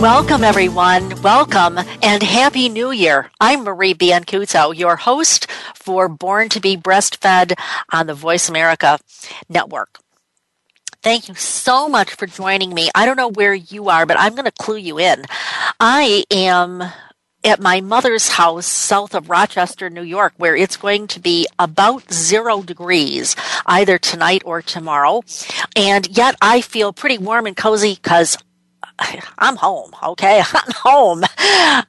Welcome, 0.00 0.44
everyone. 0.44 1.20
Welcome 1.22 1.76
and 2.02 2.22
Happy 2.22 2.68
New 2.68 2.92
Year. 2.92 3.32
I'm 3.40 3.64
Marie 3.64 3.94
Biancuzzo, 3.94 4.72
your 4.76 4.94
host 4.94 5.50
for 5.74 6.08
Born 6.08 6.48
to 6.50 6.60
be 6.60 6.76
Breastfed 6.76 7.58
on 7.92 8.06
the 8.06 8.14
Voice 8.14 8.48
America 8.48 9.00
Network. 9.48 9.98
Thank 11.02 11.28
you 11.28 11.34
so 11.34 11.88
much 11.88 12.14
for 12.14 12.28
joining 12.28 12.72
me. 12.72 12.90
I 12.94 13.06
don't 13.06 13.16
know 13.16 13.32
where 13.32 13.54
you 13.54 13.88
are, 13.88 14.06
but 14.06 14.16
I'm 14.20 14.36
going 14.36 14.44
to 14.44 14.52
clue 14.52 14.76
you 14.76 15.00
in. 15.00 15.24
I 15.80 16.22
am 16.30 16.80
at 17.42 17.60
my 17.60 17.80
mother's 17.80 18.28
house 18.28 18.66
south 18.66 19.16
of 19.16 19.28
Rochester, 19.28 19.90
New 19.90 20.02
York, 20.02 20.32
where 20.36 20.54
it's 20.54 20.76
going 20.76 21.08
to 21.08 21.18
be 21.18 21.48
about 21.58 22.12
zero 22.12 22.62
degrees 22.62 23.34
either 23.66 23.98
tonight 23.98 24.42
or 24.44 24.62
tomorrow. 24.62 25.22
And 25.74 26.06
yet 26.16 26.36
I 26.40 26.60
feel 26.60 26.92
pretty 26.92 27.18
warm 27.18 27.46
and 27.46 27.56
cozy 27.56 27.96
because 27.96 28.38
I'm 29.38 29.56
home, 29.56 29.92
okay? 30.02 30.42
I'm 30.52 30.72
home. 30.74 31.24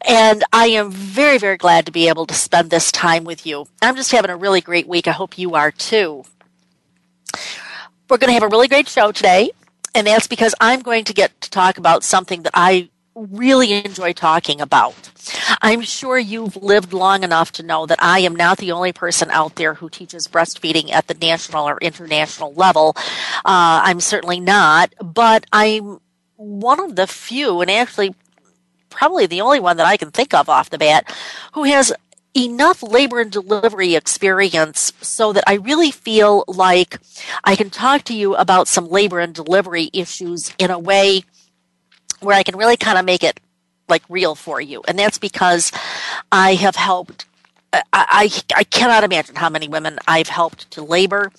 And 0.08 0.44
I 0.54 0.68
am 0.68 0.92
very, 0.92 1.38
very 1.38 1.58
glad 1.58 1.86
to 1.86 1.92
be 1.92 2.08
able 2.08 2.26
to 2.28 2.34
spend 2.34 2.70
this 2.70 2.92
time 2.92 3.24
with 3.24 3.46
you. 3.46 3.68
I'm 3.82 3.96
just 3.96 4.12
having 4.12 4.32
a 4.32 4.38
really 4.38 4.62
great 4.62 4.88
week. 4.88 5.08
I 5.08 5.12
hope 5.12 5.38
you 5.38 5.56
are 5.56 5.72
too. 5.72 6.24
We're 8.10 8.18
going 8.18 8.30
to 8.30 8.34
have 8.34 8.44
a 8.44 8.48
really 8.48 8.68
great 8.68 8.88
show 8.88 9.12
today, 9.12 9.52
and 9.94 10.08
that's 10.08 10.28
because 10.28 10.56
I'm 10.60 10.82
going 10.82 11.04
to 11.06 11.14
get 11.14 11.40
to 11.42 11.50
talk 11.50 11.78
about 11.78 12.04
something 12.04 12.42
that 12.44 12.54
I 12.56 12.90
really 13.16 13.74
enjoy 13.74 14.14
talking 14.14 14.62
about. 14.62 15.12
I'm 15.62 15.82
sure 15.82 16.18
you've 16.18 16.56
lived 16.56 16.94
long 16.94 17.24
enough 17.24 17.52
to 17.54 17.64
know 17.64 17.86
that 17.86 18.02
I 18.02 18.20
am 18.20 18.36
not 18.36 18.58
the 18.58 18.72
only 18.72 18.94
person 18.94 19.30
out 19.30 19.56
there 19.56 19.76
who 19.76 19.90
teaches 19.90 20.28
breastfeeding 20.28 20.92
at 20.92 21.08
the 21.08 21.14
national 21.14 21.68
or 21.68 21.78
international 21.80 22.54
level. 22.54 22.94
Uh, 22.98 23.84
I'm 23.84 24.00
certainly 24.00 24.40
not, 24.40 24.94
but 25.04 25.46
I'm 25.52 26.00
one 26.40 26.80
of 26.80 26.96
the 26.96 27.06
few, 27.06 27.60
and 27.60 27.70
actually 27.70 28.16
probably 28.90 29.26
the 29.26 29.42
only 29.42 29.60
one 29.60 29.78
that 29.78 29.86
I 29.86 29.98
can 29.98 30.10
think 30.10 30.34
of 30.34 30.50
off 30.50 30.70
the 30.70 30.78
bat, 30.78 31.14
who 31.54 31.64
has 31.64 31.94
enough 32.36 32.82
labor 32.82 33.20
and 33.20 33.32
delivery 33.32 33.96
experience 33.96 34.94
so 35.02 35.34
that 35.34 35.44
I 35.48 35.56
really 35.56 35.92
feel 35.92 36.46
like 36.48 36.98
I 37.44 37.56
can 37.56 37.70
talk 37.70 38.04
to 38.04 38.14
you 38.14 38.36
about 38.36 38.68
some 38.68 38.88
labor 38.88 39.20
and 39.20 39.34
delivery 39.34 39.90
issues 39.94 40.54
in 40.58 40.72
a 40.72 40.80
way 40.80 41.24
where 42.22 42.38
I 42.38 42.44
can 42.44 42.56
really 42.56 42.78
kind 42.78 42.98
of 42.98 43.06
make 43.06 43.24
it 43.24 43.40
like 43.90 44.04
real 44.08 44.36
for 44.36 44.62
you. 44.62 44.82
And 44.88 44.98
that's 44.98 45.18
because 45.18 45.72
I 46.32 46.54
have 46.54 46.76
helped 46.76 47.26
I, 47.72 48.30
I, 48.56 48.64
cannot 48.64 49.04
imagine 49.04 49.36
how 49.36 49.50
many 49.50 49.68
women 49.68 50.00
I've 50.08 50.28
helped 50.28 50.72
to 50.72 50.84
labor 50.84 51.32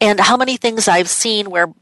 and 0.00 0.20
how 0.20 0.36
many 0.36 0.56
things 0.56 0.86
I've 0.86 1.08
seen 1.08 1.50
where 1.50 1.72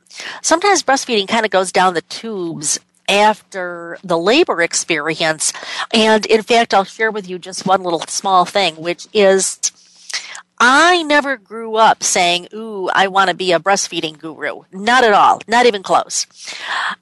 sometimes 0.42 0.82
breastfeeding 0.82 1.28
kind 1.28 1.44
of 1.44 1.50
goes 1.50 1.72
down 1.72 1.94
the 1.94 2.02
tubes 2.02 2.78
after 3.08 3.98
the 4.04 4.18
labor 4.18 4.62
experience. 4.62 5.52
And 5.92 6.24
in 6.26 6.42
fact, 6.42 6.74
I'll 6.74 6.84
share 6.84 7.10
with 7.10 7.28
you 7.28 7.38
just 7.38 7.66
one 7.66 7.82
little 7.82 8.00
small 8.00 8.44
thing, 8.44 8.76
which 8.76 9.06
is 9.12 9.58
I 10.58 11.02
never 11.02 11.36
grew 11.36 11.76
up 11.76 12.02
saying, 12.02 12.48
Ooh, 12.54 12.88
I 12.88 13.08
want 13.08 13.28
to 13.28 13.36
be 13.36 13.52
a 13.52 13.60
breastfeeding 13.60 14.18
guru. 14.18 14.62
Not 14.72 15.04
at 15.04 15.12
all. 15.12 15.40
Not 15.46 15.66
even 15.66 15.82
close. 15.82 16.26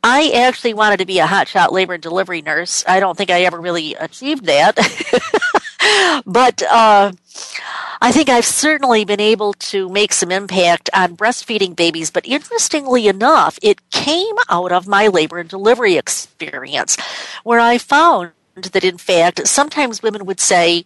I 0.02 0.30
actually 0.34 0.74
wanted 0.74 0.98
to 0.98 1.06
be 1.06 1.20
a 1.20 1.26
hotshot 1.26 1.70
labor 1.70 1.94
and 1.94 2.02
delivery 2.02 2.42
nurse. 2.42 2.84
I 2.88 2.98
don't 2.98 3.16
think 3.16 3.30
I 3.30 3.42
ever 3.42 3.60
really 3.60 3.94
achieved 3.94 4.46
that. 4.46 4.76
but 6.26 6.62
uh, 6.62 7.12
I 8.00 8.12
think 8.12 8.28
I've 8.28 8.44
certainly 8.44 9.04
been 9.04 9.20
able 9.20 9.54
to 9.54 9.88
make 9.88 10.12
some 10.12 10.30
impact 10.30 10.90
on 10.92 11.16
breastfeeding 11.16 11.74
babies. 11.74 12.10
But 12.10 12.26
interestingly 12.26 13.08
enough, 13.08 13.58
it 13.62 13.90
came 13.90 14.36
out 14.48 14.72
of 14.72 14.86
my 14.86 15.08
labor 15.08 15.38
and 15.38 15.48
delivery 15.48 15.96
experience, 15.96 16.96
where 17.44 17.60
I 17.60 17.78
found 17.78 18.32
that 18.56 18.84
in 18.84 18.98
fact, 18.98 19.46
sometimes 19.48 20.02
women 20.02 20.26
would 20.26 20.40
say, 20.40 20.84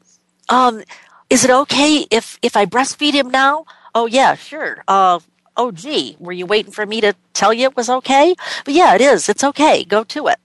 um, 0.48 0.82
is 1.28 1.44
it 1.44 1.50
okay 1.50 2.06
if, 2.10 2.38
if 2.40 2.56
I 2.56 2.64
breastfeed 2.66 3.12
him 3.12 3.30
now? 3.30 3.66
Oh, 3.94 4.06
yeah, 4.06 4.34
sure. 4.34 4.82
Uh, 4.88 5.20
oh, 5.56 5.72
gee, 5.72 6.16
were 6.18 6.32
you 6.32 6.46
waiting 6.46 6.72
for 6.72 6.86
me 6.86 7.00
to 7.00 7.14
tell 7.34 7.52
you 7.52 7.64
it 7.64 7.76
was 7.76 7.90
okay? 7.90 8.34
But 8.64 8.74
yeah, 8.74 8.94
it 8.94 9.00
is. 9.00 9.28
It's 9.28 9.44
okay. 9.44 9.84
Go 9.84 10.04
to 10.04 10.28
it. 10.28 10.38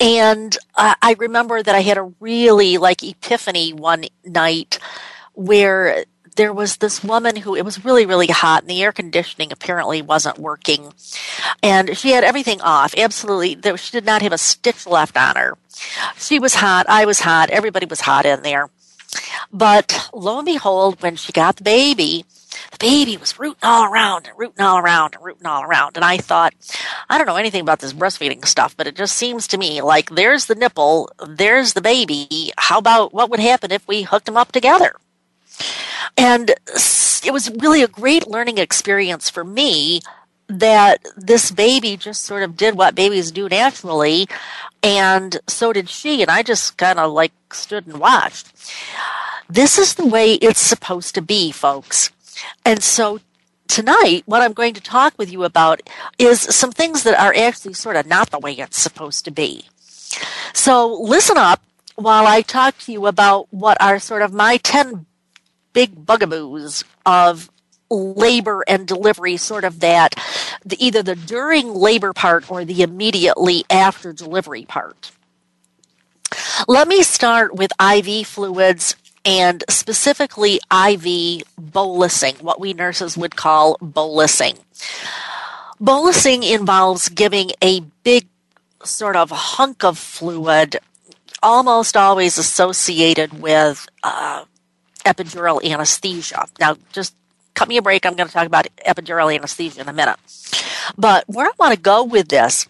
And 0.00 0.56
uh, 0.74 0.94
I 1.00 1.14
remember 1.18 1.62
that 1.62 1.74
I 1.74 1.80
had 1.80 1.98
a 1.98 2.12
really 2.20 2.78
like 2.78 3.02
epiphany 3.02 3.72
one 3.72 4.04
night 4.24 4.78
where 5.34 6.04
there 6.36 6.52
was 6.52 6.76
this 6.76 7.02
woman 7.02 7.36
who 7.36 7.54
it 7.54 7.64
was 7.64 7.84
really 7.84 8.04
really 8.04 8.26
hot 8.26 8.62
and 8.62 8.70
the 8.70 8.82
air 8.82 8.92
conditioning 8.92 9.52
apparently 9.52 10.02
wasn't 10.02 10.38
working. 10.38 10.92
And 11.62 11.96
she 11.96 12.10
had 12.10 12.24
everything 12.24 12.60
off 12.60 12.94
absolutely 12.96 13.54
there, 13.54 13.76
she 13.76 13.92
did 13.92 14.04
not 14.04 14.22
have 14.22 14.32
a 14.32 14.38
stitch 14.38 14.86
left 14.86 15.16
on 15.16 15.36
her. 15.36 15.56
She 16.18 16.38
was 16.38 16.54
hot 16.54 16.86
i 16.88 17.04
was 17.04 17.20
hot 17.20 17.50
everybody 17.50 17.86
was 17.86 18.00
hot 18.00 18.26
in 18.26 18.42
there. 18.42 18.68
But 19.52 20.10
lo 20.12 20.38
and 20.38 20.46
behold 20.46 21.02
when 21.02 21.16
she 21.16 21.32
got 21.32 21.56
the 21.56 21.64
baby 21.64 22.26
the 22.72 22.78
baby 22.78 23.16
was 23.16 23.38
rooting 23.38 23.58
all 23.62 23.84
around 23.84 24.26
and 24.26 24.38
rooting 24.38 24.64
all 24.64 24.78
around 24.78 25.14
and 25.14 25.24
rooting 25.24 25.46
all 25.46 25.62
around. 25.62 25.96
And 25.96 26.04
I 26.04 26.18
thought, 26.18 26.54
I 27.08 27.18
don't 27.18 27.26
know 27.26 27.36
anything 27.36 27.60
about 27.60 27.80
this 27.80 27.92
breastfeeding 27.92 28.44
stuff, 28.46 28.76
but 28.76 28.86
it 28.86 28.96
just 28.96 29.16
seems 29.16 29.46
to 29.48 29.58
me 29.58 29.82
like 29.82 30.10
there's 30.10 30.46
the 30.46 30.54
nipple, 30.54 31.10
there's 31.26 31.72
the 31.72 31.80
baby. 31.80 32.52
How 32.58 32.78
about 32.78 33.12
what 33.12 33.30
would 33.30 33.40
happen 33.40 33.72
if 33.72 33.86
we 33.86 34.02
hooked 34.02 34.26
them 34.26 34.36
up 34.36 34.52
together? 34.52 34.96
And 36.16 36.50
it 36.50 37.32
was 37.32 37.50
really 37.50 37.82
a 37.82 37.88
great 37.88 38.26
learning 38.26 38.58
experience 38.58 39.28
for 39.28 39.44
me 39.44 40.00
that 40.48 41.04
this 41.16 41.50
baby 41.50 41.96
just 41.96 42.22
sort 42.22 42.42
of 42.42 42.56
did 42.56 42.76
what 42.76 42.94
babies 42.94 43.32
do 43.32 43.48
naturally, 43.48 44.28
and 44.82 45.38
so 45.48 45.72
did 45.72 45.88
she. 45.88 46.22
And 46.22 46.30
I 46.30 46.42
just 46.42 46.76
kind 46.76 46.98
of 46.98 47.12
like 47.12 47.32
stood 47.52 47.86
and 47.86 47.98
watched. 47.98 48.52
This 49.48 49.78
is 49.78 49.94
the 49.94 50.06
way 50.06 50.34
it's 50.34 50.60
supposed 50.60 51.14
to 51.16 51.22
be, 51.22 51.50
folks. 51.50 52.10
And 52.64 52.82
so 52.82 53.20
tonight, 53.68 54.22
what 54.26 54.42
I'm 54.42 54.52
going 54.52 54.74
to 54.74 54.80
talk 54.80 55.14
with 55.18 55.30
you 55.30 55.44
about 55.44 55.82
is 56.18 56.40
some 56.40 56.72
things 56.72 57.02
that 57.02 57.18
are 57.18 57.34
actually 57.34 57.74
sort 57.74 57.96
of 57.96 58.06
not 58.06 58.30
the 58.30 58.38
way 58.38 58.52
it's 58.52 58.78
supposed 58.78 59.24
to 59.24 59.30
be. 59.30 59.64
So 60.52 60.92
listen 60.94 61.36
up 61.36 61.62
while 61.96 62.26
I 62.26 62.42
talk 62.42 62.78
to 62.78 62.92
you 62.92 63.06
about 63.06 63.48
what 63.50 63.80
are 63.80 63.98
sort 63.98 64.22
of 64.22 64.32
my 64.32 64.58
10 64.58 65.06
big 65.72 66.06
bugaboos 66.06 66.84
of 67.04 67.50
labor 67.90 68.64
and 68.66 68.86
delivery, 68.86 69.36
sort 69.36 69.64
of 69.64 69.80
that 69.80 70.14
the, 70.64 70.82
either 70.84 71.02
the 71.02 71.14
during 71.14 71.74
labor 71.74 72.12
part 72.12 72.50
or 72.50 72.64
the 72.64 72.82
immediately 72.82 73.64
after 73.70 74.12
delivery 74.12 74.64
part. 74.64 75.12
Let 76.66 76.88
me 76.88 77.02
start 77.02 77.54
with 77.54 77.70
IV 77.80 78.26
fluids 78.26 78.96
and 79.26 79.64
specifically 79.68 80.54
IV 80.70 81.42
bolusing, 81.60 82.40
what 82.40 82.60
we 82.60 82.72
nurses 82.72 83.16
would 83.16 83.34
call 83.34 83.76
bolusing. 83.78 84.56
Bolusing 85.80 86.48
involves 86.48 87.08
giving 87.08 87.50
a 87.60 87.80
big 88.04 88.28
sort 88.84 89.16
of 89.16 89.30
hunk 89.30 89.84
of 89.84 89.98
fluid, 89.98 90.78
almost 91.42 91.96
always 91.96 92.38
associated 92.38 93.42
with 93.42 93.86
uh, 94.02 94.44
epidural 95.04 95.62
anesthesia. 95.62 96.46
Now, 96.60 96.76
just 96.92 97.14
cut 97.54 97.68
me 97.68 97.78
a 97.78 97.82
break. 97.82 98.06
I'm 98.06 98.14
going 98.14 98.28
to 98.28 98.32
talk 98.32 98.46
about 98.46 98.68
epidural 98.86 99.34
anesthesia 99.34 99.80
in 99.80 99.88
a 99.88 99.92
minute. 99.92 100.16
But 100.96 101.24
where 101.26 101.46
I 101.46 101.52
want 101.58 101.74
to 101.74 101.80
go 101.80 102.04
with 102.04 102.28
this 102.28 102.66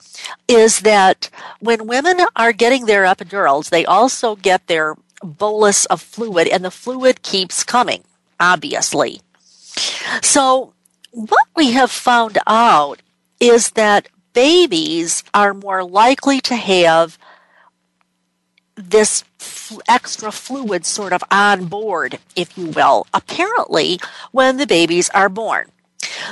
is 0.48 0.80
that 0.80 1.28
when 1.60 1.86
women 1.86 2.18
are 2.34 2.52
getting 2.52 2.86
their 2.86 3.04
epidurals, 3.04 3.68
they 3.68 3.84
also 3.84 4.36
get 4.36 4.66
their 4.68 4.96
bolus 5.26 5.84
of 5.86 6.00
fluid, 6.00 6.48
and 6.48 6.64
the 6.64 6.70
fluid 6.70 7.22
keeps 7.22 7.64
coming, 7.64 8.04
obviously. 8.40 9.20
So, 10.22 10.72
what 11.10 11.46
we 11.54 11.72
have 11.72 11.90
found 11.90 12.38
out 12.46 13.02
is 13.40 13.70
that 13.70 14.08
babies 14.32 15.24
are 15.32 15.54
more 15.54 15.84
likely 15.84 16.40
to 16.40 16.54
have 16.56 17.18
this 18.74 19.24
extra 19.88 20.30
fluid 20.30 20.84
sort 20.84 21.12
of 21.12 21.24
on 21.30 21.64
board, 21.66 22.18
if 22.36 22.56
you 22.56 22.66
will, 22.66 23.06
apparently 23.14 23.98
when 24.32 24.58
the 24.58 24.66
babies 24.66 25.08
are 25.10 25.28
born. 25.28 25.70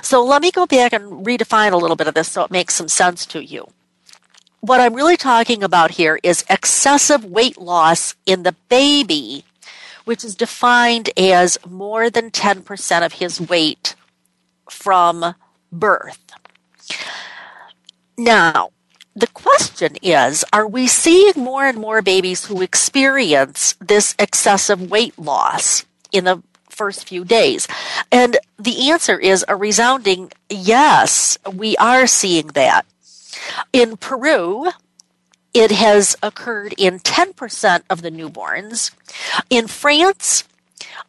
So 0.02 0.23
let 0.23 0.43
me 0.43 0.50
go 0.50 0.67
back 0.67 0.93
and 0.93 1.26
redefine 1.26 1.73
a 1.73 1.76
little 1.76 1.96
bit 1.96 2.06
of 2.06 2.14
this 2.14 2.31
so 2.31 2.44
it 2.44 2.50
makes 2.50 2.75
some 2.75 2.88
sense 2.88 3.26
to 3.26 3.43
you. 3.44 3.69
What 4.64 4.81
I'm 4.81 4.94
really 4.94 5.19
talking 5.19 5.62
about 5.62 5.90
here 5.90 6.19
is 6.22 6.43
excessive 6.49 7.22
weight 7.22 7.58
loss 7.58 8.14
in 8.25 8.44
the 8.44 8.55
baby, 8.70 9.44
which 10.06 10.25
is 10.25 10.34
defined 10.34 11.11
as 11.19 11.58
more 11.69 12.08
than 12.08 12.31
10% 12.31 13.05
of 13.05 13.12
his 13.12 13.43
weight 13.43 13.94
from 14.70 15.34
birth. 15.70 16.19
Now, 18.16 18.70
the 19.14 19.26
question 19.26 19.96
is 20.00 20.46
are 20.50 20.67
we 20.67 20.87
seeing 20.87 21.34
more 21.37 21.67
and 21.67 21.76
more 21.76 22.00
babies 22.00 22.46
who 22.46 22.62
experience 22.62 23.75
this 23.82 24.14
excessive 24.19 24.90
weight 24.90 25.19
loss 25.19 25.84
in 26.10 26.25
the 26.25 26.43
first 26.70 27.06
few 27.06 27.22
days? 27.22 27.69
And 28.10 28.38
the 28.58 28.88
answer 28.90 29.19
is 29.19 29.44
a 29.46 29.56
resounding 29.56 30.32
yes, 30.49 31.37
we 31.52 31.76
are 31.76 32.06
seeing 32.06 32.46
that. 32.55 32.87
In 33.72 33.96
Peru, 33.96 34.70
it 35.52 35.70
has 35.70 36.16
occurred 36.22 36.75
in 36.76 36.98
10% 36.98 37.82
of 37.88 38.02
the 38.02 38.10
newborns. 38.10 38.90
In 39.50 39.69
France, 39.69 40.44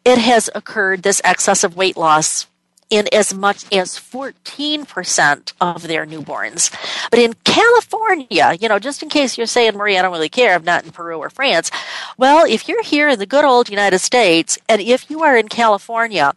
it 0.04 0.18
has 0.18 0.48
occurred, 0.54 1.02
this 1.02 1.20
excessive 1.24 1.76
weight 1.76 1.96
loss, 1.96 2.46
in 2.88 3.08
as 3.12 3.34
much 3.34 3.64
as 3.72 3.98
14% 3.98 5.52
of 5.60 5.82
their 5.88 6.06
newborns. 6.06 6.72
But 7.10 7.18
in 7.18 7.34
California, 7.44 8.56
you 8.60 8.68
know, 8.68 8.78
just 8.78 9.02
in 9.02 9.08
case 9.08 9.36
you're 9.36 9.46
saying, 9.48 9.76
Marie, 9.76 9.98
I 9.98 10.02
don't 10.02 10.12
really 10.12 10.28
care, 10.28 10.54
I'm 10.54 10.64
not 10.64 10.84
in 10.84 10.92
Peru 10.92 11.18
or 11.18 11.30
France. 11.30 11.70
Well, 12.16 12.46
if 12.48 12.68
you're 12.68 12.84
here 12.84 13.08
in 13.08 13.18
the 13.18 13.26
good 13.26 13.44
old 13.44 13.68
United 13.68 13.98
States, 13.98 14.58
and 14.68 14.80
if 14.80 15.10
you 15.10 15.22
are 15.22 15.36
in 15.36 15.48
California, 15.48 16.32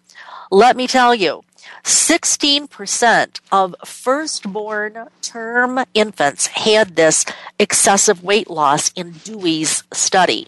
let 0.49 0.75
me 0.75 0.87
tell 0.87 1.13
you, 1.13 1.43
16% 1.83 3.39
of 3.51 3.75
firstborn 3.85 5.07
term 5.21 5.83
infants 5.93 6.47
had 6.47 6.95
this 6.95 7.25
excessive 7.57 8.23
weight 8.23 8.49
loss 8.49 8.91
in 8.93 9.11
Dewey's 9.11 9.83
study. 9.93 10.47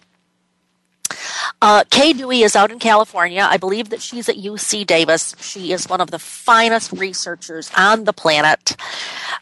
Uh, 1.60 1.84
Kay 1.90 2.12
Dewey 2.12 2.42
is 2.42 2.56
out 2.56 2.72
in 2.72 2.78
California. 2.78 3.46
I 3.48 3.56
believe 3.56 3.90
that 3.90 4.02
she's 4.02 4.28
at 4.28 4.36
UC 4.36 4.86
Davis. 4.86 5.34
She 5.40 5.72
is 5.72 5.88
one 5.88 6.00
of 6.00 6.10
the 6.10 6.18
finest 6.18 6.92
researchers 6.92 7.70
on 7.76 8.04
the 8.04 8.12
planet. 8.12 8.76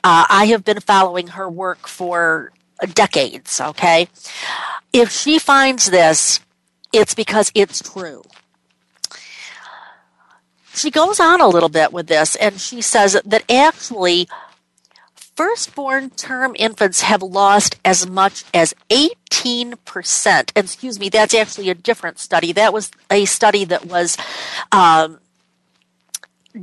Uh, 0.05 0.27
I 0.29 0.47
have 0.47 0.65
been 0.65 0.81
following 0.81 1.29
her 1.29 1.49
work 1.49 1.87
for 1.87 2.53
decades, 2.95 3.61
okay? 3.61 4.09
If 4.93 5.11
she 5.11 5.39
finds 5.39 5.91
this, 5.91 6.41
it's 6.93 7.15
because 7.15 7.53
it's 7.55 7.81
true. 7.93 8.23
She 10.81 10.91
goes 10.91 11.21
on 11.21 11.43
a 11.43 11.49
little 11.49 11.69
bit 11.69 11.93
with 11.93 12.07
this 12.07 12.37
and 12.37 12.59
she 12.59 12.81
says 12.81 13.21
that 13.23 13.45
actually 13.51 14.27
firstborn 15.15 16.09
term 16.09 16.57
infants 16.59 17.03
have 17.03 17.23
lost 17.23 17.79
as 17.85 18.07
much 18.07 18.45
as 18.55 18.73
18%. 18.89 20.53
And 20.57 20.65
excuse 20.65 20.99
me, 20.99 21.11
that's 21.11 21.35
actually 21.35 21.69
a 21.69 21.75
different 21.75 22.19
study. 22.19 22.53
That 22.53 22.73
was 22.73 22.91
a 23.11 23.27
study 23.27 23.67
that 23.67 23.85
was 23.85 24.17
um, 24.73 25.21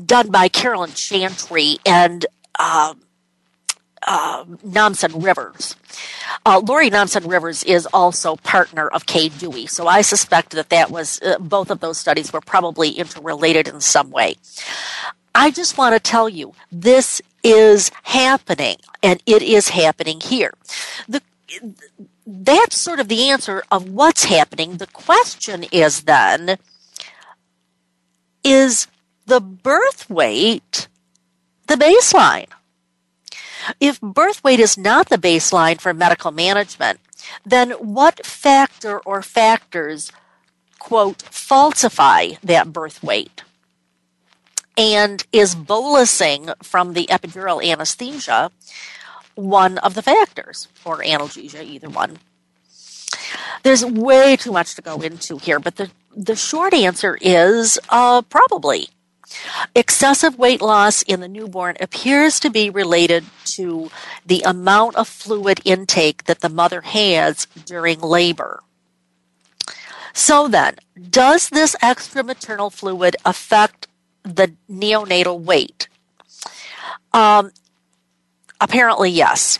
done 0.05 0.31
by 0.31 0.47
Carolyn 0.47 0.93
Chantry 0.93 1.77
and 1.85 2.25
um, 2.59 2.99
uh, 4.07 4.45
Nommsen 4.65 5.23
Rivers. 5.23 5.75
Uh, 6.45 6.61
Laurie 6.65 6.89
Nommsen 6.89 7.29
Rivers 7.29 7.63
is 7.65 7.85
also 7.93 8.37
partner 8.37 8.87
of 8.87 9.05
Kay 9.05 9.29
Dewey, 9.29 9.67
so 9.67 9.85
I 9.85 10.01
suspect 10.01 10.51
that 10.51 10.69
that 10.69 10.89
was 10.89 11.21
uh, 11.21 11.37
both 11.39 11.69
of 11.69 11.81
those 11.81 11.97
studies 11.97 12.31
were 12.33 12.41
probably 12.41 12.91
interrelated 12.91 13.67
in 13.67 13.81
some 13.81 14.09
way. 14.09 14.35
I 15.35 15.51
just 15.51 15.77
want 15.77 15.93
to 15.93 15.99
tell 15.99 16.27
you 16.29 16.53
this 16.71 17.21
is 17.43 17.91
happening, 18.03 18.77
and 19.03 19.21
it 19.25 19.43
is 19.43 19.69
happening 19.69 20.21
here. 20.21 20.53
The, 21.07 21.21
that's 22.25 22.77
sort 22.77 22.99
of 22.99 23.09
the 23.09 23.29
answer 23.29 23.63
of 23.71 23.89
what's 23.89 24.23
happening. 24.25 24.77
The 24.77 24.87
question 24.87 25.65
is 25.71 26.03
then 26.03 26.57
is 28.43 28.87
the 29.25 29.41
birth 29.41 30.09
weight 30.09 30.87
the 31.67 31.75
baseline? 31.75 32.47
If 33.79 33.99
birth 34.01 34.43
weight 34.43 34.59
is 34.59 34.77
not 34.77 35.09
the 35.09 35.17
baseline 35.17 35.79
for 35.79 35.93
medical 35.93 36.31
management, 36.31 36.99
then 37.45 37.71
what 37.71 38.25
factor 38.25 38.99
or 38.99 39.21
factors, 39.21 40.11
quote, 40.79 41.21
falsify 41.23 42.31
that 42.43 42.71
birth 42.71 43.03
weight? 43.03 43.43
And 44.77 45.25
is 45.33 45.55
bolusing 45.55 46.53
from 46.61 46.93
the 46.93 47.07
epidural 47.07 47.63
anesthesia 47.65 48.51
one 49.35 49.77
of 49.79 49.95
the 49.95 50.01
factors, 50.01 50.67
or 50.85 50.97
analgesia, 50.97 51.63
either 51.63 51.89
one? 51.89 52.19
There's 53.63 53.83
way 53.83 54.35
too 54.35 54.51
much 54.51 54.75
to 54.75 54.81
go 54.81 55.01
into 55.01 55.37
here, 55.37 55.59
but 55.59 55.75
the, 55.75 55.89
the 56.15 56.35
short 56.35 56.73
answer 56.73 57.17
is 57.19 57.79
uh, 57.89 58.21
probably. 58.23 58.89
Excessive 59.75 60.37
weight 60.37 60.61
loss 60.61 61.01
in 61.01 61.19
the 61.19 61.27
newborn 61.27 61.75
appears 61.79 62.39
to 62.39 62.49
be 62.49 62.69
related 62.69 63.25
to 63.45 63.89
the 64.25 64.41
amount 64.45 64.95
of 64.95 65.07
fluid 65.07 65.61
intake 65.65 66.25
that 66.25 66.39
the 66.39 66.49
mother 66.49 66.81
has 66.81 67.45
during 67.65 67.99
labor. 67.99 68.61
So 70.13 70.47
then, 70.47 70.77
does 71.09 71.49
this 71.49 71.75
extra 71.81 72.23
maternal 72.23 72.69
fluid 72.69 73.15
affect 73.23 73.87
the 74.23 74.53
neonatal 74.69 75.39
weight? 75.41 75.87
Um, 77.13 77.51
apparently, 78.59 79.11
yes. 79.11 79.59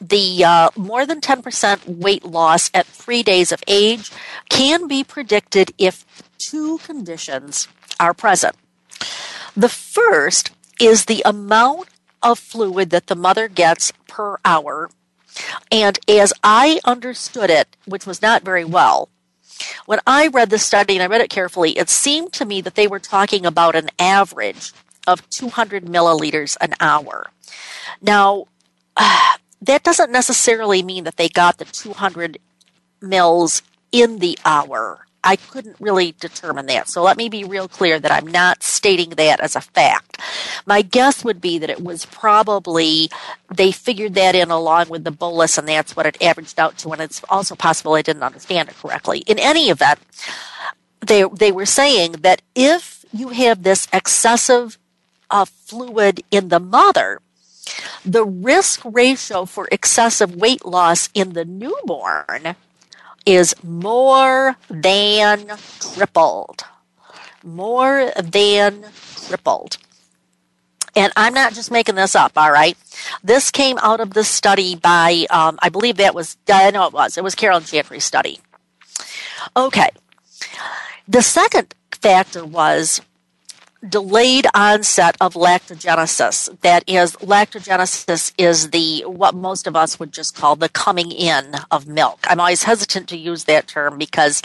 The 0.00 0.44
uh, 0.44 0.70
more 0.76 1.04
than 1.04 1.20
10% 1.20 1.98
weight 1.98 2.24
loss 2.24 2.70
at 2.72 2.86
three 2.86 3.22
days 3.22 3.52
of 3.52 3.62
age 3.68 4.10
can 4.48 4.88
be 4.88 5.04
predicted 5.04 5.74
if 5.76 6.06
two 6.38 6.78
conditions 6.78 7.68
are 7.98 8.14
present. 8.14 8.56
The 9.56 9.68
first 9.68 10.52
is 10.80 11.04
the 11.04 11.22
amount 11.24 11.88
of 12.22 12.38
fluid 12.38 12.90
that 12.90 13.06
the 13.06 13.16
mother 13.16 13.48
gets 13.48 13.92
per 14.08 14.38
hour. 14.44 14.90
And 15.70 15.98
as 16.08 16.32
I 16.42 16.80
understood 16.84 17.50
it, 17.50 17.76
which 17.86 18.06
was 18.06 18.22
not 18.22 18.42
very 18.42 18.64
well, 18.64 19.08
when 19.86 20.00
I 20.06 20.28
read 20.28 20.50
the 20.50 20.58
study 20.58 20.94
and 20.94 21.02
I 21.02 21.06
read 21.06 21.20
it 21.20 21.30
carefully, 21.30 21.76
it 21.76 21.90
seemed 21.90 22.32
to 22.34 22.44
me 22.44 22.60
that 22.62 22.74
they 22.74 22.86
were 22.86 22.98
talking 22.98 23.44
about 23.44 23.76
an 23.76 23.90
average 23.98 24.72
of 25.06 25.28
200 25.30 25.84
milliliters 25.84 26.56
an 26.60 26.74
hour. 26.80 27.30
Now, 28.00 28.46
that 28.96 29.82
doesn't 29.82 30.10
necessarily 30.10 30.82
mean 30.82 31.04
that 31.04 31.16
they 31.16 31.28
got 31.28 31.58
the 31.58 31.64
200 31.64 32.38
mils 33.00 33.62
in 33.92 34.18
the 34.18 34.38
hour. 34.44 35.06
I 35.22 35.36
couldn't 35.36 35.76
really 35.78 36.14
determine 36.18 36.66
that. 36.66 36.88
So 36.88 37.02
let 37.02 37.16
me 37.16 37.28
be 37.28 37.44
real 37.44 37.68
clear 37.68 38.00
that 38.00 38.10
I'm 38.10 38.26
not 38.26 38.62
stating 38.62 39.10
that 39.10 39.40
as 39.40 39.54
a 39.54 39.60
fact. 39.60 40.18
My 40.64 40.82
guess 40.82 41.24
would 41.24 41.40
be 41.40 41.58
that 41.58 41.70
it 41.70 41.82
was 41.82 42.06
probably 42.06 43.10
they 43.52 43.70
figured 43.72 44.14
that 44.14 44.34
in 44.34 44.50
along 44.50 44.88
with 44.88 45.04
the 45.04 45.10
bolus 45.10 45.58
and 45.58 45.68
that's 45.68 45.94
what 45.94 46.06
it 46.06 46.22
averaged 46.22 46.58
out 46.58 46.78
to. 46.78 46.90
And 46.90 47.02
it's 47.02 47.22
also 47.28 47.54
possible 47.54 47.94
I 47.94 48.02
didn't 48.02 48.22
understand 48.22 48.68
it 48.70 48.76
correctly. 48.76 49.20
In 49.26 49.38
any 49.38 49.68
event, 49.68 49.98
they, 51.00 51.24
they 51.24 51.52
were 51.52 51.66
saying 51.66 52.12
that 52.20 52.40
if 52.54 53.04
you 53.12 53.28
have 53.28 53.62
this 53.62 53.88
excessive 53.92 54.78
uh, 55.30 55.44
fluid 55.44 56.22
in 56.30 56.48
the 56.48 56.60
mother, 56.60 57.20
the 58.04 58.24
risk 58.24 58.80
ratio 58.84 59.44
for 59.44 59.68
excessive 59.70 60.34
weight 60.34 60.64
loss 60.64 61.08
in 61.14 61.34
the 61.34 61.44
newborn 61.44 62.56
is 63.26 63.54
more 63.62 64.56
than 64.68 65.50
tripled. 65.78 66.64
More 67.42 68.12
than 68.16 68.84
tripled. 69.26 69.78
And 70.96 71.12
I'm 71.16 71.34
not 71.34 71.52
just 71.52 71.70
making 71.70 71.94
this 71.94 72.16
up, 72.16 72.32
all 72.36 72.50
right? 72.50 72.76
This 73.22 73.50
came 73.50 73.78
out 73.78 74.00
of 74.00 74.12
the 74.12 74.24
study 74.24 74.74
by, 74.74 75.26
um, 75.30 75.58
I 75.62 75.68
believe 75.68 75.96
that 75.98 76.14
was, 76.14 76.36
I 76.48 76.70
know 76.72 76.86
it 76.86 76.92
was, 76.92 77.16
it 77.16 77.24
was 77.24 77.34
Carolyn 77.34 77.64
Chantry's 77.64 78.04
study. 78.04 78.40
Okay. 79.56 79.88
The 81.06 81.22
second 81.22 81.74
factor 81.92 82.44
was 82.44 83.00
delayed 83.88 84.46
onset 84.54 85.16
of 85.20 85.34
lactogenesis. 85.34 86.60
That 86.60 86.84
is, 86.86 87.16
lactogenesis 87.16 88.32
is 88.36 88.70
the 88.70 89.02
what 89.06 89.34
most 89.34 89.66
of 89.66 89.74
us 89.74 89.98
would 89.98 90.12
just 90.12 90.34
call 90.34 90.56
the 90.56 90.68
coming 90.68 91.10
in 91.10 91.54
of 91.70 91.86
milk. 91.86 92.20
I'm 92.28 92.40
always 92.40 92.64
hesitant 92.64 93.08
to 93.08 93.16
use 93.16 93.44
that 93.44 93.66
term 93.66 93.98
because 93.98 94.42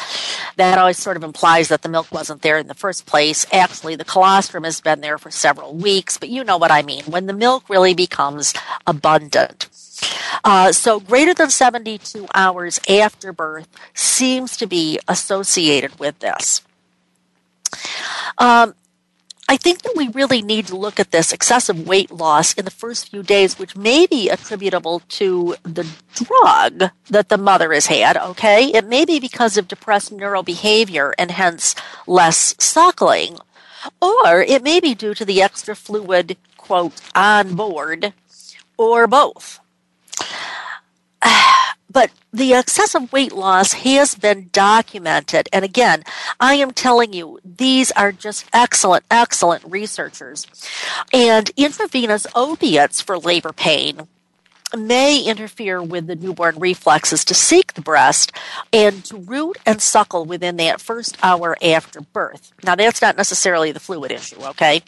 that 0.55 0.77
always 0.77 0.97
sort 0.97 1.17
of 1.17 1.23
implies 1.23 1.67
that 1.67 1.81
the 1.81 1.89
milk 1.89 2.11
wasn't 2.11 2.41
there 2.41 2.57
in 2.57 2.67
the 2.67 2.73
first 2.73 3.05
place. 3.05 3.45
Actually, 3.51 3.95
the 3.95 4.05
colostrum 4.05 4.63
has 4.63 4.79
been 4.79 5.01
there 5.01 5.17
for 5.17 5.31
several 5.31 5.73
weeks, 5.73 6.17
but 6.17 6.29
you 6.29 6.43
know 6.43 6.57
what 6.57 6.71
I 6.71 6.81
mean. 6.81 7.03
When 7.05 7.25
the 7.25 7.33
milk 7.33 7.69
really 7.69 7.93
becomes 7.93 8.53
abundant. 8.87 9.69
Uh, 10.43 10.71
so, 10.71 10.99
greater 10.99 11.33
than 11.33 11.49
72 11.49 12.27
hours 12.33 12.79
after 12.89 13.31
birth 13.31 13.67
seems 13.93 14.57
to 14.57 14.67
be 14.67 14.99
associated 15.07 15.97
with 15.99 16.19
this. 16.19 16.61
Um, 18.37 18.75
I 19.47 19.57
think 19.57 19.83
that 19.83 19.95
we 19.95 20.07
really 20.07 20.41
need 20.41 20.67
to 20.67 20.75
look 20.75 20.99
at 20.99 21.11
this 21.11 21.31
excessive 21.31 21.87
weight 21.87 22.09
loss 22.09 22.53
in 22.53 22.65
the 22.65 22.71
first 22.71 23.09
few 23.09 23.21
days, 23.21 23.59
which 23.59 23.75
may 23.75 24.07
be 24.07 24.27
attributable 24.27 25.01
to 25.09 25.55
the 25.61 25.87
drug 26.15 26.91
that 27.11 27.29
the 27.29 27.37
mother 27.37 27.71
has 27.71 27.85
had, 27.85 28.17
okay? 28.17 28.73
It 28.73 28.87
may 28.87 29.05
be 29.05 29.19
because 29.19 29.55
of 29.55 29.67
depressed 29.67 30.11
neural 30.11 30.41
behavior 30.41 31.13
and 31.19 31.29
hence 31.29 31.75
less 32.07 32.55
suckling. 32.57 33.37
Or 34.01 34.41
it 34.41 34.63
may 34.63 34.79
be 34.79 34.95
due 34.95 35.13
to 35.13 35.25
the 35.25 35.43
extra 35.43 35.75
fluid, 35.75 36.37
quote, 36.57 36.99
on 37.13 37.55
board, 37.55 38.13
or 38.77 39.05
both. 39.05 39.59
But 41.87 42.11
the 42.33 42.53
excessive 42.55 43.13
weight 43.13 43.31
loss 43.31 43.71
has 43.71 44.15
been 44.15 44.49
documented. 44.51 45.47
And 45.53 45.63
again, 45.63 46.03
I 46.41 46.55
am 46.55 46.71
telling 46.71 47.13
you, 47.13 47.39
these 47.45 47.89
are 47.91 48.11
just 48.11 48.45
excellent, 48.51 49.05
excellent 49.09 49.63
researchers. 49.63 50.45
And 51.13 51.49
intravenous 51.55 52.27
opiates 52.35 52.99
for 52.99 53.17
labor 53.17 53.53
pain 53.53 54.09
may 54.75 55.21
interfere 55.21 55.81
with 55.81 56.07
the 56.07 56.15
newborn 56.15 56.57
reflexes 56.59 57.25
to 57.25 57.33
seek 57.33 57.73
the 57.73 57.81
breast 57.81 58.31
and 58.73 59.03
to 59.05 59.17
root 59.17 59.57
and 59.65 59.81
suckle 59.81 60.25
within 60.25 60.57
that 60.57 60.81
first 60.81 61.17
hour 61.23 61.57
after 61.61 62.01
birth. 62.01 62.53
Now, 62.63 62.75
that's 62.75 63.01
not 63.01 63.17
necessarily 63.17 63.71
the 63.71 63.79
fluid 63.79 64.11
issue, 64.11 64.41
okay? 64.41 64.81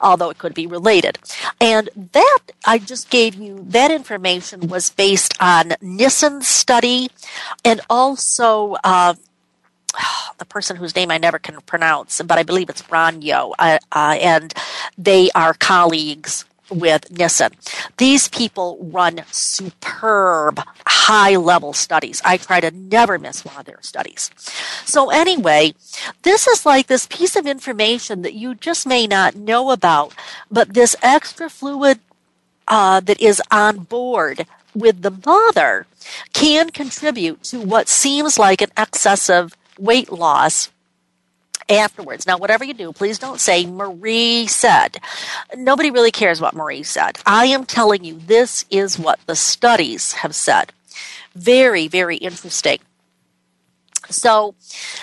Although 0.00 0.30
it 0.30 0.38
could 0.38 0.54
be 0.54 0.66
related. 0.66 1.18
And 1.60 1.88
that 2.12 2.38
I 2.64 2.78
just 2.78 3.10
gave 3.10 3.34
you, 3.34 3.64
that 3.68 3.90
information 3.90 4.68
was 4.68 4.90
based 4.90 5.34
on 5.40 5.70
Nissen's 5.82 6.46
study 6.46 7.10
and 7.64 7.80
also, 7.88 8.76
uh, 8.84 9.14
the 10.38 10.44
person 10.44 10.76
whose 10.76 10.94
name 10.94 11.10
I 11.10 11.18
never 11.18 11.38
can 11.38 11.60
pronounce, 11.62 12.20
but 12.22 12.38
I 12.38 12.42
believe 12.42 12.68
it's 12.68 12.88
Ron 12.90 13.22
Yo, 13.22 13.54
uh, 13.58 13.78
uh, 13.92 14.16
and 14.20 14.54
they 14.96 15.30
are 15.34 15.54
colleagues 15.54 16.44
with 16.70 17.10
Nissen. 17.10 17.52
These 17.96 18.28
people 18.28 18.78
run 18.80 19.22
superb 19.30 20.60
high 20.86 21.36
level 21.36 21.72
studies. 21.72 22.22
I 22.24 22.36
try 22.36 22.60
to 22.60 22.70
never 22.70 23.18
miss 23.18 23.44
one 23.44 23.56
of 23.56 23.64
their 23.64 23.82
studies. 23.82 24.30
So 24.84 25.10
anyway, 25.10 25.74
this 26.22 26.46
is 26.46 26.64
like 26.64 26.86
this 26.86 27.06
piece 27.06 27.36
of 27.36 27.46
information 27.46 28.22
that 28.22 28.34
you 28.34 28.54
just 28.54 28.86
may 28.86 29.06
not 29.06 29.34
know 29.34 29.70
about, 29.70 30.14
but 30.50 30.74
this 30.74 30.96
extra 31.02 31.50
fluid 31.50 32.00
uh, 32.68 33.00
that 33.00 33.20
is 33.20 33.42
on 33.50 33.78
board 33.78 34.46
with 34.74 35.02
the 35.02 35.12
mother 35.26 35.86
can 36.32 36.70
contribute 36.70 37.42
to 37.42 37.60
what 37.60 37.88
seems 37.88 38.38
like 38.38 38.62
an 38.62 38.70
excessive 38.76 39.56
weight 39.78 40.12
loss 40.12 40.70
afterwards. 41.70 42.26
Now, 42.26 42.36
whatever 42.36 42.64
you 42.64 42.74
do, 42.74 42.92
please 42.92 43.18
don't 43.18 43.40
say 43.40 43.66
Marie 43.66 44.46
said. 44.46 44.98
Nobody 45.56 45.90
really 45.90 46.10
cares 46.10 46.40
what 46.40 46.54
Marie 46.54 46.82
said. 46.82 47.18
I 47.24 47.46
am 47.46 47.64
telling 47.64 48.04
you, 48.04 48.18
this 48.18 48.64
is 48.70 48.98
what 48.98 49.20
the 49.26 49.36
studies 49.36 50.14
have 50.14 50.34
said. 50.34 50.72
Very, 51.34 51.88
very 51.88 52.16
interesting. 52.16 52.78
So, 54.08 54.56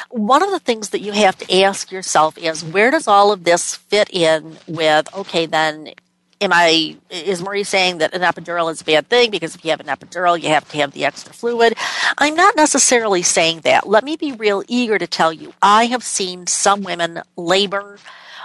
one 0.09 0.43
of 0.43 0.51
the 0.51 0.59
things 0.59 0.89
that 0.89 0.99
you 0.99 1.13
have 1.13 1.37
to 1.37 1.61
ask 1.61 1.91
yourself 1.91 2.37
is 2.37 2.63
where 2.63 2.91
does 2.91 3.07
all 3.07 3.31
of 3.31 3.45
this 3.45 3.75
fit 3.75 4.09
in 4.13 4.57
with, 4.67 5.13
okay, 5.15 5.45
then 5.45 5.93
am 6.41 6.53
I 6.53 6.97
is 7.09 7.41
Marie 7.41 7.63
saying 7.63 7.99
that 7.99 8.13
an 8.13 8.21
epidural 8.21 8.71
is 8.71 8.81
a 8.81 8.85
bad 8.85 9.09
thing 9.09 9.31
because 9.31 9.55
if 9.55 9.63
you 9.63 9.71
have 9.71 9.79
an 9.79 9.87
epidural 9.87 10.39
you 10.39 10.49
have 10.49 10.69
to 10.69 10.77
have 10.77 10.91
the 10.91 11.05
extra 11.05 11.33
fluid? 11.33 11.75
I'm 12.17 12.35
not 12.35 12.55
necessarily 12.55 13.21
saying 13.21 13.61
that. 13.61 13.87
Let 13.87 14.03
me 14.03 14.15
be 14.15 14.31
real 14.31 14.63
eager 14.67 14.97
to 14.97 15.07
tell 15.07 15.33
you. 15.33 15.53
I 15.61 15.85
have 15.85 16.03
seen 16.03 16.47
some 16.47 16.83
women 16.83 17.21
labor 17.35 17.97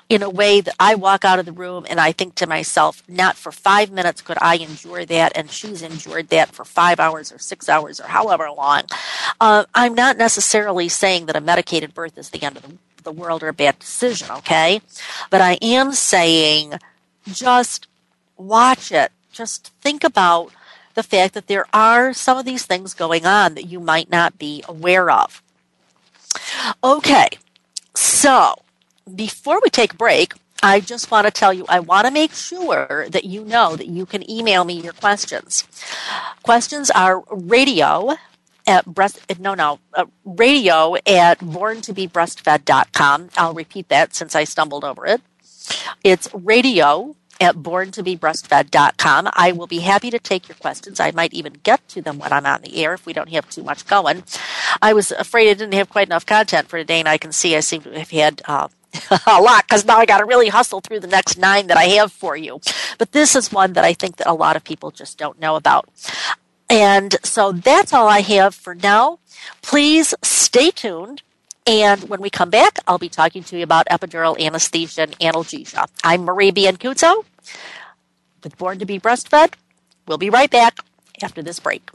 in 0.08 0.22
a 0.22 0.28
way 0.28 0.60
that 0.60 0.74
I 0.78 0.94
walk 0.94 1.24
out 1.24 1.38
of 1.38 1.46
the 1.46 1.52
room 1.52 1.86
and 1.88 1.98
I 1.98 2.12
think 2.12 2.34
to 2.36 2.46
myself, 2.46 3.02
not 3.08 3.36
for 3.36 3.50
five 3.50 3.90
minutes 3.90 4.20
could 4.20 4.36
I 4.42 4.56
endure 4.56 5.06
that, 5.06 5.32
and 5.34 5.50
she's 5.50 5.80
endured 5.80 6.28
that 6.28 6.50
for 6.50 6.64
five 6.64 7.00
hours 7.00 7.32
or 7.32 7.38
six 7.38 7.68
hours 7.68 7.98
or 7.98 8.08
however 8.08 8.50
long. 8.50 8.82
Uh, 9.40 9.64
I'm 9.74 9.94
not 9.94 10.18
necessarily 10.18 10.88
saying 10.90 11.26
that 11.26 11.36
a 11.36 11.40
medicated 11.40 11.94
birth 11.94 12.18
is 12.18 12.30
the 12.30 12.42
end 12.42 12.56
of 12.56 12.62
the, 12.62 12.74
the 13.04 13.12
world 13.12 13.42
or 13.42 13.48
a 13.48 13.54
bad 13.54 13.78
decision, 13.78 14.30
okay? 14.30 14.82
But 15.30 15.40
I 15.40 15.54
am 15.62 15.92
saying 15.92 16.74
just 17.26 17.86
watch 18.36 18.92
it. 18.92 19.12
Just 19.32 19.72
think 19.80 20.04
about 20.04 20.52
the 20.94 21.02
fact 21.02 21.34
that 21.34 21.46
there 21.46 21.66
are 21.72 22.12
some 22.12 22.36
of 22.38 22.44
these 22.44 22.66
things 22.66 22.94
going 22.94 23.24
on 23.24 23.54
that 23.54 23.64
you 23.64 23.80
might 23.80 24.10
not 24.10 24.38
be 24.38 24.62
aware 24.68 25.10
of. 25.10 25.42
Okay, 26.84 27.28
so 27.94 28.54
before 29.14 29.60
we 29.62 29.70
take 29.70 29.94
a 29.94 29.96
break, 29.96 30.34
I 30.62 30.80
just 30.80 31.10
want 31.10 31.26
to 31.26 31.32
tell 31.32 31.52
you, 31.52 31.66
I 31.68 31.80
want 31.80 32.06
to 32.06 32.12
make 32.12 32.32
sure 32.32 33.06
that 33.08 33.24
you 33.24 33.44
know 33.44 33.74
that 33.74 33.88
you 33.88 34.06
can 34.06 34.28
email 34.30 34.64
me 34.64 34.80
your 34.80 34.92
questions. 34.92 35.64
Questions 36.42 36.90
are 36.90 37.24
radio 37.30 38.14
at 38.66 38.86
breast, 38.86 39.20
no, 39.40 39.54
no, 39.54 39.80
uh, 39.94 40.04
radio 40.24 40.94
at 41.04 41.40
born 41.40 41.80
to 41.80 41.92
be 41.92 42.06
borntobebreastfed.com. 42.06 43.30
I'll 43.36 43.54
repeat 43.54 43.88
that 43.88 44.14
since 44.14 44.36
I 44.36 44.44
stumbled 44.44 44.84
over 44.84 45.04
it. 45.06 45.20
It's 46.04 46.28
radio 46.34 47.16
at 47.40 47.56
borntobebreastfed.com. 47.56 49.28
I 49.32 49.52
will 49.52 49.66
be 49.66 49.80
happy 49.80 50.10
to 50.10 50.18
take 50.18 50.48
your 50.48 50.54
questions. 50.56 51.00
I 51.00 51.10
might 51.10 51.34
even 51.34 51.54
get 51.64 51.86
to 51.88 52.00
them 52.00 52.18
when 52.18 52.32
I'm 52.32 52.46
on 52.46 52.62
the 52.62 52.84
air 52.84 52.94
if 52.94 53.04
we 53.04 53.12
don't 53.12 53.30
have 53.30 53.50
too 53.50 53.64
much 53.64 53.86
going. 53.86 54.22
I 54.80 54.92
was 54.92 55.10
afraid 55.10 55.50
I 55.50 55.54
didn't 55.54 55.74
have 55.74 55.90
quite 55.90 56.08
enough 56.08 56.24
content 56.24 56.68
for 56.68 56.78
today, 56.78 57.00
and 57.00 57.08
I 57.08 57.18
can 57.18 57.32
see 57.32 57.56
I 57.56 57.60
seem 57.60 57.82
to 57.82 57.98
have 57.98 58.10
had 58.10 58.42
uh, 58.46 58.68
a 59.26 59.42
lot 59.42 59.66
because 59.66 59.84
now 59.84 59.98
I 59.98 60.06
got 60.06 60.18
to 60.18 60.24
really 60.24 60.48
hustle 60.48 60.80
through 60.80 61.00
the 61.00 61.06
next 61.08 61.36
nine 61.36 61.66
that 61.66 61.76
I 61.76 61.84
have 61.84 62.12
for 62.12 62.36
you. 62.36 62.60
But 62.98 63.12
this 63.12 63.34
is 63.34 63.52
one 63.52 63.72
that 63.72 63.84
I 63.84 63.92
think 63.92 64.16
that 64.16 64.28
a 64.30 64.34
lot 64.34 64.56
of 64.56 64.64
people 64.64 64.90
just 64.90 65.18
don't 65.18 65.40
know 65.40 65.56
about. 65.56 65.88
And 66.70 67.16
so 67.22 67.52
that's 67.52 67.92
all 67.92 68.08
I 68.08 68.20
have 68.20 68.54
for 68.54 68.74
now. 68.74 69.18
Please 69.60 70.14
stay 70.22 70.70
tuned 70.70 71.22
and 71.66 72.08
when 72.08 72.20
we 72.20 72.30
come 72.30 72.50
back, 72.50 72.78
I'll 72.86 72.98
be 72.98 73.08
talking 73.08 73.44
to 73.44 73.56
you 73.56 73.62
about 73.62 73.86
epidural 73.86 74.38
anesthesia 74.40 75.02
and 75.02 75.18
analgesia. 75.20 75.88
I'm 76.02 76.22
Marie 76.22 76.50
Biancuzzo 76.50 77.24
with 78.42 78.58
Born 78.58 78.78
to 78.80 78.86
be 78.86 78.98
Breastfed. 78.98 79.54
We'll 80.08 80.18
be 80.18 80.30
right 80.30 80.50
back 80.50 80.78
after 81.22 81.42
this 81.42 81.60
break. 81.60 81.88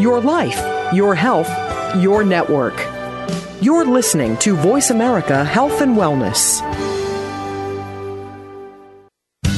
Your 0.00 0.20
life, 0.20 0.94
your 0.94 1.14
health, 1.14 1.48
your 1.96 2.24
network. 2.24 2.74
You're 3.60 3.86
listening 3.86 4.36
to 4.38 4.54
Voice 4.54 4.90
America 4.90 5.44
Health 5.44 5.80
and 5.80 5.96
Wellness. 5.96 6.60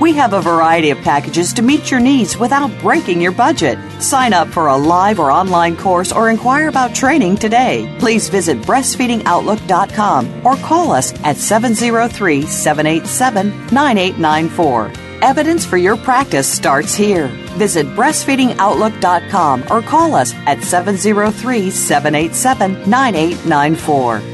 We 0.00 0.12
have 0.14 0.32
a 0.32 0.40
variety 0.40 0.90
of 0.90 0.98
packages 0.98 1.52
to 1.54 1.62
meet 1.62 1.90
your 1.90 2.00
needs 2.00 2.36
without 2.36 2.70
breaking 2.80 3.20
your 3.20 3.32
budget. 3.32 3.78
Sign 4.02 4.32
up 4.32 4.48
for 4.48 4.66
a 4.66 4.76
live 4.76 5.20
or 5.20 5.30
online 5.30 5.76
course 5.76 6.10
or 6.12 6.30
inquire 6.30 6.68
about 6.68 6.94
training 6.94 7.36
today. 7.36 7.94
Please 8.00 8.28
visit 8.28 8.58
breastfeedingoutlook.com 8.62 10.46
or 10.46 10.56
call 10.56 10.90
us 10.90 11.12
at 11.22 11.36
703 11.36 12.42
787 12.42 13.50
9894. 13.72 14.92
Evidence 15.22 15.64
for 15.64 15.76
your 15.76 15.96
practice 15.96 16.46
starts 16.52 16.94
here. 16.94 17.28
Visit 17.56 17.86
breastfeedingoutlook.com 17.86 19.64
or 19.70 19.80
call 19.80 20.14
us 20.14 20.34
at 20.46 20.62
703 20.62 21.70
787 21.70 22.90
9894. 22.90 24.33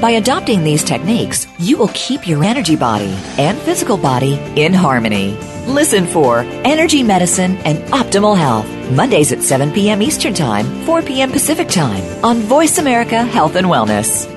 By 0.00 0.10
adopting 0.10 0.62
these 0.62 0.84
techniques, 0.84 1.48
you 1.58 1.76
will 1.76 1.90
keep 1.92 2.28
your 2.28 2.44
energy 2.44 2.76
body 2.76 3.16
and 3.36 3.58
physical 3.58 3.96
body 3.96 4.34
in 4.54 4.72
harmony. 4.72 5.36
Listen 5.66 6.06
for 6.06 6.40
Energy 6.64 7.02
Medicine 7.02 7.56
and 7.58 7.78
Optimal 7.92 8.36
Health, 8.36 8.68
Mondays 8.92 9.32
at 9.32 9.42
7 9.42 9.72
p.m. 9.72 10.00
Eastern 10.00 10.34
Time, 10.34 10.66
4 10.86 11.02
p.m. 11.02 11.32
Pacific 11.32 11.68
Time 11.68 12.24
on 12.24 12.36
Voice 12.36 12.78
America 12.78 13.24
Health 13.24 13.56
and 13.56 13.66
Wellness. 13.66 14.32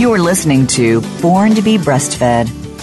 You're 0.00 0.20
listening 0.20 0.68
to 0.68 1.00
Born 1.20 1.56
to 1.56 1.62
be 1.62 1.76
Breastfed. 1.76 2.59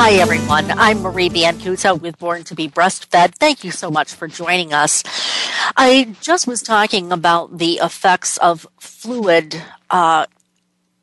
Hi, 0.00 0.12
everyone. 0.12 0.70
I'm 0.70 1.00
Marie 1.00 1.28
Biancuzzo 1.28 2.00
with 2.00 2.20
Born 2.20 2.44
to 2.44 2.54
be 2.54 2.68
Breastfed. 2.68 3.34
Thank 3.34 3.64
you 3.64 3.72
so 3.72 3.90
much 3.90 4.14
for 4.14 4.28
joining 4.28 4.72
us. 4.72 5.02
I 5.76 6.14
just 6.20 6.46
was 6.46 6.62
talking 6.62 7.10
about 7.10 7.58
the 7.58 7.80
effects 7.82 8.36
of 8.36 8.64
fluid, 8.78 9.60
uh, 9.90 10.26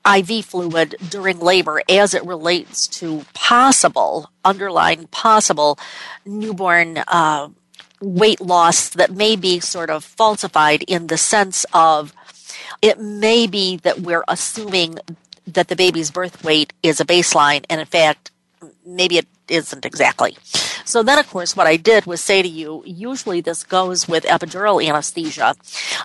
IV 0.08 0.46
fluid 0.46 0.96
during 1.10 1.42
labor 1.42 1.82
as 1.90 2.14
it 2.14 2.26
relates 2.26 2.88
to 3.00 3.26
possible, 3.34 4.32
underlying 4.46 5.08
possible 5.08 5.78
newborn 6.26 7.04
uh, 7.10 7.50
weight 8.00 8.40
loss 8.40 8.88
that 8.88 9.12
may 9.12 9.36
be 9.36 9.60
sort 9.60 9.90
of 9.90 10.06
falsified 10.06 10.84
in 10.84 11.08
the 11.08 11.18
sense 11.18 11.66
of 11.74 12.14
it 12.82 12.98
may 12.98 13.46
be 13.46 13.76
that 13.76 14.00
we're 14.00 14.24
assuming 14.30 15.00
that 15.46 15.68
the 15.68 15.76
baby's 15.76 16.12
birth 16.12 16.46
weight 16.46 16.72
is 16.82 17.02
a 17.02 17.06
baseline, 17.06 17.66
and 17.70 17.82
in 17.82 17.88
fact, 17.88 18.32
maybe 18.86 19.18
it 19.18 19.28
isn't 19.48 19.86
exactly. 19.86 20.38
So 20.86 21.02
then, 21.02 21.18
of 21.18 21.28
course, 21.30 21.56
what 21.56 21.68
I 21.68 21.78
did 21.78 22.06
was 22.06 22.22
say 22.22 22.42
to 22.42 22.48
you, 22.48 22.84
usually 22.86 23.42
this 23.42 23.64
goes 23.64 24.08
with 24.08 24.24
epidural 24.26 24.86
anesthesia. 24.86 25.56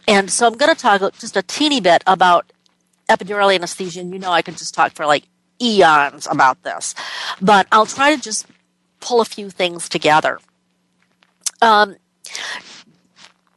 And 0.09 0.31
so 0.31 0.47
I'm 0.47 0.55
going 0.55 0.75
to 0.75 0.81
talk 0.81 1.01
just 1.19 1.37
a 1.37 1.43
teeny 1.43 1.81
bit 1.81 2.03
about 2.07 2.53
epidural 3.09 3.55
anesthesia. 3.55 4.01
And 4.01 4.13
you 4.13 4.19
know, 4.19 4.33
I 4.33 4.43
could 4.43 4.57
just 4.57 4.75
talk 4.75 4.93
for 4.93 5.05
like 5.05 5.25
eons 5.61 6.27
about 6.31 6.63
this, 6.63 6.95
but 7.41 7.67
I'll 7.71 7.87
try 7.87 8.15
to 8.15 8.21
just 8.21 8.47
pull 9.01 9.21
a 9.21 9.25
few 9.25 9.51
things 9.51 9.89
together. 9.89 10.39
Um, 11.61 11.97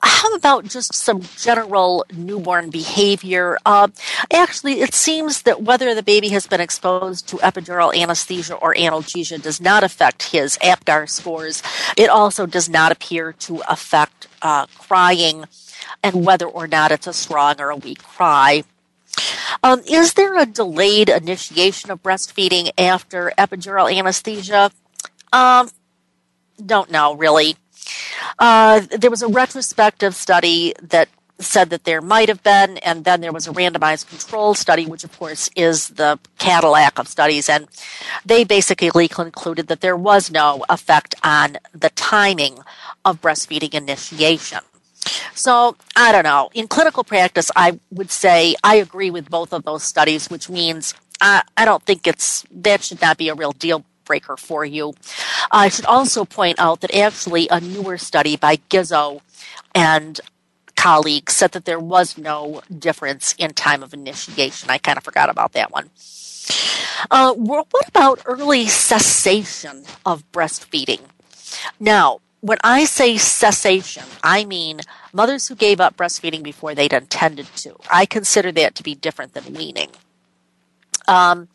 how 0.03 0.33
about 0.35 0.65
just 0.65 0.93
some 0.93 1.21
general 1.37 2.05
newborn 2.13 2.69
behavior? 2.69 3.57
Uh, 3.65 3.87
actually, 4.31 4.81
it 4.81 4.93
seems 4.93 5.43
that 5.43 5.61
whether 5.63 5.95
the 5.95 6.03
baby 6.03 6.29
has 6.29 6.45
been 6.45 6.59
exposed 6.59 7.27
to 7.29 7.37
epidural 7.37 7.95
anesthesia 7.95 8.55
or 8.55 8.73
analgesia 8.75 9.41
does 9.41 9.61
not 9.61 9.83
affect 9.83 10.23
his 10.23 10.57
APGAR 10.57 11.09
scores. 11.09 11.63
It 11.95 12.09
also 12.09 12.45
does 12.45 12.69
not 12.69 12.91
appear 12.91 13.31
to 13.33 13.63
affect 13.69 14.27
uh, 14.41 14.65
crying 14.77 15.45
and 16.03 16.25
whether 16.25 16.45
or 16.45 16.67
not 16.67 16.91
it's 16.91 17.07
a 17.07 17.13
strong 17.13 17.61
or 17.61 17.69
a 17.69 17.77
weak 17.77 18.03
cry. 18.03 18.63
Um, 19.63 19.81
is 19.89 20.13
there 20.13 20.37
a 20.37 20.45
delayed 20.45 21.07
initiation 21.07 21.91
of 21.91 22.03
breastfeeding 22.03 22.71
after 22.77 23.31
epidural 23.37 23.93
anesthesia? 23.93 24.71
Um, 25.31 25.69
don't 26.63 26.91
know 26.91 27.15
really. 27.15 27.55
Uh, 28.39 28.81
there 28.97 29.09
was 29.11 29.21
a 29.21 29.27
retrospective 29.27 30.15
study 30.15 30.73
that 30.81 31.09
said 31.39 31.69
that 31.71 31.83
there 31.83 32.01
might 32.01 32.29
have 32.29 32.43
been, 32.43 32.77
and 32.79 33.05
then 33.05 33.21
there 33.21 33.31
was 33.31 33.47
a 33.47 33.51
randomized 33.51 34.07
control 34.07 34.53
study, 34.53 34.85
which 34.85 35.03
of 35.03 35.17
course 35.17 35.49
is 35.55 35.89
the 35.89 36.19
Cadillac 36.37 36.99
of 36.99 37.07
studies, 37.07 37.49
and 37.49 37.67
they 38.25 38.43
basically 38.43 39.07
concluded 39.07 39.67
that 39.67 39.81
there 39.81 39.97
was 39.97 40.31
no 40.31 40.63
effect 40.69 41.15
on 41.23 41.57
the 41.73 41.89
timing 41.91 42.59
of 43.03 43.21
breastfeeding 43.21 43.73
initiation. 43.73 44.59
So, 45.33 45.75
I 45.95 46.11
don't 46.13 46.23
know. 46.23 46.49
In 46.53 46.67
clinical 46.67 47.03
practice, 47.03 47.51
I 47.55 47.79
would 47.91 48.09
say 48.09 48.55
I 48.63 48.75
agree 48.75 49.11
with 49.11 49.29
both 49.29 49.51
of 49.51 49.63
those 49.63 49.83
studies, 49.83 50.29
which 50.29 50.49
means 50.49 50.93
I, 51.19 51.43
I 51.57 51.65
don't 51.65 51.83
think 51.83 52.07
it's 52.07 52.45
that 52.51 52.83
should 52.83 53.01
not 53.01 53.17
be 53.17 53.29
a 53.29 53.35
real 53.35 53.51
deal 53.51 53.83
breaker 54.05 54.37
for 54.37 54.65
you. 54.65 54.93
I 55.51 55.69
should 55.69 55.85
also 55.85 56.25
point 56.25 56.59
out 56.59 56.81
that 56.81 56.93
actually 56.93 57.47
a 57.49 57.59
newer 57.59 57.97
study 57.97 58.35
by 58.35 58.57
Gizzo 58.69 59.21
and 59.73 60.19
colleagues 60.75 61.33
said 61.33 61.51
that 61.51 61.65
there 61.65 61.79
was 61.79 62.17
no 62.17 62.61
difference 62.77 63.35
in 63.37 63.53
time 63.53 63.83
of 63.83 63.93
initiation. 63.93 64.69
I 64.69 64.77
kind 64.77 64.97
of 64.97 65.03
forgot 65.03 65.29
about 65.29 65.53
that 65.53 65.71
one. 65.71 65.89
Uh, 67.09 67.33
what 67.33 67.67
about 67.87 68.21
early 68.25 68.67
cessation 68.67 69.83
of 70.05 70.29
breastfeeding? 70.31 71.01
Now, 71.79 72.19
when 72.41 72.57
I 72.63 72.83
say 72.83 73.17
cessation, 73.17 74.03
I 74.21 74.43
mean 74.43 74.81
mothers 75.13 75.47
who 75.47 75.55
gave 75.55 75.79
up 75.79 75.95
breastfeeding 75.95 76.43
before 76.43 76.75
they'd 76.75 76.91
intended 76.91 77.47
to. 77.57 77.77
I 77.89 78.05
consider 78.05 78.51
that 78.53 78.75
to 78.75 78.83
be 78.83 78.95
different 78.95 79.33
than 79.33 79.53
weaning. 79.53 79.91
Um, 81.07 81.47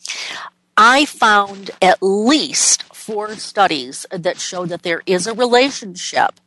I 0.80 1.06
found 1.06 1.72
at 1.82 1.98
least 2.00 2.84
four 2.94 3.34
studies 3.34 4.06
that 4.12 4.38
show 4.38 4.64
that 4.66 4.84
there 4.84 5.02
is 5.06 5.26
a 5.26 5.34
relationship 5.34 6.38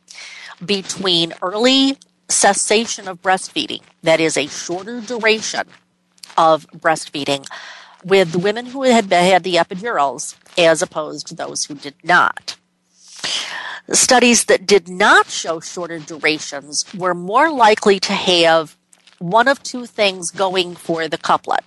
between 0.65 1.33
early 1.41 1.97
cessation 2.29 3.09
of 3.09 3.21
breastfeeding, 3.21 3.81
that 4.03 4.21
is 4.21 4.37
a 4.37 4.47
shorter 4.47 5.01
duration 5.01 5.63
of 6.37 6.65
breastfeeding, 6.67 7.45
with 8.05 8.37
women 8.37 8.67
who 8.67 8.83
had 8.83 9.11
had 9.11 9.43
the 9.43 9.55
epidurals 9.55 10.37
as 10.57 10.81
opposed 10.81 11.27
to 11.27 11.35
those 11.35 11.65
who 11.65 11.75
did 11.75 11.95
not. 12.01 12.55
Studies 13.91 14.45
that 14.45 14.65
did 14.65 14.87
not 14.87 15.27
show 15.27 15.59
shorter 15.59 15.99
durations 15.99 16.85
were 16.93 17.13
more 17.13 17.51
likely 17.51 17.99
to 17.99 18.13
have 18.13 18.77
one 19.19 19.49
of 19.49 19.61
two 19.61 19.85
things 19.85 20.31
going 20.31 20.73
for 20.75 21.09
the 21.09 21.17
couplet. 21.17 21.65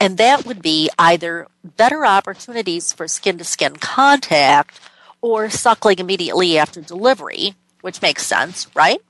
And 0.00 0.18
that 0.18 0.46
would 0.46 0.62
be 0.62 0.90
either 0.98 1.46
better 1.64 2.04
opportunities 2.04 2.92
for 2.92 3.08
skin 3.08 3.38
to 3.38 3.44
skin 3.44 3.76
contact 3.76 4.80
or 5.20 5.50
suckling 5.50 5.98
immediately 5.98 6.58
after 6.58 6.80
delivery, 6.80 7.54
which 7.80 8.02
makes 8.02 8.26
sense, 8.26 8.68
right? 8.74 9.00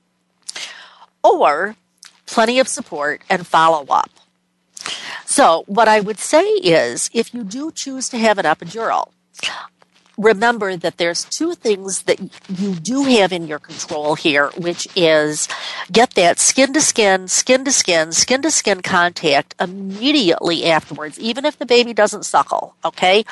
Or 1.23 1.75
plenty 2.25 2.59
of 2.59 2.67
support 2.67 3.21
and 3.29 3.45
follow 3.45 3.85
up. 3.89 4.09
So, 5.25 5.63
what 5.67 5.87
I 5.87 5.99
would 5.99 6.17
say 6.17 6.43
is 6.43 7.09
if 7.13 7.33
you 7.33 7.43
do 7.43 7.71
choose 7.71 8.09
to 8.09 8.17
have 8.17 8.37
an 8.37 8.45
epidural, 8.45 9.11
remember 10.19 10.75
that 10.75 10.97
there's 10.97 11.23
two 11.23 11.55
things 11.55 12.03
that 12.03 12.19
you 12.59 12.75
do 12.75 13.03
have 13.03 13.31
in 13.31 13.47
your 13.47 13.57
control 13.57 14.15
here, 14.15 14.49
which 14.57 14.87
is 14.95 15.47
get 15.91 16.11
that 16.15 16.37
skin 16.37 16.73
to 16.73 16.81
skin, 16.81 17.27
skin 17.29 17.63
to 17.63 17.71
skin, 17.71 18.11
skin 18.11 18.41
to 18.41 18.51
skin 18.51 18.81
contact 18.81 19.55
immediately 19.59 20.65
afterwards, 20.65 21.17
even 21.19 21.45
if 21.45 21.57
the 21.57 21.65
baby 21.65 21.93
doesn't 21.93 22.25
suckle, 22.25 22.75
okay? 22.83 23.23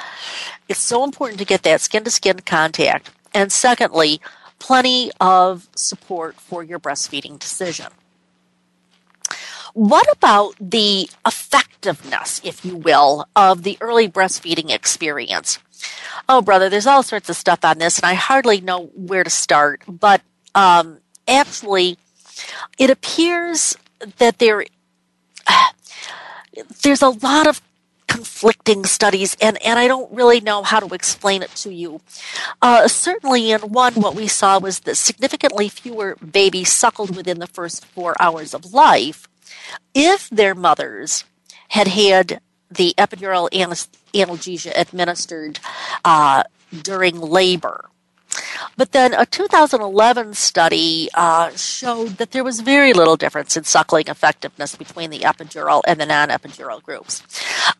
It's 0.69 0.79
so 0.79 1.03
important 1.03 1.39
to 1.39 1.45
get 1.45 1.63
that 1.63 1.81
skin 1.81 2.05
to 2.05 2.11
skin 2.11 2.39
contact. 2.39 3.11
And 3.33 3.51
secondly, 3.51 4.21
plenty 4.57 5.11
of 5.19 5.67
support 5.75 6.35
for 6.35 6.63
your 6.63 6.79
breastfeeding 6.79 7.37
decision. 7.37 7.87
What 9.73 10.07
about 10.11 10.55
the 10.59 11.07
effectiveness, 11.25 12.41
if 12.43 12.65
you 12.65 12.77
will, 12.77 13.27
of 13.35 13.61
the 13.61 13.77
early 13.79 14.09
breastfeeding 14.09 14.71
experience? 14.71 15.59
Oh, 16.29 16.41
brother, 16.41 16.69
there's 16.69 16.87
all 16.87 17.03
sorts 17.03 17.29
of 17.29 17.35
stuff 17.35 17.63
on 17.63 17.77
this, 17.77 17.97
and 17.97 18.05
I 18.05 18.13
hardly 18.13 18.61
know 18.61 18.87
where 18.95 19.23
to 19.23 19.29
start. 19.29 19.81
But 19.87 20.21
um, 20.55 20.99
actually, 21.27 21.97
it 22.77 22.89
appears 22.89 23.77
that 24.17 24.39
there 24.39 24.65
there's 26.83 27.01
a 27.01 27.09
lot 27.09 27.47
of 27.47 27.61
conflicting 28.07 28.85
studies, 28.85 29.35
and, 29.41 29.61
and 29.63 29.77
I 29.77 29.87
don't 29.87 30.11
really 30.11 30.39
know 30.39 30.63
how 30.63 30.79
to 30.79 30.93
explain 30.93 31.43
it 31.43 31.51
to 31.57 31.73
you. 31.73 32.01
Uh, 32.61 32.87
certainly, 32.87 33.51
in 33.51 33.61
one, 33.61 33.95
what 33.95 34.15
we 34.15 34.27
saw 34.27 34.59
was 34.59 34.79
that 34.81 34.95
significantly 34.95 35.69
fewer 35.69 36.15
babies 36.15 36.71
suckled 36.71 37.15
within 37.15 37.39
the 37.39 37.47
first 37.47 37.85
four 37.85 38.15
hours 38.19 38.53
of 38.53 38.73
life 38.73 39.27
if 39.93 40.29
their 40.29 40.55
mothers 40.55 41.25
had 41.69 41.87
had 41.87 42.39
the 42.69 42.93
epidural 42.97 43.49
analgesia 43.51 44.73
administered 44.75 45.59
uh, 46.05 46.43
during 46.83 47.19
labor. 47.19 47.89
But 48.75 48.91
then 48.91 49.13
a 49.13 49.25
2011 49.25 50.33
study 50.35 51.09
uh, 51.13 51.49
showed 51.55 52.17
that 52.17 52.31
there 52.31 52.43
was 52.43 52.59
very 52.59 52.93
little 52.93 53.17
difference 53.17 53.57
in 53.57 53.63
suckling 53.63 54.07
effectiveness 54.07 54.75
between 54.75 55.09
the 55.09 55.19
epidural 55.19 55.81
and 55.87 55.99
the 55.99 56.05
non 56.05 56.29
epidural 56.29 56.81
groups. 56.81 57.23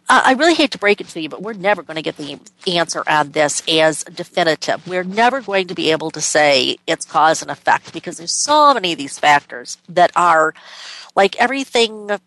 Uh, 0.10 0.21
I 0.26 0.34
really 0.34 0.56
hate 0.56 0.71
to 0.71 0.80
break 0.80 1.02
it 1.02 1.08
to 1.10 1.21
you, 1.21 1.30
but 1.30 1.41
we're 1.41 1.54
never 1.54 1.84
going 1.84 1.95
to 1.95 2.02
get 2.02 2.17
the 2.17 2.39
answer 2.65 3.04
on 3.08 3.32
this 3.32 3.62
as 3.67 4.04
definitive. 4.06 4.88
We're 4.88 5.04
never 5.04 5.41
going 5.41 5.67
to 5.67 5.76
be 5.76 5.91
able 5.91 6.12
to 6.12 6.21
say 6.21 6.78
it's 6.88 7.06
cause 7.06 7.41
and 7.41 7.52
effect 7.52 7.93
because 7.93 8.17
there's 8.17 8.32
so 8.32 8.73
many 8.73 8.93
of 8.93 8.97
these 8.97 9.19
factors 9.19 9.78
that 9.89 10.12
are 10.15 10.54
like 11.15 11.36
everything 11.38 12.19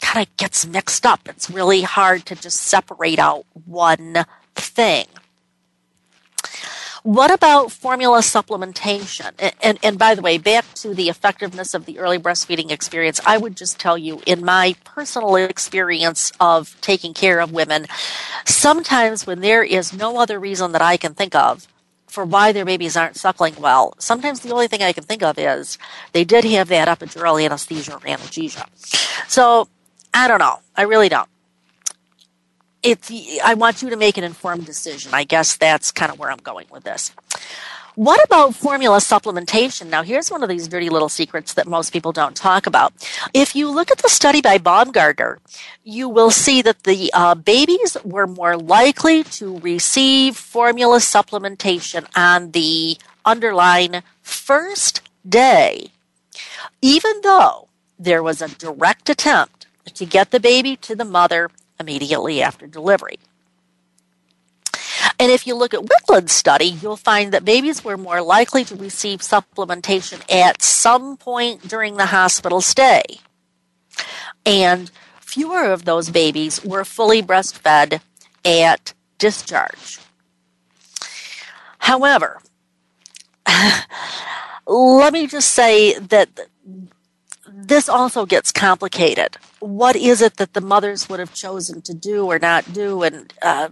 kind 0.00 0.26
of 0.26 0.36
gets 0.36 0.66
mixed 0.66 1.06
up. 1.06 1.20
It's 1.26 1.50
really 1.50 1.82
hard 1.82 2.26
to 2.26 2.34
just 2.34 2.60
separate 2.60 3.18
out 3.18 3.46
one 3.66 4.24
thing. 4.54 5.06
What 7.02 7.32
about 7.32 7.72
formula 7.72 8.18
supplementation? 8.18 9.32
And, 9.38 9.54
and, 9.62 9.78
and, 9.82 9.98
by 9.98 10.14
the 10.14 10.20
way, 10.20 10.36
back 10.36 10.66
to 10.74 10.92
the 10.92 11.08
effectiveness 11.08 11.72
of 11.72 11.86
the 11.86 11.98
early 11.98 12.18
breastfeeding 12.18 12.70
experience, 12.70 13.20
I 13.24 13.38
would 13.38 13.56
just 13.56 13.80
tell 13.80 13.96
you 13.96 14.20
in 14.26 14.44
my 14.44 14.74
personal 14.84 15.34
experience 15.36 16.30
of 16.40 16.78
taking 16.82 17.14
care 17.14 17.40
of 17.40 17.52
women, 17.52 17.86
sometimes 18.44 19.26
when 19.26 19.40
there 19.40 19.62
is 19.62 19.94
no 19.94 20.18
other 20.18 20.38
reason 20.38 20.72
that 20.72 20.82
I 20.82 20.98
can 20.98 21.14
think 21.14 21.34
of 21.34 21.66
for 22.06 22.26
why 22.26 22.52
their 22.52 22.66
babies 22.66 22.98
aren't 22.98 23.16
suckling 23.16 23.54
well, 23.58 23.94
sometimes 23.98 24.40
the 24.40 24.52
only 24.52 24.68
thing 24.68 24.82
I 24.82 24.92
can 24.92 25.04
think 25.04 25.22
of 25.22 25.38
is 25.38 25.78
they 26.12 26.24
did 26.24 26.44
have 26.44 26.68
that 26.68 26.88
epidural 26.88 27.42
anesthesia 27.42 27.94
or 27.94 28.00
analgesia. 28.00 28.66
So 29.26 29.68
I 30.12 30.28
don't 30.28 30.38
know. 30.38 30.58
I 30.76 30.82
really 30.82 31.08
don't. 31.08 31.28
It's, 32.82 33.12
I 33.44 33.54
want 33.54 33.82
you 33.82 33.90
to 33.90 33.96
make 33.96 34.16
an 34.16 34.24
informed 34.24 34.64
decision. 34.66 35.12
I 35.12 35.24
guess 35.24 35.56
that's 35.56 35.92
kind 35.92 36.10
of 36.10 36.18
where 36.18 36.30
I'm 36.30 36.38
going 36.38 36.66
with 36.70 36.84
this. 36.84 37.12
What 37.96 38.24
about 38.24 38.54
formula 38.54 38.98
supplementation? 38.98 39.90
Now, 39.90 40.02
here's 40.02 40.30
one 40.30 40.42
of 40.42 40.48
these 40.48 40.68
dirty 40.68 40.88
little 40.88 41.08
secrets 41.08 41.54
that 41.54 41.66
most 41.66 41.92
people 41.92 42.12
don't 42.12 42.36
talk 42.36 42.66
about. 42.66 42.94
If 43.34 43.54
you 43.54 43.68
look 43.70 43.90
at 43.90 43.98
the 43.98 44.08
study 44.08 44.40
by 44.40 44.58
Baumgartner, 44.58 45.38
you 45.84 46.08
will 46.08 46.30
see 46.30 46.62
that 46.62 46.84
the 46.84 47.10
uh, 47.12 47.34
babies 47.34 47.96
were 48.04 48.26
more 48.26 48.56
likely 48.56 49.24
to 49.24 49.58
receive 49.58 50.36
formula 50.36 50.98
supplementation 50.98 52.06
on 52.16 52.52
the 52.52 52.96
underline 53.24 54.02
first 54.22 55.02
day, 55.28 55.88
even 56.80 57.20
though 57.22 57.68
there 57.98 58.22
was 58.22 58.40
a 58.40 58.48
direct 58.48 59.10
attempt 59.10 59.59
to 60.00 60.06
get 60.06 60.30
the 60.30 60.40
baby 60.40 60.76
to 60.76 60.96
the 60.96 61.04
mother 61.04 61.50
immediately 61.78 62.42
after 62.42 62.66
delivery. 62.66 63.18
And 65.18 65.30
if 65.30 65.46
you 65.46 65.54
look 65.54 65.74
at 65.74 65.84
Wiklund's 65.84 66.32
study, 66.32 66.78
you'll 66.80 66.96
find 66.96 67.34
that 67.34 67.44
babies 67.44 67.84
were 67.84 67.98
more 67.98 68.22
likely 68.22 68.64
to 68.64 68.74
receive 68.74 69.20
supplementation 69.20 70.22
at 70.32 70.62
some 70.62 71.18
point 71.18 71.68
during 71.68 71.98
the 71.98 72.06
hospital 72.06 72.62
stay. 72.62 73.02
And 74.46 74.90
fewer 75.20 75.64
of 75.64 75.84
those 75.84 76.08
babies 76.08 76.64
were 76.64 76.86
fully 76.86 77.22
breastfed 77.22 78.00
at 78.42 78.94
discharge. 79.18 79.98
However, 81.78 82.40
let 84.66 85.12
me 85.12 85.26
just 85.26 85.52
say 85.52 85.98
that 85.98 86.30
this 87.66 87.88
also 87.88 88.26
gets 88.26 88.52
complicated. 88.52 89.36
What 89.60 89.96
is 89.96 90.22
it 90.22 90.36
that 90.36 90.54
the 90.54 90.60
mothers 90.60 91.08
would 91.08 91.20
have 91.20 91.34
chosen 91.34 91.82
to 91.82 91.94
do 91.94 92.26
or 92.26 92.38
not 92.38 92.72
do? 92.72 93.02
And 93.02 93.32
uh, 93.42 93.68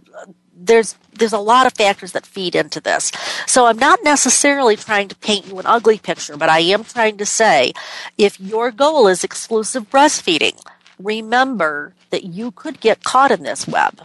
there's 0.55 0.97
there's 1.13 1.33
a 1.33 1.39
lot 1.39 1.67
of 1.67 1.75
factors 1.75 2.13
that 2.13 2.27
feed 2.27 2.55
into 2.55 2.81
this. 2.81 3.13
So 3.47 3.67
I'm 3.67 3.79
not 3.79 4.01
necessarily 4.03 4.77
trying 4.77 5.09
to 5.09 5.17
paint 5.17 5.47
you 5.47 5.59
an 5.59 5.67
ugly 5.67 5.99
picture, 5.99 6.37
but 6.37 6.49
I 6.49 6.61
am 6.61 6.85
trying 6.85 7.17
to 7.19 7.27
say 7.27 7.73
if 8.17 8.39
your 8.39 8.71
goal 8.71 9.09
is 9.09 9.25
exclusive 9.25 9.91
breastfeeding, 9.91 10.61
remember 10.99 11.95
that 12.11 12.25
you 12.25 12.51
could 12.51 12.81
get 12.81 13.05
caught 13.05 13.31
in 13.31 13.43
this 13.43 13.67
web. 13.67 14.03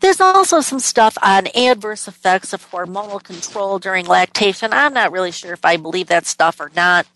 There's 0.00 0.20
also 0.20 0.60
some 0.60 0.78
stuff 0.80 1.18
on 1.22 1.48
adverse 1.54 2.06
effects 2.06 2.52
of 2.52 2.70
hormonal 2.70 3.22
control 3.22 3.78
during 3.78 4.06
lactation. 4.06 4.72
I'm 4.72 4.94
not 4.94 5.12
really 5.12 5.32
sure 5.32 5.52
if 5.52 5.64
I 5.64 5.76
believe 5.76 6.06
that 6.06 6.26
stuff 6.26 6.60
or 6.60 6.70
not. 6.76 7.06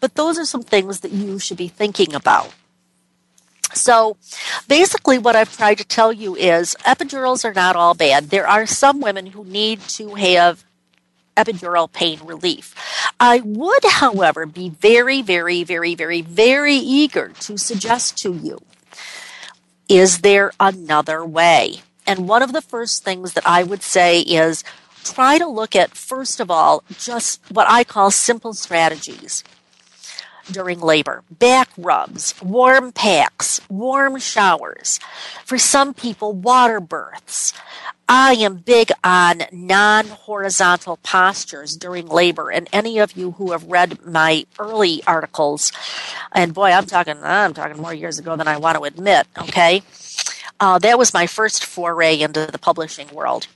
But 0.00 0.14
those 0.14 0.38
are 0.38 0.44
some 0.44 0.62
things 0.62 1.00
that 1.00 1.12
you 1.12 1.38
should 1.38 1.56
be 1.56 1.68
thinking 1.68 2.14
about. 2.14 2.54
So 3.74 4.16
basically, 4.66 5.18
what 5.18 5.36
I've 5.36 5.54
tried 5.54 5.78
to 5.78 5.84
tell 5.84 6.12
you 6.12 6.34
is 6.36 6.74
epidurals 6.84 7.44
are 7.44 7.52
not 7.52 7.76
all 7.76 7.94
bad. 7.94 8.30
There 8.30 8.48
are 8.48 8.66
some 8.66 9.00
women 9.00 9.26
who 9.26 9.44
need 9.44 9.80
to 9.98 10.14
have 10.14 10.64
epidural 11.36 11.92
pain 11.92 12.18
relief. 12.24 12.74
I 13.20 13.40
would, 13.40 13.84
however, 13.84 14.46
be 14.46 14.70
very, 14.70 15.22
very, 15.22 15.62
very, 15.62 15.94
very, 15.94 16.22
very 16.22 16.74
eager 16.74 17.28
to 17.40 17.56
suggest 17.56 18.18
to 18.18 18.32
you 18.34 18.60
is 19.88 20.18
there 20.18 20.52
another 20.60 21.24
way? 21.24 21.80
And 22.06 22.28
one 22.28 22.42
of 22.42 22.52
the 22.52 22.62
first 22.62 23.04
things 23.04 23.32
that 23.32 23.46
I 23.46 23.62
would 23.62 23.82
say 23.82 24.20
is 24.20 24.62
try 25.02 25.38
to 25.38 25.46
look 25.46 25.74
at, 25.74 25.96
first 25.96 26.40
of 26.40 26.50
all, 26.50 26.82
just 26.98 27.40
what 27.50 27.66
I 27.68 27.84
call 27.84 28.10
simple 28.10 28.52
strategies 28.52 29.44
during 30.52 30.80
labor, 30.80 31.22
back 31.30 31.68
rubs, 31.76 32.34
warm 32.42 32.92
packs, 32.92 33.60
warm 33.68 34.18
showers. 34.18 34.98
For 35.44 35.58
some 35.58 35.94
people, 35.94 36.32
water 36.32 36.80
births. 36.80 37.52
I 38.08 38.32
am 38.34 38.56
big 38.56 38.90
on 39.04 39.42
non 39.52 40.06
horizontal 40.06 40.96
postures 41.02 41.76
during 41.76 42.08
labor, 42.08 42.50
and 42.50 42.66
any 42.72 42.98
of 42.98 43.12
you 43.12 43.32
who 43.32 43.52
have 43.52 43.64
read 43.64 44.04
my 44.06 44.46
early 44.58 45.02
articles, 45.06 45.72
and 46.32 46.54
boy, 46.54 46.70
I'm 46.70 46.86
talking, 46.86 47.18
I'm 47.22 47.52
talking 47.52 47.80
more 47.80 47.92
years 47.92 48.18
ago 48.18 48.34
than 48.36 48.48
I 48.48 48.56
want 48.56 48.78
to 48.78 48.84
admit, 48.84 49.26
okay? 49.36 49.82
Uh, 50.58 50.78
that 50.78 50.98
was 50.98 51.12
my 51.12 51.26
first 51.26 51.64
foray 51.64 52.20
into 52.20 52.46
the 52.46 52.58
publishing 52.58 53.08
world. 53.08 53.46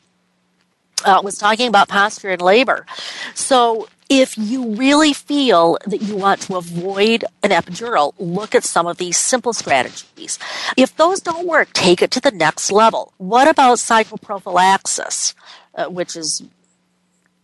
Uh, 1.04 1.20
was 1.24 1.36
talking 1.36 1.66
about 1.66 1.88
posture 1.88 2.30
and 2.30 2.42
labor. 2.42 2.86
So 3.34 3.88
if 4.20 4.36
you 4.36 4.74
really 4.74 5.12
feel 5.12 5.78
that 5.86 6.02
you 6.02 6.16
want 6.16 6.42
to 6.42 6.56
avoid 6.56 7.24
an 7.42 7.50
epidural, 7.50 8.14
look 8.18 8.54
at 8.54 8.64
some 8.64 8.86
of 8.86 8.98
these 8.98 9.16
simple 9.16 9.52
strategies. 9.52 10.38
If 10.76 10.96
those 10.96 11.20
don't 11.20 11.46
work, 11.46 11.72
take 11.72 12.02
it 12.02 12.10
to 12.12 12.20
the 12.20 12.30
next 12.30 12.70
level. 12.70 13.12
What 13.18 13.48
about 13.48 13.78
psychoprophylaxis, 13.78 15.34
uh, 15.74 15.86
which 15.86 16.16
is 16.16 16.42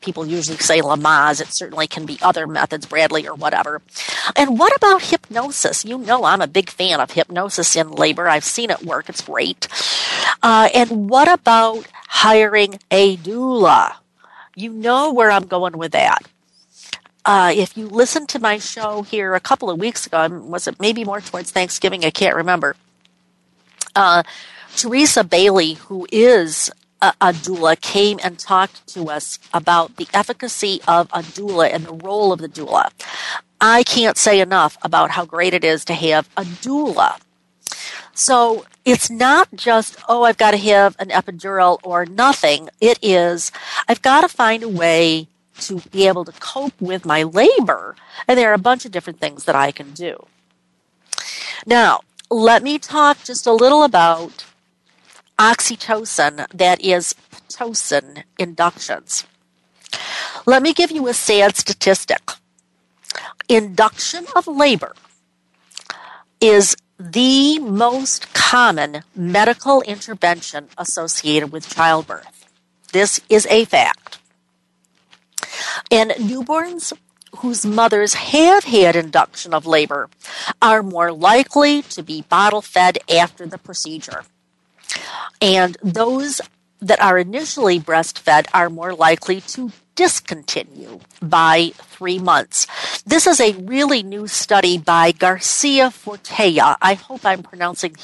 people 0.00 0.26
usually 0.26 0.58
say 0.58 0.80
Lamaze. 0.80 1.40
It 1.40 1.48
certainly 1.48 1.86
can 1.86 2.06
be 2.06 2.18
other 2.22 2.46
methods, 2.46 2.86
Bradley 2.86 3.26
or 3.26 3.34
whatever. 3.34 3.82
And 4.36 4.58
what 4.58 4.74
about 4.76 5.02
hypnosis? 5.02 5.84
You 5.84 5.98
know, 5.98 6.24
I'm 6.24 6.40
a 6.40 6.46
big 6.46 6.70
fan 6.70 7.00
of 7.00 7.12
hypnosis 7.12 7.74
in 7.76 7.90
labor. 7.90 8.28
I've 8.28 8.44
seen 8.44 8.70
it 8.70 8.84
work. 8.84 9.08
It's 9.08 9.22
great. 9.22 9.68
Uh, 10.42 10.68
and 10.74 11.10
what 11.10 11.28
about 11.30 11.86
hiring 12.06 12.78
a 12.90 13.16
doula? 13.16 13.96
You 14.54 14.72
know 14.72 15.12
where 15.12 15.30
I'm 15.30 15.46
going 15.46 15.78
with 15.78 15.92
that. 15.92 16.26
Uh, 17.28 17.52
if 17.54 17.76
you 17.76 17.86
listened 17.86 18.26
to 18.26 18.38
my 18.38 18.56
show 18.56 19.02
here 19.02 19.34
a 19.34 19.40
couple 19.40 19.68
of 19.68 19.78
weeks 19.78 20.06
ago, 20.06 20.26
was 20.30 20.66
it 20.66 20.80
maybe 20.80 21.04
more 21.04 21.20
towards 21.20 21.50
Thanksgiving? 21.50 22.02
I 22.02 22.08
can't 22.08 22.34
remember. 22.34 22.74
Uh, 23.94 24.22
Teresa 24.74 25.22
Bailey, 25.24 25.74
who 25.74 26.06
is 26.10 26.70
a, 27.02 27.12
a 27.20 27.32
doula 27.34 27.78
came 27.78 28.18
and 28.24 28.38
talked 28.38 28.86
to 28.94 29.10
us 29.10 29.38
about 29.52 29.96
the 29.96 30.08
efficacy 30.14 30.80
of 30.88 31.10
a 31.12 31.20
doula 31.20 31.70
and 31.70 31.84
the 31.84 31.92
role 31.92 32.32
of 32.32 32.38
the 32.38 32.48
doula. 32.48 32.90
I 33.60 33.82
can't 33.82 34.16
say 34.16 34.40
enough 34.40 34.78
about 34.80 35.10
how 35.10 35.26
great 35.26 35.52
it 35.52 35.64
is 35.64 35.84
to 35.84 35.92
have 35.92 36.30
a 36.34 36.44
doula. 36.44 37.20
So 38.14 38.64
it's 38.86 39.10
not 39.10 39.48
just, 39.54 39.98
oh, 40.08 40.22
I've 40.22 40.38
got 40.38 40.52
to 40.52 40.56
have 40.56 40.96
an 40.98 41.10
epidural 41.10 41.78
or 41.82 42.06
nothing. 42.06 42.70
It 42.80 42.98
is, 43.02 43.52
I've 43.86 44.00
got 44.00 44.22
to 44.22 44.28
find 44.28 44.62
a 44.62 44.68
way 44.70 45.28
to 45.60 45.80
be 45.90 46.06
able 46.06 46.24
to 46.24 46.32
cope 46.32 46.80
with 46.80 47.04
my 47.04 47.22
labor. 47.22 47.96
And 48.26 48.38
there 48.38 48.50
are 48.50 48.54
a 48.54 48.58
bunch 48.58 48.84
of 48.84 48.92
different 48.92 49.20
things 49.20 49.44
that 49.44 49.54
I 49.54 49.70
can 49.72 49.92
do. 49.92 50.26
Now, 51.66 52.00
let 52.30 52.62
me 52.62 52.78
talk 52.78 53.24
just 53.24 53.46
a 53.46 53.52
little 53.52 53.82
about 53.82 54.44
oxytocin, 55.38 56.46
that 56.52 56.80
is 56.80 57.14
Pitocin 57.30 58.24
inductions. 58.38 59.24
Let 60.46 60.62
me 60.62 60.72
give 60.72 60.90
you 60.90 61.08
a 61.08 61.14
sad 61.14 61.56
statistic. 61.56 62.20
Induction 63.48 64.26
of 64.34 64.46
labor 64.46 64.94
is 66.40 66.76
the 66.98 67.58
most 67.60 68.32
common 68.34 69.02
medical 69.14 69.82
intervention 69.82 70.68
associated 70.76 71.52
with 71.52 71.68
childbirth. 71.68 72.46
This 72.92 73.20
is 73.28 73.46
a 73.50 73.64
fact. 73.64 74.07
And 75.90 76.10
newborns 76.12 76.92
whose 77.38 77.66
mothers 77.66 78.14
have 78.14 78.64
had 78.64 78.96
induction 78.96 79.52
of 79.52 79.66
labor 79.66 80.08
are 80.62 80.82
more 80.82 81.12
likely 81.12 81.82
to 81.82 82.02
be 82.02 82.22
bottle 82.22 82.62
fed 82.62 82.98
after 83.10 83.46
the 83.46 83.58
procedure. 83.58 84.24
And 85.40 85.76
those 85.82 86.40
that 86.80 87.00
are 87.02 87.18
initially 87.18 87.80
breastfed 87.80 88.46
are 88.54 88.70
more 88.70 88.94
likely 88.94 89.40
to 89.40 89.72
discontinue 89.94 91.00
by 91.20 91.72
three 91.74 92.20
months. 92.20 92.68
This 93.04 93.26
is 93.26 93.40
a 93.40 93.54
really 93.54 94.04
new 94.04 94.28
study 94.28 94.78
by 94.78 95.10
Garcia 95.10 95.88
Fortea. 95.90 96.76
I 96.80 96.94
hope 96.94 97.26
I'm 97.26 97.42
pronouncing 97.42 97.96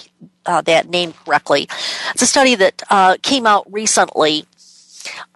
uh, 0.45 0.61
that 0.63 0.89
name 0.89 1.13
correctly. 1.13 1.69
It's 2.11 2.23
a 2.23 2.27
study 2.27 2.57
that 2.57 2.83
uh, 2.91 3.17
came 3.23 3.47
out 3.47 3.73
recently, 3.73 4.45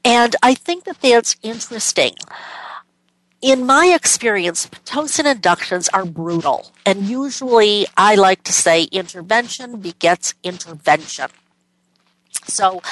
and 0.05 0.37
I 0.43 0.55
think 0.55 0.85
that 0.85 1.01
that's 1.01 1.37
interesting. 1.43 2.15
In 3.41 3.65
my 3.67 3.87
experience, 3.87 4.67
Pitocin 4.67 5.31
inductions 5.31 5.89
are 5.91 6.05
brutal, 6.05 6.73
and 6.85 7.05
usually 7.05 7.87
I 7.97 8.17
like 8.17 8.43
to 8.45 8.53
say 8.53 8.85
intervention 8.85 9.81
begets 9.81 10.35
intervention. 10.43 11.29
So 12.49 12.83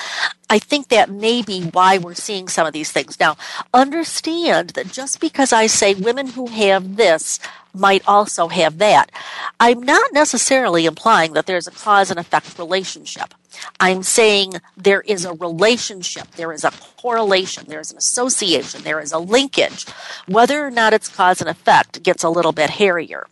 I 0.48 0.58
think 0.58 0.88
that 0.88 1.10
may 1.10 1.42
be 1.42 1.64
why 1.64 1.98
we're 1.98 2.14
seeing 2.14 2.48
some 2.48 2.66
of 2.66 2.72
these 2.72 2.92
things. 2.92 3.18
Now, 3.18 3.36
understand 3.74 4.70
that 4.70 4.92
just 4.92 5.20
because 5.20 5.52
I 5.52 5.66
say 5.66 5.94
women 5.94 6.28
who 6.28 6.46
have 6.48 6.96
this 6.96 7.40
might 7.74 8.02
also 8.06 8.48
have 8.48 8.78
that, 8.78 9.10
I'm 9.58 9.82
not 9.82 10.12
necessarily 10.12 10.86
implying 10.86 11.32
that 11.32 11.46
there's 11.46 11.66
a 11.66 11.72
cause 11.72 12.10
and 12.10 12.20
effect 12.20 12.58
relationship. 12.58 13.34
I'm 13.80 14.02
saying 14.02 14.54
there 14.76 15.00
is 15.00 15.24
a 15.24 15.32
relationship, 15.32 16.30
there 16.32 16.52
is 16.52 16.64
a 16.64 16.70
correlation, 16.98 17.64
there 17.68 17.80
is 17.80 17.90
an 17.90 17.96
association, 17.96 18.82
there 18.82 19.00
is 19.00 19.12
a 19.12 19.18
linkage. 19.18 19.86
Whether 20.26 20.64
or 20.64 20.70
not 20.70 20.92
it's 20.92 21.08
cause 21.08 21.40
and 21.40 21.48
effect 21.48 22.02
gets 22.02 22.22
a 22.22 22.28
little 22.28 22.52
bit 22.52 22.70
hairier. 22.70 23.26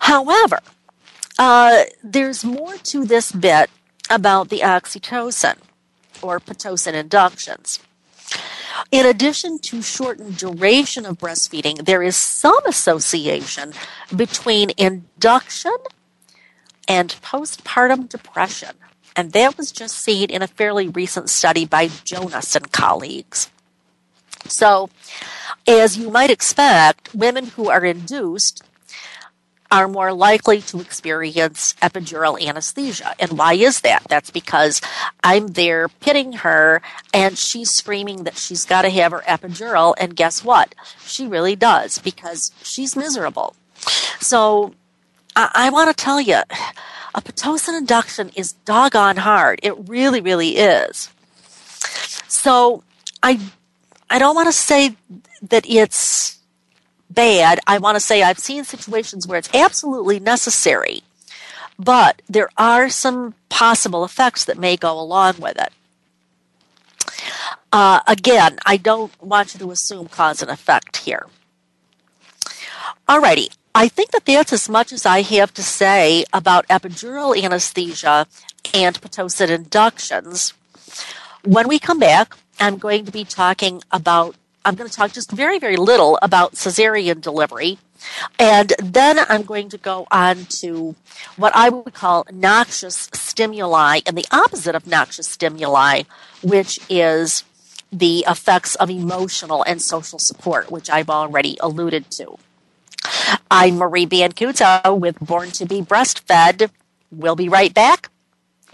However, 0.00 0.60
uh, 1.38 1.84
there's 2.02 2.44
more 2.44 2.76
to 2.76 3.04
this 3.04 3.32
bit 3.32 3.70
about 4.10 4.48
the 4.48 4.60
oxytocin 4.60 5.56
or 6.20 6.40
Pitocin 6.40 6.94
inductions. 6.94 7.78
In 8.90 9.06
addition 9.06 9.58
to 9.60 9.82
shortened 9.82 10.36
duration 10.36 11.06
of 11.06 11.18
breastfeeding, 11.18 11.84
there 11.84 12.02
is 12.02 12.16
some 12.16 12.64
association 12.66 13.72
between 14.14 14.72
induction 14.76 15.76
and 16.88 17.14
postpartum 17.22 18.08
depression. 18.08 18.70
And 19.14 19.32
that 19.32 19.56
was 19.56 19.70
just 19.70 19.98
seen 19.98 20.30
in 20.30 20.42
a 20.42 20.46
fairly 20.46 20.88
recent 20.88 21.30
study 21.30 21.64
by 21.64 21.88
Jonas 22.04 22.56
and 22.56 22.70
colleagues. 22.72 23.50
So, 24.46 24.90
as 25.66 25.98
you 25.98 26.10
might 26.10 26.30
expect, 26.30 27.14
women 27.14 27.46
who 27.46 27.68
are 27.68 27.84
induced 27.84 28.64
are 29.70 29.86
more 29.86 30.12
likely 30.12 30.60
to 30.60 30.80
experience 30.80 31.74
epidural 31.80 32.40
anesthesia. 32.44 33.14
And 33.20 33.38
why 33.38 33.54
is 33.54 33.82
that? 33.82 34.02
That's 34.08 34.30
because 34.30 34.80
I'm 35.22 35.48
there 35.48 35.88
pitting 35.88 36.32
her 36.32 36.82
and 37.14 37.38
she's 37.38 37.70
screaming 37.70 38.24
that 38.24 38.36
she's 38.36 38.64
got 38.64 38.82
to 38.82 38.90
have 38.90 39.12
her 39.12 39.20
epidural. 39.20 39.94
And 39.96 40.16
guess 40.16 40.42
what? 40.42 40.74
She 41.04 41.26
really 41.26 41.54
does 41.54 41.98
because 41.98 42.50
she's 42.62 42.96
miserable. 42.96 43.54
So 44.18 44.74
I, 45.36 45.50
I 45.54 45.70
want 45.70 45.96
to 45.96 46.04
tell 46.04 46.20
you, 46.20 46.42
a 47.14 47.20
Pitocin 47.20 47.78
induction 47.78 48.30
is 48.34 48.52
doggone 48.64 49.18
hard. 49.18 49.60
It 49.62 49.88
really, 49.88 50.20
really 50.20 50.56
is. 50.56 51.10
So 52.26 52.82
I, 53.22 53.40
I 54.08 54.18
don't 54.18 54.34
want 54.34 54.48
to 54.48 54.52
say 54.52 54.96
that 55.42 55.64
it's 55.68 56.39
bad. 57.10 57.60
I 57.66 57.78
want 57.78 57.96
to 57.96 58.00
say 58.00 58.22
I've 58.22 58.38
seen 58.38 58.64
situations 58.64 59.26
where 59.26 59.38
it's 59.38 59.54
absolutely 59.54 60.20
necessary, 60.20 61.02
but 61.78 62.22
there 62.28 62.50
are 62.56 62.88
some 62.88 63.34
possible 63.48 64.04
effects 64.04 64.44
that 64.44 64.58
may 64.58 64.76
go 64.76 64.98
along 64.98 65.34
with 65.38 65.58
it. 65.60 65.72
Uh, 67.72 68.00
again, 68.06 68.58
I 68.66 68.76
don't 68.76 69.12
want 69.22 69.54
you 69.54 69.60
to 69.60 69.70
assume 69.70 70.08
cause 70.08 70.42
and 70.42 70.50
effect 70.50 70.98
here. 70.98 71.26
Alrighty, 73.08 73.48
I 73.74 73.88
think 73.88 74.10
that 74.10 74.24
that's 74.24 74.52
as 74.52 74.68
much 74.68 74.92
as 74.92 75.06
I 75.06 75.22
have 75.22 75.54
to 75.54 75.62
say 75.62 76.24
about 76.32 76.66
epidural 76.68 77.40
anesthesia 77.40 78.26
and 78.74 79.00
Pitocin 79.00 79.48
inductions. 79.48 80.54
When 81.44 81.68
we 81.68 81.78
come 81.78 81.98
back, 81.98 82.36
I'm 82.58 82.78
going 82.78 83.04
to 83.04 83.12
be 83.12 83.24
talking 83.24 83.82
about 83.90 84.34
I'm 84.64 84.74
going 84.74 84.88
to 84.88 84.94
talk 84.94 85.12
just 85.12 85.30
very, 85.30 85.58
very 85.58 85.76
little 85.76 86.18
about 86.20 86.52
cesarean 86.52 87.20
delivery. 87.20 87.78
And 88.38 88.72
then 88.82 89.18
I'm 89.28 89.42
going 89.42 89.68
to 89.70 89.78
go 89.78 90.06
on 90.10 90.44
to 90.60 90.94
what 91.36 91.54
I 91.54 91.68
would 91.68 91.94
call 91.94 92.26
noxious 92.32 93.08
stimuli 93.12 94.00
and 94.06 94.16
the 94.16 94.26
opposite 94.30 94.74
of 94.74 94.86
noxious 94.86 95.28
stimuli, 95.28 96.02
which 96.42 96.78
is 96.88 97.44
the 97.92 98.24
effects 98.28 98.74
of 98.76 98.90
emotional 98.90 99.62
and 99.64 99.82
social 99.82 100.18
support, 100.18 100.70
which 100.70 100.88
I've 100.90 101.10
already 101.10 101.56
alluded 101.60 102.10
to. 102.12 102.38
I'm 103.50 103.76
Marie 103.76 104.06
Biancuzzo 104.06 104.98
with 104.98 105.18
Born 105.20 105.50
to 105.52 105.66
be 105.66 105.80
Breastfed. 105.80 106.70
We'll 107.10 107.36
be 107.36 107.48
right 107.48 107.72
back 107.72 108.10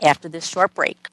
after 0.02 0.28
this 0.28 0.46
short 0.46 0.74
break. 0.74 1.08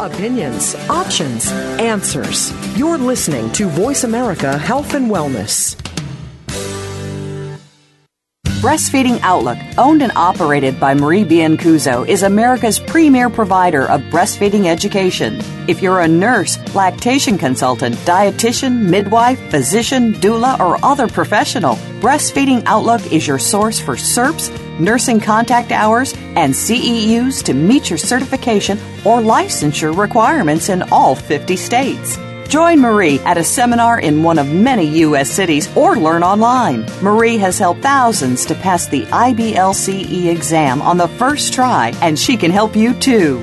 Opinions, 0.00 0.74
options, 0.90 1.52
answers. 1.78 2.52
You're 2.76 2.98
listening 2.98 3.52
to 3.52 3.68
Voice 3.68 4.02
America 4.02 4.58
Health 4.58 4.92
and 4.94 5.08
Wellness. 5.08 5.80
Breastfeeding 8.60 9.20
Outlook, 9.20 9.58
owned 9.78 10.02
and 10.02 10.10
operated 10.16 10.80
by 10.80 10.94
Marie 10.94 11.22
Biancuzzo, 11.22 12.08
is 12.08 12.22
America's 12.22 12.80
premier 12.80 13.30
provider 13.30 13.86
of 13.88 14.00
breastfeeding 14.04 14.66
education. 14.66 15.38
If 15.68 15.80
you're 15.80 16.00
a 16.00 16.08
nurse, 16.08 16.58
lactation 16.74 17.38
consultant, 17.38 17.94
dietitian, 18.06 18.88
midwife, 18.88 19.38
physician, 19.50 20.14
doula, 20.14 20.58
or 20.58 20.82
other 20.84 21.06
professional, 21.06 21.76
Breastfeeding 22.00 22.62
Outlook 22.66 23.12
is 23.12 23.28
your 23.28 23.38
source 23.38 23.78
for 23.78 23.94
CERPs, 23.94 24.48
nursing 24.80 25.20
contact 25.20 25.72
hours, 25.72 26.14
and 26.36 26.52
CEUs 26.52 27.42
to 27.44 27.54
meet 27.54 27.90
your 27.90 27.98
certification 27.98 28.78
or 29.04 29.20
licensure 29.20 29.96
requirements 29.96 30.68
in 30.68 30.82
all 30.90 31.14
50 31.14 31.56
states. 31.56 32.18
Join 32.48 32.80
Marie 32.80 33.18
at 33.20 33.38
a 33.38 33.44
seminar 33.44 33.98
in 34.00 34.22
one 34.22 34.38
of 34.38 34.52
many 34.52 34.86
U.S. 35.00 35.30
cities 35.30 35.74
or 35.76 35.96
learn 35.96 36.22
online. 36.22 36.86
Marie 37.02 37.38
has 37.38 37.58
helped 37.58 37.82
thousands 37.82 38.44
to 38.46 38.54
pass 38.54 38.86
the 38.86 39.02
IBLCE 39.06 40.26
exam 40.26 40.82
on 40.82 40.96
the 40.96 41.08
first 41.08 41.52
try, 41.52 41.92
and 42.00 42.18
she 42.18 42.36
can 42.36 42.50
help 42.50 42.76
you 42.76 42.94
too. 42.94 43.42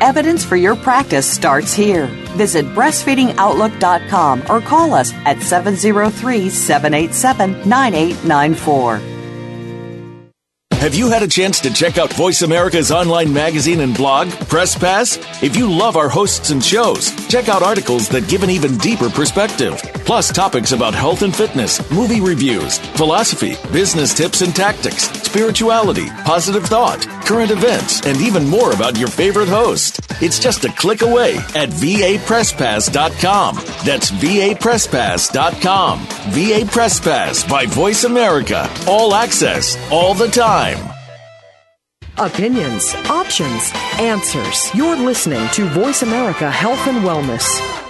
Evidence 0.00 0.44
for 0.44 0.56
your 0.56 0.76
practice 0.76 1.30
starts 1.30 1.72
here. 1.72 2.06
Visit 2.36 2.64
breastfeedingoutlook.com 2.66 4.44
or 4.48 4.60
call 4.60 4.94
us 4.94 5.12
at 5.24 5.42
703 5.42 6.48
787 6.48 7.68
9894. 7.68 9.00
Have 10.80 10.94
you 10.94 11.10
had 11.10 11.22
a 11.22 11.28
chance 11.28 11.60
to 11.60 11.70
check 11.70 11.98
out 11.98 12.10
Voice 12.14 12.40
America's 12.40 12.90
online 12.90 13.30
magazine 13.34 13.80
and 13.80 13.94
blog, 13.94 14.30
Press 14.48 14.74
Pass? 14.78 15.18
If 15.42 15.54
you 15.54 15.70
love 15.70 15.94
our 15.94 16.08
hosts 16.08 16.48
and 16.48 16.64
shows, 16.64 17.14
check 17.28 17.50
out 17.50 17.62
articles 17.62 18.08
that 18.08 18.26
give 18.28 18.42
an 18.42 18.48
even 18.48 18.78
deeper 18.78 19.10
perspective. 19.10 19.78
Plus, 20.04 20.32
topics 20.32 20.72
about 20.72 20.94
health 20.94 21.22
and 21.22 21.34
fitness, 21.34 21.80
movie 21.90 22.20
reviews, 22.20 22.78
philosophy, 22.96 23.54
business 23.72 24.12
tips 24.14 24.42
and 24.42 24.54
tactics, 24.54 25.08
spirituality, 25.22 26.08
positive 26.24 26.64
thought, 26.64 27.06
current 27.24 27.50
events, 27.50 28.04
and 28.06 28.20
even 28.20 28.48
more 28.48 28.72
about 28.72 28.98
your 28.98 29.08
favorite 29.08 29.48
host. 29.48 30.00
It's 30.20 30.38
just 30.38 30.64
a 30.64 30.72
click 30.72 31.02
away 31.02 31.36
at 31.54 31.68
vapresspass.com. 31.70 33.56
That's 33.84 34.10
vapresspass.com. 34.10 36.06
VA 36.30 36.66
Press 36.70 37.00
Pass 37.00 37.44
by 37.44 37.66
Voice 37.66 38.04
America. 38.04 38.68
All 38.86 39.14
access, 39.14 39.76
all 39.90 40.14
the 40.14 40.28
time. 40.28 40.78
Opinions, 42.18 42.94
options, 43.08 43.70
answers. 43.98 44.74
You're 44.74 44.96
listening 44.96 45.48
to 45.50 45.64
Voice 45.68 46.02
America 46.02 46.50
Health 46.50 46.86
and 46.86 46.98
Wellness. 46.98 47.89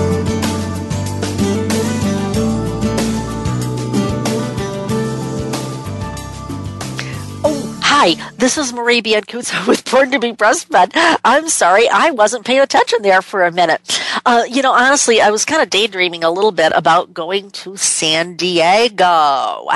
Hi, 8.03 8.15
this 8.35 8.57
is 8.57 8.73
Marie 8.73 9.03
Biancuzzo 9.03 9.67
with 9.67 9.85
Born 9.85 10.09
to 10.09 10.17
be 10.17 10.31
Breastfed. 10.31 10.93
I'm 11.23 11.47
sorry, 11.49 11.87
I 11.87 12.09
wasn't 12.09 12.45
paying 12.45 12.61
attention 12.61 13.03
there 13.03 13.21
for 13.21 13.45
a 13.45 13.51
minute. 13.51 14.01
Uh, 14.25 14.43
you 14.49 14.63
know, 14.63 14.71
honestly, 14.71 15.21
I 15.21 15.29
was 15.29 15.45
kind 15.45 15.61
of 15.61 15.69
daydreaming 15.69 16.23
a 16.23 16.31
little 16.31 16.51
bit 16.51 16.71
about 16.75 17.13
going 17.13 17.51
to 17.51 17.77
San 17.77 18.37
Diego, 18.37 19.67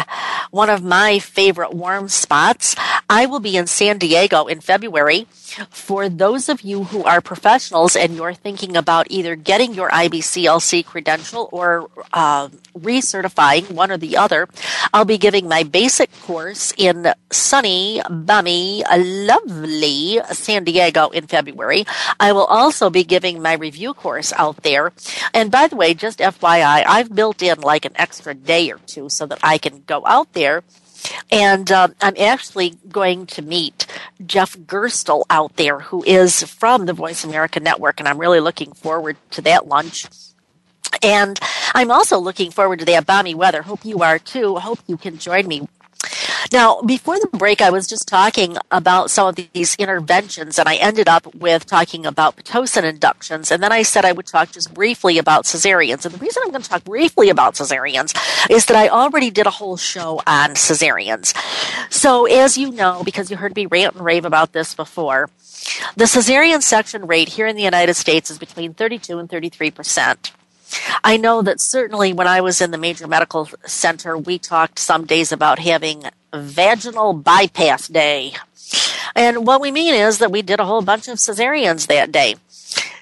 one 0.50 0.72
of 0.72 0.84
my 0.84 1.20
favorite 1.20 1.76
warm 1.76 2.10
spots. 2.10 2.76
I 3.08 3.28
will 3.28 3.40
be 3.40 3.58
in 3.58 3.68
San 3.68 4.00
Diego 4.00 4.48
in 4.48 4.60
February. 4.60 5.28
For 5.70 6.10
those 6.10 6.50
of 6.50 6.62
you 6.62 6.84
who 6.86 7.04
are 7.04 7.22
professionals 7.22 7.96
and 7.96 8.16
you're 8.16 8.34
thinking 8.34 8.76
about 8.76 9.08
either 9.10 9.36
getting 9.36 9.74
your 9.74 9.90
IBCLC 9.90 10.86
credential 10.86 11.50
or 11.52 11.90
uh, 12.14 12.50
recertifying 12.78 13.72
one 13.72 13.92
or 13.92 13.98
the 13.98 14.18
other, 14.18 14.48
I'll 14.94 15.06
be 15.06 15.18
giving 15.18 15.48
my 15.48 15.64
basic 15.64 16.12
course 16.22 16.74
in 16.78 17.14
sunny, 17.32 18.02
bummy, 18.10 18.84
lovely 18.92 20.20
San 20.32 20.64
Diego 20.64 21.10
in 21.10 21.28
February. 21.28 21.86
I 22.20 22.32
will 22.32 22.46
also 22.46 22.90
be 22.90 23.04
giving 23.04 23.42
my 23.42 23.54
review 23.54 23.94
course 23.94 24.34
out 24.34 24.64
there. 24.64 24.92
And 25.34 25.52
by 25.52 25.68
the 25.68 25.76
way, 25.76 25.94
just 25.94 26.20
FYI, 26.20 26.84
I've 26.86 27.14
built 27.14 27.42
in 27.42 27.62
like 27.62 27.86
an 27.86 27.94
extra 27.96 28.34
day 28.34 28.72
or 28.72 28.80
two 28.86 29.10
so 29.10 29.26
that 29.28 29.40
I 29.44 29.58
can 29.58 29.84
go 29.86 30.04
out 30.06 30.34
there 30.34 30.64
and 31.32 31.72
uh, 31.72 31.90
I'm 32.02 32.16
actually 32.18 32.78
going 32.90 33.26
to 33.28 33.42
meet 33.42 33.86
Jeff 34.26 34.58
Gerstel 34.58 35.24
out 35.30 35.56
there, 35.56 35.80
who 35.80 36.04
is 36.04 36.44
from 36.44 36.86
the 36.86 36.94
Voice 36.94 37.24
America 37.24 37.60
Network, 37.60 38.00
and 38.00 38.08
I'm 38.08 38.18
really 38.18 38.40
looking 38.40 38.74
forward 38.74 39.18
to 39.32 39.42
that 39.42 39.68
lunch. 39.68 40.06
And 41.04 41.40
I'm 41.74 41.92
also 41.92 42.18
looking 42.18 42.52
forward 42.52 42.80
to 42.80 42.86
that 42.86 43.06
balmy 43.06 43.36
weather. 43.36 43.62
Hope 43.62 43.84
you 43.84 44.00
are 44.00 44.20
too. 44.20 44.56
Hope 44.56 44.80
you 44.88 44.98
can 44.98 45.18
join 45.18 45.48
me 45.48 45.68
now, 46.52 46.82
before 46.82 47.20
the 47.20 47.28
break, 47.28 47.62
I 47.62 47.70
was 47.70 47.88
just 47.88 48.08
talking 48.08 48.58
about 48.72 49.12
some 49.12 49.28
of 49.28 49.36
these 49.36 49.76
interventions, 49.76 50.60
and 50.60 50.68
I 50.68 50.76
ended 50.76 51.08
up 51.08 51.34
with 51.36 51.66
talking 51.66 52.06
about 52.06 52.36
Pitocin 52.36 52.84
inductions, 52.84 53.52
and 53.52 53.62
then 53.62 53.72
I 53.72 53.82
said 53.82 54.06
I 54.06 54.12
would 54.12 54.28
talk 54.28 54.52
just 54.52 54.74
briefly 54.74 55.18
about 55.18 55.46
cesareans. 55.46 56.06
And 56.06 56.14
the 56.14 56.20
reason 56.20 56.44
I'm 56.46 56.52
going 56.52 56.62
to 56.62 56.70
talk 56.70 56.84
briefly 56.84 57.30
about 57.30 57.56
cesareans 57.56 58.16
is 58.50 58.66
that 58.68 58.78
I 58.78 58.90
already 58.90 59.32
did 59.32 59.48
a 59.48 59.52
whole 59.52 59.78
show 59.78 60.22
on 60.28 60.52
cesareans. 60.52 61.36
So, 61.92 62.26
as 62.26 62.58
you 62.58 62.72
know, 62.72 63.04
because 63.04 63.32
you 63.32 63.38
heard 63.38 63.56
me 63.56 63.66
rant 63.66 63.96
and 63.96 64.06
rave 64.06 64.26
about 64.26 64.54
this 64.54 64.76
before, 64.76 65.30
the 65.96 66.06
cesarean 66.06 66.62
section 66.62 67.08
rate 67.08 67.30
here 67.30 67.48
in 67.48 67.56
the 67.56 67.64
United 67.64 67.96
States 67.96 68.30
is 68.30 68.38
between 68.38 68.74
32 68.74 69.18
and 69.18 69.30
33 69.30 69.72
percent. 69.72 70.32
I 71.04 71.18
know 71.18 71.42
that 71.44 71.62
certainly 71.62 72.14
when 72.14 72.28
I 72.28 72.42
was 72.42 72.62
in 72.62 72.72
the 72.72 72.78
major 72.78 73.08
medical 73.08 73.48
center, 73.66 74.18
we 74.18 74.40
talked 74.40 74.80
some 74.80 75.06
days 75.06 75.32
about 75.32 75.60
having 75.60 76.04
vaginal 76.42 77.14
bypass 77.14 77.88
day. 77.88 78.34
And 79.16 79.46
what 79.48 79.62
we 79.62 79.72
mean 79.72 79.94
is 79.94 80.18
that 80.20 80.32
we 80.32 80.42
did 80.42 80.60
a 80.60 80.66
whole 80.66 80.82
bunch 80.82 81.08
of 81.08 81.18
cesareans 81.18 81.88
that 81.88 82.12
day. 82.12 82.36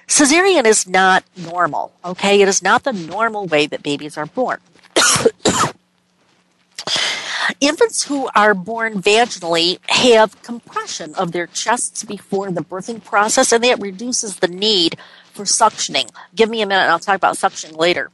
Cesarean 0.08 0.66
is 0.66 0.88
not 0.88 1.24
normal, 1.36 1.92
okay? 2.06 2.42
It 2.42 2.48
is 2.48 2.62
not 2.62 2.84
the 2.84 2.94
normal 2.94 3.48
way 3.48 3.66
that 3.66 3.82
babies 3.82 4.18
are 4.18 4.28
born. 4.28 4.60
Infants 7.60 8.04
who 8.04 8.30
are 8.36 8.54
born 8.54 9.02
vaginally 9.02 9.80
have 9.90 10.42
compression 10.44 11.16
of 11.16 11.32
their 11.32 11.48
chests 11.48 12.04
before 12.04 12.52
the 12.52 12.62
birthing 12.62 13.04
process, 13.04 13.52
and 13.52 13.64
that 13.64 13.82
reduces 13.82 14.38
the 14.38 14.48
need 14.48 14.98
for 15.34 15.44
suctioning. 15.44 16.10
Give 16.36 16.50
me 16.50 16.62
a 16.62 16.66
minute 16.66 16.84
and 16.84 16.92
I'll 16.92 17.00
talk 17.00 17.16
about 17.16 17.36
suctioning 17.36 17.78
later. 17.78 18.12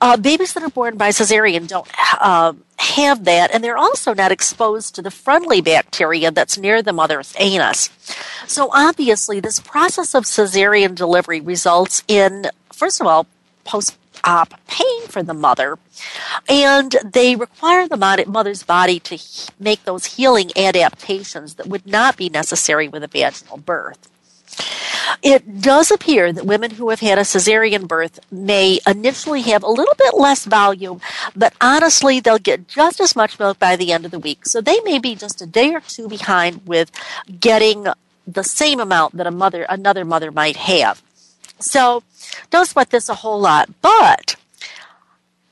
Uh, 0.00 0.16
babies 0.16 0.52
that 0.52 0.62
are 0.62 0.70
born 0.70 0.96
by 0.96 1.10
cesarean 1.10 1.66
don't 1.66 1.88
uh, 2.20 2.52
have 2.76 3.24
that, 3.24 3.52
and 3.52 3.62
they're 3.62 3.78
also 3.78 4.14
not 4.14 4.32
exposed 4.32 4.94
to 4.94 5.02
the 5.02 5.10
friendly 5.10 5.60
bacteria 5.60 6.30
that's 6.30 6.58
near 6.58 6.82
the 6.82 6.92
mother's 6.92 7.34
anus. 7.38 7.90
So 8.46 8.70
obviously, 8.72 9.40
this 9.40 9.60
process 9.60 10.14
of 10.14 10.24
cesarean 10.24 10.94
delivery 10.94 11.40
results 11.40 12.02
in, 12.08 12.46
first 12.72 13.00
of 13.00 13.06
all, 13.06 13.26
post 13.64 13.98
op 14.24 14.54
pain 14.66 15.06
for 15.08 15.22
the 15.22 15.34
mother, 15.34 15.78
and 16.48 16.94
they 17.04 17.34
require 17.34 17.88
the 17.88 18.24
mother's 18.26 18.62
body 18.62 19.00
to 19.00 19.18
make 19.58 19.84
those 19.84 20.04
healing 20.04 20.50
adaptations 20.56 21.54
that 21.54 21.66
would 21.66 21.86
not 21.86 22.16
be 22.16 22.28
necessary 22.28 22.88
with 22.88 23.02
a 23.02 23.08
vaginal 23.08 23.58
birth. 23.58 24.11
It 25.22 25.60
does 25.60 25.90
appear 25.90 26.32
that 26.32 26.46
women 26.46 26.72
who 26.72 26.90
have 26.90 27.00
had 27.00 27.18
a 27.18 27.22
cesarean 27.22 27.86
birth 27.86 28.20
may 28.30 28.78
initially 28.86 29.42
have 29.42 29.62
a 29.62 29.70
little 29.70 29.94
bit 29.96 30.14
less 30.14 30.44
volume, 30.44 31.00
but 31.34 31.54
honestly, 31.60 32.20
they'll 32.20 32.38
get 32.38 32.68
just 32.68 33.00
as 33.00 33.16
much 33.16 33.38
milk 33.38 33.58
by 33.58 33.76
the 33.76 33.92
end 33.92 34.04
of 34.04 34.10
the 34.10 34.18
week. 34.18 34.46
So 34.46 34.60
they 34.60 34.80
may 34.80 34.98
be 34.98 35.14
just 35.14 35.42
a 35.42 35.46
day 35.46 35.74
or 35.74 35.80
two 35.80 36.08
behind 36.08 36.66
with 36.66 36.90
getting 37.40 37.86
the 38.26 38.44
same 38.44 38.80
amount 38.80 39.16
that 39.16 39.26
a 39.26 39.30
mother, 39.30 39.66
another 39.68 40.04
mother 40.04 40.30
might 40.30 40.56
have. 40.56 41.02
So 41.58 42.02
don't 42.50 42.68
sweat 42.68 42.90
this 42.90 43.08
a 43.08 43.14
whole 43.14 43.40
lot, 43.40 43.70
but 43.80 44.36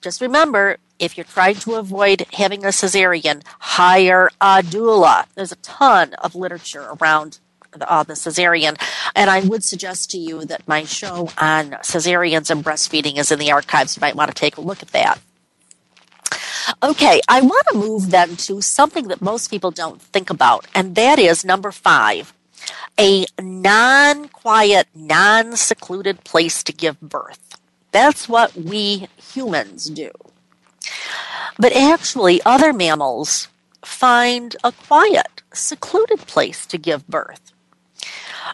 just 0.01 0.21
remember 0.21 0.79
if 0.99 1.17
you're 1.17 1.25
trying 1.25 1.57
to 1.57 1.75
avoid 1.77 2.27
having 2.35 2.65
a 2.65 2.69
cesarean, 2.69 3.43
hire 3.59 4.31
a 4.41 4.63
doula. 4.63 5.27
There's 5.35 5.53
a 5.53 5.57
ton 5.57 6.15
of 6.15 6.35
literature 6.35 6.95
around 7.01 7.39
uh, 7.81 8.03
the 8.03 8.15
cesarean. 8.15 8.81
And 9.15 9.31
I 9.31 9.41
would 9.41 9.65
suggest 9.65 10.11
to 10.13 10.19
you 10.19 10.45
that 10.47 10.67
my 10.67 10.85
show 10.85 11.29
on 11.39 11.73
cesareans 11.83 12.51
and 12.51 12.65
breastfeeding 12.65 13.19
is 13.19 13.31
in 13.31 13.39
the 13.39 13.53
archives. 13.53 13.97
You 13.97 14.01
might 14.01 14.17
want 14.17 14.29
to 14.29 14.35
take 14.35 14.57
a 14.57 14.61
look 14.61 14.83
at 14.83 14.89
that. 14.89 15.21
Okay, 16.83 17.21
I 17.29 17.41
want 17.41 17.67
to 17.71 17.79
move 17.79 18.11
then 18.11 18.37
to 18.37 18.61
something 18.61 19.09
that 19.09 19.21
most 19.21 19.51
people 19.51 19.71
don't 19.71 20.01
think 20.01 20.31
about, 20.31 20.67
and 20.75 20.95
that 20.95 21.19
is 21.19 21.45
number 21.45 21.73
five 21.73 22.33
a 22.99 23.25
non 23.41 24.29
quiet, 24.29 24.87
non 24.95 25.57
secluded 25.57 26.23
place 26.25 26.63
to 26.65 26.73
give 26.73 27.01
birth. 27.01 27.59
That's 27.93 28.29
what 28.29 28.55
we 28.55 29.09
humans 29.17 29.87
do. 29.87 30.11
But 31.59 31.73
actually, 31.75 32.41
other 32.45 32.73
mammals 32.73 33.49
find 33.85 34.57
a 34.63 34.73
quiet, 34.73 35.43
secluded 35.53 36.21
place 36.21 36.67
to 36.67 36.79
give 36.79 37.07
birth. 37.09 37.53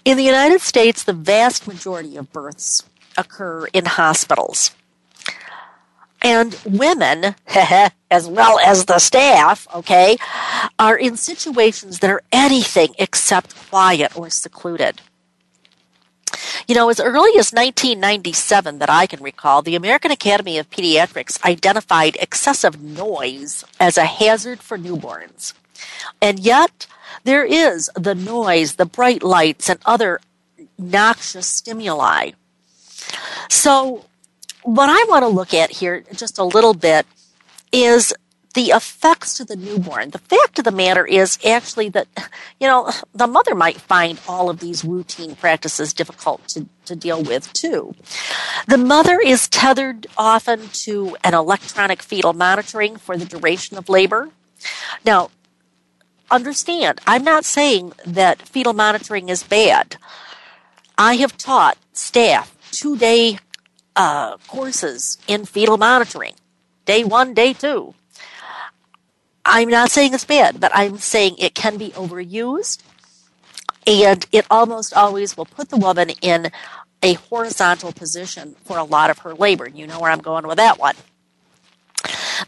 In 0.04 0.16
the 0.16 0.24
United 0.24 0.60
States, 0.60 1.02
the 1.02 1.12
vast 1.12 1.66
majority 1.66 2.16
of 2.16 2.32
births 2.32 2.82
occur 3.16 3.66
in 3.72 3.84
hospitals. 3.86 4.72
And 6.22 6.58
women, 6.64 7.36
as 8.10 8.26
well 8.28 8.58
as 8.58 8.86
the 8.86 8.98
staff, 8.98 9.66
okay, 9.74 10.16
are 10.78 10.96
in 10.96 11.16
situations 11.16 12.00
that 12.00 12.10
are 12.10 12.22
anything 12.32 12.94
except 12.98 13.54
quiet 13.68 14.16
or 14.16 14.30
secluded. 14.30 15.00
You 16.66 16.74
know, 16.74 16.88
as 16.88 16.98
early 16.98 17.30
as 17.38 17.52
1997 17.52 18.78
that 18.80 18.90
I 18.90 19.06
can 19.06 19.22
recall, 19.22 19.62
the 19.62 19.76
American 19.76 20.10
Academy 20.10 20.58
of 20.58 20.68
Pediatrics 20.68 21.42
identified 21.44 22.16
excessive 22.20 22.82
noise 22.82 23.64
as 23.78 23.96
a 23.96 24.04
hazard 24.04 24.60
for 24.60 24.76
newborns. 24.76 25.52
And 26.20 26.38
yet, 26.38 26.86
there 27.24 27.44
is 27.44 27.90
the 27.94 28.14
noise, 28.14 28.76
the 28.76 28.86
bright 28.86 29.22
lights, 29.22 29.68
and 29.68 29.80
other 29.84 30.20
noxious 30.78 31.46
stimuli. 31.46 32.32
So, 33.48 34.04
what 34.62 34.88
I 34.88 35.04
want 35.08 35.22
to 35.22 35.28
look 35.28 35.54
at 35.54 35.70
here 35.70 36.04
just 36.12 36.38
a 36.38 36.44
little 36.44 36.74
bit 36.74 37.06
is 37.72 38.12
the 38.56 38.70
effects 38.70 39.36
to 39.36 39.44
the 39.44 39.54
newborn. 39.54 40.10
The 40.10 40.18
fact 40.18 40.58
of 40.58 40.64
the 40.64 40.72
matter 40.72 41.06
is 41.06 41.38
actually 41.46 41.90
that, 41.90 42.08
you 42.58 42.66
know, 42.66 42.90
the 43.14 43.26
mother 43.26 43.54
might 43.54 43.76
find 43.76 44.18
all 44.26 44.48
of 44.48 44.60
these 44.60 44.82
routine 44.82 45.36
practices 45.36 45.92
difficult 45.92 46.48
to, 46.48 46.66
to 46.86 46.96
deal 46.96 47.22
with 47.22 47.52
too. 47.52 47.94
The 48.66 48.78
mother 48.78 49.20
is 49.20 49.46
tethered 49.46 50.06
often 50.16 50.68
to 50.68 51.18
an 51.22 51.34
electronic 51.34 52.02
fetal 52.02 52.32
monitoring 52.32 52.96
for 52.96 53.18
the 53.18 53.26
duration 53.26 53.76
of 53.76 53.90
labor. 53.90 54.30
Now, 55.04 55.30
understand, 56.30 57.00
I'm 57.06 57.24
not 57.24 57.44
saying 57.44 57.92
that 58.06 58.42
fetal 58.42 58.72
monitoring 58.72 59.28
is 59.28 59.42
bad. 59.42 59.96
I 60.98 61.16
have 61.16 61.36
taught 61.36 61.78
staff 61.92 62.56
two 62.70 62.96
day 62.96 63.38
uh, 63.94 64.36
courses 64.48 65.18
in 65.26 65.44
fetal 65.44 65.78
monitoring, 65.78 66.34
day 66.84 67.04
one, 67.04 67.34
day 67.34 67.52
two. 67.52 67.94
I'm 69.44 69.68
not 69.68 69.90
saying 69.90 70.12
it's 70.12 70.24
bad, 70.24 70.58
but 70.60 70.72
I'm 70.74 70.98
saying 70.98 71.36
it 71.38 71.54
can 71.54 71.76
be 71.76 71.90
overused 71.90 72.82
and 73.86 74.26
it 74.32 74.44
almost 74.50 74.92
always 74.94 75.36
will 75.36 75.44
put 75.44 75.68
the 75.68 75.76
woman 75.76 76.10
in 76.20 76.50
a 77.02 77.14
horizontal 77.14 77.92
position 77.92 78.56
for 78.64 78.76
a 78.76 78.84
lot 78.84 79.10
of 79.10 79.18
her 79.20 79.34
labor. 79.34 79.68
You 79.68 79.86
know 79.86 80.00
where 80.00 80.10
I'm 80.10 80.20
going 80.20 80.46
with 80.46 80.56
that 80.56 80.78
one. 80.78 80.96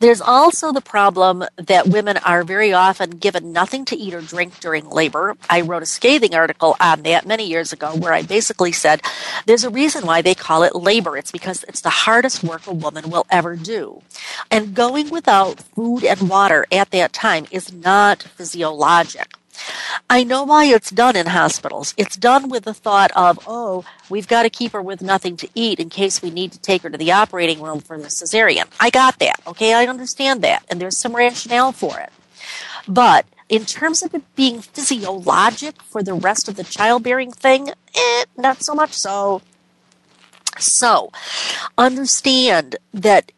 There's 0.00 0.20
also 0.20 0.72
the 0.72 0.80
problem 0.80 1.44
that 1.56 1.88
women 1.88 2.16
are 2.18 2.44
very 2.44 2.72
often 2.72 3.10
given 3.10 3.52
nothing 3.52 3.84
to 3.86 3.96
eat 3.96 4.14
or 4.14 4.20
drink 4.20 4.60
during 4.60 4.88
labor. 4.88 5.36
I 5.48 5.62
wrote 5.62 5.82
a 5.82 5.86
scathing 5.86 6.34
article 6.34 6.76
on 6.80 7.02
that 7.02 7.26
many 7.26 7.46
years 7.46 7.72
ago 7.72 7.94
where 7.96 8.12
I 8.12 8.22
basically 8.22 8.72
said 8.72 9.00
there's 9.46 9.64
a 9.64 9.70
reason 9.70 10.06
why 10.06 10.22
they 10.22 10.34
call 10.34 10.62
it 10.62 10.74
labor. 10.74 11.16
It's 11.16 11.32
because 11.32 11.64
it's 11.64 11.80
the 11.80 11.90
hardest 11.90 12.44
work 12.44 12.66
a 12.66 12.72
woman 12.72 13.10
will 13.10 13.26
ever 13.30 13.56
do. 13.56 14.02
And 14.50 14.74
going 14.74 15.10
without 15.10 15.60
food 15.60 16.04
and 16.04 16.28
water 16.28 16.66
at 16.70 16.90
that 16.90 17.12
time 17.12 17.46
is 17.50 17.72
not 17.72 18.22
physiologic. 18.22 19.37
I 20.08 20.24
know 20.24 20.44
why 20.44 20.66
it's 20.66 20.90
done 20.90 21.16
in 21.16 21.26
hospitals. 21.26 21.94
It's 21.96 22.16
done 22.16 22.48
with 22.48 22.64
the 22.64 22.74
thought 22.74 23.10
of, 23.14 23.38
oh, 23.46 23.84
we've 24.08 24.28
got 24.28 24.44
to 24.44 24.50
keep 24.50 24.72
her 24.72 24.82
with 24.82 25.02
nothing 25.02 25.36
to 25.38 25.48
eat 25.54 25.80
in 25.80 25.90
case 25.90 26.22
we 26.22 26.30
need 26.30 26.52
to 26.52 26.60
take 26.60 26.82
her 26.82 26.90
to 26.90 26.98
the 26.98 27.12
operating 27.12 27.60
room 27.60 27.80
for 27.80 27.98
the 27.98 28.08
cesarean. 28.08 28.66
I 28.80 28.90
got 28.90 29.18
that. 29.18 29.40
Okay, 29.46 29.74
I 29.74 29.86
understand 29.86 30.42
that. 30.42 30.64
And 30.68 30.80
there's 30.80 30.96
some 30.96 31.14
rationale 31.14 31.72
for 31.72 31.98
it. 31.98 32.10
But 32.86 33.26
in 33.48 33.64
terms 33.64 34.02
of 34.02 34.14
it 34.14 34.22
being 34.34 34.60
physiologic 34.60 35.82
for 35.82 36.02
the 36.02 36.14
rest 36.14 36.48
of 36.48 36.56
the 36.56 36.64
childbearing 36.64 37.32
thing, 37.32 37.70
eh, 37.94 38.24
not 38.36 38.62
so 38.62 38.74
much 38.74 38.92
so. 38.92 39.42
So, 40.58 41.10
understand 41.76 42.76
that 42.92 43.30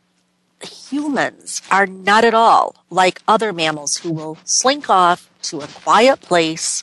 humans 0.62 1.62
are 1.70 1.86
not 1.86 2.24
at 2.24 2.34
all 2.34 2.74
like 2.90 3.22
other 3.26 3.52
mammals 3.52 3.98
who 3.98 4.12
will 4.12 4.38
slink 4.44 4.90
off 4.90 5.30
to 5.42 5.60
a 5.60 5.66
quiet 5.66 6.20
place, 6.20 6.82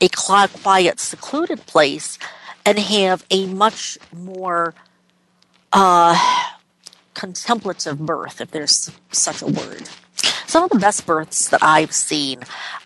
a 0.00 0.08
quiet, 0.08 0.98
secluded 0.98 1.66
place, 1.66 2.18
and 2.64 2.78
have 2.78 3.24
a 3.30 3.46
much 3.46 3.98
more 4.12 4.74
uh, 5.72 6.50
contemplative 7.14 7.98
birth, 7.98 8.40
if 8.40 8.50
there's 8.50 8.90
such 9.10 9.42
a 9.42 9.46
word. 9.46 9.88
Some 10.52 10.64
of 10.64 10.70
the 10.70 10.78
best 10.78 11.06
births 11.06 11.48
that 11.48 11.62
I've 11.62 11.94
seen 11.94 12.40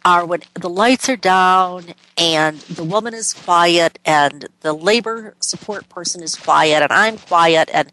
are 0.04 0.24
when 0.24 0.42
the 0.54 0.68
lights 0.68 1.08
are 1.08 1.16
down 1.16 1.94
and 2.16 2.60
the 2.60 2.84
woman 2.84 3.12
is 3.12 3.34
quiet 3.34 3.98
and 4.04 4.46
the 4.60 4.72
labor 4.72 5.34
support 5.40 5.88
person 5.88 6.22
is 6.22 6.36
quiet 6.36 6.80
and 6.84 6.92
I'm 6.92 7.18
quiet 7.18 7.68
and 7.74 7.90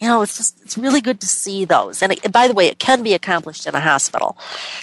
you 0.00 0.08
know 0.08 0.22
it's 0.22 0.36
just 0.36 0.60
it's 0.62 0.76
really 0.76 1.00
good 1.00 1.20
to 1.20 1.28
see 1.28 1.64
those. 1.64 2.02
And 2.02 2.14
it, 2.14 2.32
by 2.32 2.48
the 2.48 2.52
way, 2.52 2.66
it 2.66 2.80
can 2.80 3.04
be 3.04 3.14
accomplished 3.14 3.64
in 3.64 3.76
a 3.76 3.80
hospital, 3.80 4.36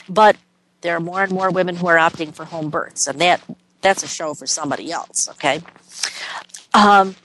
but 0.08 0.38
there 0.80 0.96
are 0.96 1.02
more 1.02 1.22
and 1.22 1.34
more 1.34 1.52
women 1.52 1.76
who 1.76 1.88
are 1.88 1.98
opting 1.98 2.34
for 2.34 2.46
home 2.46 2.70
births, 2.70 3.08
and 3.08 3.20
that 3.20 3.42
that's 3.82 4.04
a 4.04 4.08
show 4.08 4.34
for 4.34 4.48
somebody 4.48 4.90
else. 4.90 5.28
Okay, 5.32 5.60
um, 6.74 7.18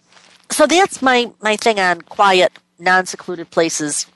so 0.51 0.67
that's 0.67 1.01
my 1.01 1.31
my 1.41 1.55
thing 1.55 1.79
on 1.79 2.01
quiet, 2.01 2.51
non 2.81 3.07
secluded 3.07 3.53
places. 3.53 4.09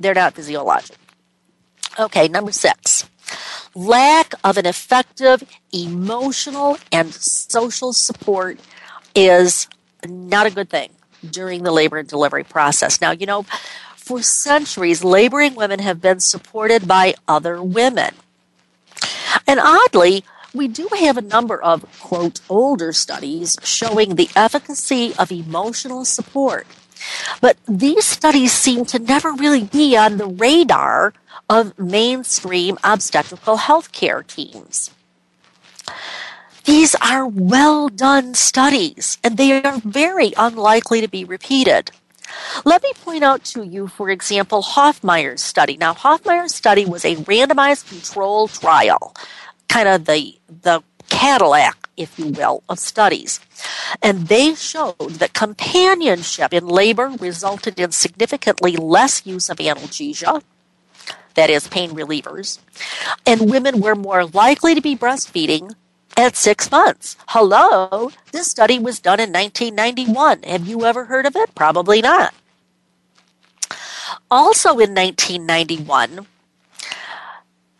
They're 0.00 0.12
not 0.12 0.34
physiologic. 0.34 0.96
Okay, 1.98 2.28
number 2.28 2.52
six. 2.52 3.08
Lack 3.74 4.34
of 4.44 4.58
an 4.58 4.66
effective 4.66 5.42
emotional 5.72 6.78
and 6.90 7.12
social 7.12 7.92
support 7.92 8.58
is 9.14 9.68
not 10.06 10.46
a 10.46 10.50
good 10.50 10.68
thing 10.68 10.90
during 11.28 11.62
the 11.62 11.70
labor 11.70 11.98
and 11.98 12.08
delivery 12.08 12.44
process. 12.44 13.00
Now, 13.00 13.12
you 13.12 13.26
know, 13.26 13.44
for 13.96 14.22
centuries, 14.22 15.04
laboring 15.04 15.54
women 15.54 15.78
have 15.78 16.00
been 16.00 16.20
supported 16.20 16.88
by 16.88 17.14
other 17.28 17.62
women. 17.62 18.14
And 19.46 19.60
oddly, 19.60 20.24
we 20.52 20.68
do 20.68 20.88
have 20.98 21.16
a 21.16 21.22
number 21.22 21.62
of, 21.62 21.86
quote, 22.00 22.40
older 22.48 22.92
studies 22.92 23.56
showing 23.62 24.16
the 24.16 24.28
efficacy 24.36 25.14
of 25.18 25.30
emotional 25.30 26.04
support. 26.04 26.66
But 27.40 27.56
these 27.66 28.04
studies 28.04 28.52
seem 28.52 28.84
to 28.86 28.98
never 28.98 29.32
really 29.32 29.64
be 29.64 29.96
on 29.96 30.18
the 30.18 30.26
radar 30.26 31.14
of 31.52 31.78
mainstream 31.78 32.78
obstetrical 32.82 33.58
healthcare 33.58 34.26
teams. 34.26 34.90
These 36.64 36.94
are 36.94 37.26
well 37.26 37.90
done 37.90 38.32
studies, 38.34 39.18
and 39.22 39.36
they 39.36 39.62
are 39.62 39.78
very 39.84 40.32
unlikely 40.36 41.02
to 41.02 41.08
be 41.08 41.24
repeated. 41.24 41.90
Let 42.64 42.82
me 42.82 42.92
point 43.04 43.22
out 43.22 43.44
to 43.52 43.64
you, 43.64 43.88
for 43.88 44.08
example, 44.08 44.62
Hofmeyr's 44.62 45.42
study. 45.42 45.76
Now, 45.76 45.92
Hofmeyr's 45.92 46.54
study 46.54 46.86
was 46.86 47.04
a 47.04 47.16
randomized 47.16 47.88
control 47.90 48.48
trial, 48.48 49.14
kind 49.68 49.88
of 49.88 50.06
the, 50.06 50.38
the 50.48 50.82
Cadillac, 51.10 51.76
if 51.98 52.18
you 52.18 52.28
will, 52.28 52.62
of 52.70 52.78
studies. 52.78 53.40
And 54.00 54.28
they 54.28 54.54
showed 54.54 55.16
that 55.20 55.34
companionship 55.34 56.54
in 56.54 56.66
labor 56.66 57.08
resulted 57.20 57.78
in 57.78 57.92
significantly 57.92 58.76
less 58.76 59.26
use 59.26 59.50
of 59.50 59.58
analgesia, 59.58 60.42
that 61.34 61.50
is, 61.50 61.68
pain 61.68 61.90
relievers, 61.90 62.58
and 63.26 63.50
women 63.50 63.80
were 63.80 63.94
more 63.94 64.24
likely 64.26 64.74
to 64.74 64.80
be 64.80 64.96
breastfeeding 64.96 65.74
at 66.16 66.36
six 66.36 66.70
months. 66.70 67.16
Hello, 67.28 68.10
this 68.32 68.50
study 68.50 68.78
was 68.78 69.00
done 69.00 69.20
in 69.20 69.32
1991. 69.32 70.42
Have 70.42 70.66
you 70.66 70.84
ever 70.84 71.04
heard 71.06 71.26
of 71.26 71.36
it? 71.36 71.54
Probably 71.54 72.00
not. 72.02 72.34
Also 74.30 74.70
in 74.70 74.94
1991, 74.94 76.26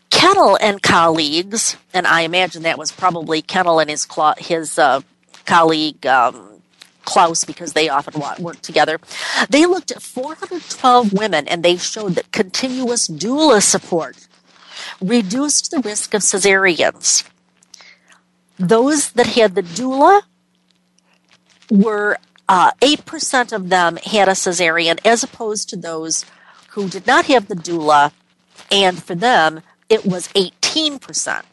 Kennell 0.09 0.57
and 0.61 0.81
colleagues, 0.81 1.75
and 1.93 2.07
I 2.07 2.21
imagine 2.21 2.63
that 2.63 2.77
was 2.77 2.91
probably 2.91 3.41
Kennell 3.41 3.79
and 3.79 3.89
his 3.89 4.07
his 4.37 4.79
uh, 4.79 5.01
colleague 5.45 6.05
um, 6.05 6.52
Klaus 7.05 7.43
because 7.43 7.73
they 7.73 7.89
often 7.89 8.21
work 8.39 8.61
together. 8.61 8.99
They 9.49 9.65
looked 9.65 9.91
at 9.91 10.01
412 10.01 11.13
women 11.13 11.47
and 11.47 11.63
they 11.63 11.77
showed 11.77 12.15
that 12.15 12.31
continuous 12.31 13.07
doula 13.07 13.61
support 13.61 14.27
reduced 15.01 15.71
the 15.71 15.79
risk 15.79 16.13
of 16.13 16.21
cesareans 16.21 17.23
those 18.59 19.11
that 19.11 19.27
had 19.27 19.55
the 19.55 19.63
doula 19.63 20.21
were 21.71 22.17
uh, 22.47 22.71
8% 22.81 23.53
of 23.53 23.69
them 23.69 23.97
had 23.97 24.27
a 24.27 24.33
cesarean 24.33 24.99
as 25.05 25.23
opposed 25.23 25.69
to 25.69 25.77
those 25.77 26.25
who 26.69 26.89
did 26.89 27.07
not 27.07 27.25
have 27.25 27.47
the 27.47 27.55
doula 27.55 28.11
and 28.71 29.01
for 29.01 29.15
them 29.15 29.61
it 29.89 30.05
was 30.05 30.27
18% 30.29 31.43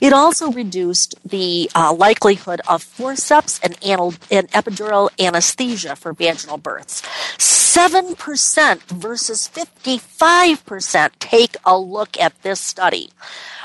It 0.00 0.12
also 0.12 0.50
reduced 0.52 1.14
the 1.24 1.70
uh, 1.74 1.92
likelihood 1.92 2.60
of 2.68 2.82
forceps 2.82 3.60
and, 3.62 3.76
anal- 3.82 4.14
and 4.30 4.50
epidural 4.52 5.10
anesthesia 5.18 5.96
for 5.96 6.12
vaginal 6.12 6.58
births. 6.58 7.02
7% 7.38 8.82
versus 8.90 9.48
55%. 9.48 11.10
Take 11.18 11.56
a 11.64 11.78
look 11.78 12.18
at 12.20 12.42
this 12.42 12.60
study. 12.60 13.10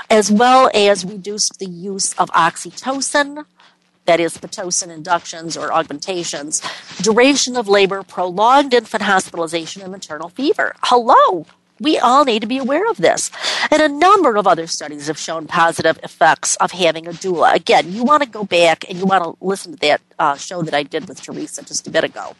As 0.10 0.32
well 0.32 0.72
as 0.74 1.04
reduced 1.04 1.60
the 1.60 1.68
use 1.68 2.14
of 2.14 2.30
oxytocin, 2.30 3.44
that 4.06 4.22
is 4.22 4.38
Pitocin 4.38 4.90
inductions 4.90 5.58
or 5.58 5.74
augmentations, 5.74 6.62
duration 7.02 7.58
of 7.58 7.68
labor, 7.68 8.04
prolonged 8.04 8.74
infant 8.74 9.04
hospitalization, 9.04 9.82
and 9.82 9.92
maternal 9.92 10.30
fever. 10.30 10.74
Hello, 10.84 11.46
we 11.80 11.98
all 11.98 12.26
need 12.26 12.42
to 12.42 12.48
be 12.48 12.58
aware 12.58 12.90
of 12.90 12.98
this. 12.98 13.32
And 13.72 13.82
a 13.82 13.90
number 13.90 14.36
of 14.36 14.48
other 14.48 14.68
studies 14.68 15.08
have 15.08 15.18
shown 15.18 15.48
positive 15.48 16.00
effects 16.04 16.56
of 16.58 16.72
having 16.72 17.08
a 17.08 17.12
doula. 17.12 17.54
Again, 17.54 17.92
you 17.92 18.04
want 18.04 18.24
to 18.24 18.30
go 18.30 18.44
back 18.44 18.86
and 18.90 18.98
you 18.98 19.06
want 19.06 19.24
to 19.24 19.46
listen 19.46 19.74
to 19.74 19.80
that 19.80 20.02
uh, 20.20 20.36
show 20.36 20.62
that 20.64 20.74
I 20.74 20.84
did 20.84 21.08
with 21.08 21.22
Teresa 21.22 21.64
just 21.64 21.88
a 21.88 21.92
bit 21.92 22.04
ago. 22.04 22.36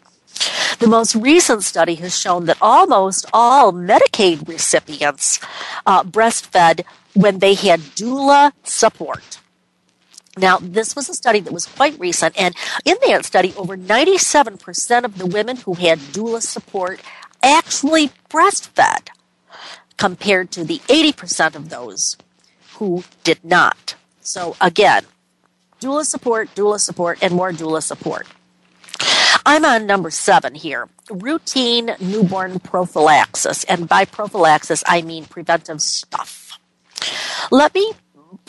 The 0.78 0.86
most 0.86 1.16
recent 1.16 1.64
study 1.64 1.96
has 1.96 2.16
shown 2.16 2.46
that 2.46 2.58
almost 2.60 3.26
all 3.32 3.72
Medicaid 3.72 4.46
recipients 4.48 5.40
uh, 5.86 6.04
breastfed 6.04 6.84
when 7.14 7.40
they 7.40 7.54
had 7.54 7.80
doula 7.80 8.52
support. 8.62 9.40
Now, 10.36 10.58
this 10.58 10.94
was 10.94 11.08
a 11.08 11.14
study 11.14 11.40
that 11.40 11.52
was 11.52 11.66
quite 11.66 11.98
recent, 11.98 12.40
and 12.40 12.54
in 12.84 12.96
that 13.08 13.24
study, 13.24 13.52
over 13.56 13.76
97% 13.76 15.04
of 15.04 15.18
the 15.18 15.26
women 15.26 15.56
who 15.56 15.74
had 15.74 15.98
doula 15.98 16.40
support 16.40 17.00
actually 17.42 18.10
breastfed 18.30 19.08
compared 19.98 20.50
to 20.52 20.64
the 20.64 20.78
80% 20.88 21.54
of 21.54 21.68
those 21.68 22.16
who 22.76 23.04
did 23.24 23.44
not. 23.44 23.96
So 24.20 24.56
again, 24.60 25.04
doula 25.80 26.04
support, 26.04 26.54
doula 26.54 26.80
support, 26.80 27.18
and 27.20 27.34
more 27.34 27.52
doula 27.52 27.82
support. 27.82 28.26
I'm 29.44 29.64
on 29.64 29.86
number 29.86 30.10
seven 30.10 30.54
here 30.54 30.88
routine 31.10 31.94
newborn 32.00 32.58
prophylaxis. 32.60 33.64
And 33.64 33.88
by 33.88 34.04
prophylaxis, 34.04 34.84
I 34.86 35.02
mean 35.02 35.24
preventive 35.24 35.80
stuff. 35.80 36.58
Let 37.50 37.74
me 37.74 37.92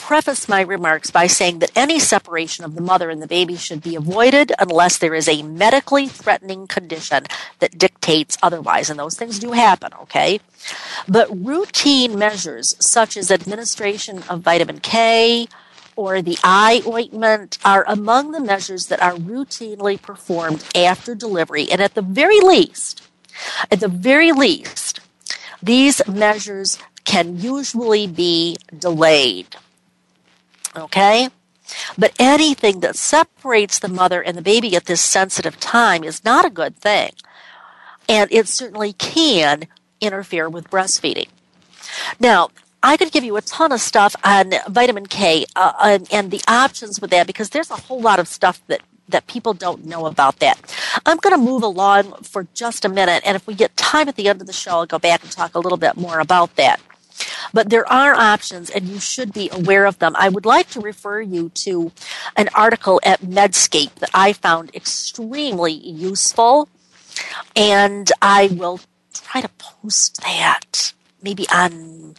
preface 0.00 0.48
my 0.48 0.62
remarks 0.62 1.10
by 1.10 1.26
saying 1.26 1.60
that 1.60 1.70
any 1.76 1.98
separation 1.98 2.64
of 2.64 2.74
the 2.74 2.80
mother 2.80 3.10
and 3.10 3.22
the 3.22 3.26
baby 3.26 3.56
should 3.56 3.82
be 3.82 3.94
avoided 3.94 4.52
unless 4.58 4.98
there 4.98 5.14
is 5.14 5.28
a 5.28 5.42
medically 5.42 6.08
threatening 6.08 6.66
condition 6.66 7.24
that 7.60 7.78
dictates 7.78 8.36
otherwise. 8.42 8.90
And 8.90 8.98
those 8.98 9.16
things 9.16 9.38
do 9.38 9.52
happen, 9.52 9.92
okay? 10.02 10.40
But 11.06 11.28
routine 11.30 12.18
measures 12.18 12.74
such 12.80 13.16
as 13.16 13.30
administration 13.30 14.24
of 14.28 14.40
vitamin 14.40 14.80
K 14.80 15.46
or 15.96 16.22
the 16.22 16.38
eye 16.42 16.82
ointment 16.86 17.58
are 17.64 17.84
among 17.86 18.32
the 18.32 18.40
measures 18.40 18.86
that 18.86 19.02
are 19.02 19.14
routinely 19.14 20.00
performed 20.00 20.64
after 20.74 21.14
delivery. 21.14 21.70
And 21.70 21.80
at 21.80 21.94
the 21.94 22.02
very 22.02 22.40
least, 22.40 23.02
at 23.70 23.80
the 23.80 23.88
very 23.88 24.32
least, 24.32 25.00
these 25.62 26.00
measures 26.08 26.78
can 27.04 27.38
usually 27.38 28.06
be 28.06 28.56
delayed. 28.76 29.56
Okay? 30.76 31.28
But 31.96 32.14
anything 32.18 32.80
that 32.80 32.96
separates 32.96 33.78
the 33.78 33.88
mother 33.88 34.22
and 34.22 34.36
the 34.36 34.42
baby 34.42 34.74
at 34.76 34.86
this 34.86 35.00
sensitive 35.00 35.60
time 35.60 36.04
is 36.04 36.24
not 36.24 36.44
a 36.44 36.50
good 36.50 36.76
thing. 36.76 37.12
And 38.08 38.30
it 38.32 38.48
certainly 38.48 38.92
can 38.94 39.64
interfere 40.00 40.48
with 40.48 40.70
breastfeeding. 40.70 41.28
Now, 42.18 42.50
I 42.82 42.96
could 42.96 43.12
give 43.12 43.24
you 43.24 43.36
a 43.36 43.42
ton 43.42 43.72
of 43.72 43.80
stuff 43.80 44.16
on 44.24 44.52
vitamin 44.68 45.06
K 45.06 45.44
uh, 45.54 45.72
and, 45.82 46.08
and 46.12 46.30
the 46.30 46.40
options 46.48 47.00
with 47.00 47.10
that 47.10 47.26
because 47.26 47.50
there's 47.50 47.70
a 47.70 47.76
whole 47.76 48.00
lot 48.00 48.18
of 48.18 48.26
stuff 48.26 48.62
that 48.68 48.80
that 49.08 49.26
people 49.26 49.54
don't 49.54 49.84
know 49.84 50.06
about 50.06 50.38
that. 50.38 50.56
I'm 51.04 51.16
going 51.16 51.34
to 51.34 51.44
move 51.44 51.64
along 51.64 52.12
for 52.22 52.46
just 52.54 52.84
a 52.84 52.88
minute, 52.88 53.22
and 53.26 53.34
if 53.34 53.44
we 53.46 53.54
get 53.54 53.76
time 53.76 54.08
at 54.08 54.14
the 54.14 54.28
end 54.28 54.40
of 54.40 54.46
the 54.46 54.52
show, 54.52 54.70
I'll 54.70 54.86
go 54.86 55.00
back 55.00 55.24
and 55.24 55.32
talk 55.32 55.56
a 55.56 55.58
little 55.58 55.78
bit 55.78 55.96
more 55.96 56.20
about 56.20 56.54
that. 56.56 56.80
But 57.52 57.70
there 57.70 57.90
are 57.90 58.14
options 58.14 58.70
and 58.70 58.88
you 58.88 59.00
should 59.00 59.32
be 59.32 59.48
aware 59.52 59.86
of 59.86 59.98
them. 59.98 60.14
I 60.16 60.28
would 60.28 60.46
like 60.46 60.68
to 60.70 60.80
refer 60.80 61.20
you 61.20 61.50
to 61.66 61.92
an 62.36 62.48
article 62.54 63.00
at 63.02 63.20
Medscape 63.20 63.94
that 63.96 64.10
I 64.14 64.32
found 64.32 64.74
extremely 64.74 65.72
useful. 65.72 66.68
And 67.54 68.10
I 68.22 68.48
will 68.52 68.80
try 69.12 69.40
to 69.40 69.48
post 69.58 70.20
that 70.22 70.92
maybe 71.22 71.46
on 71.52 72.14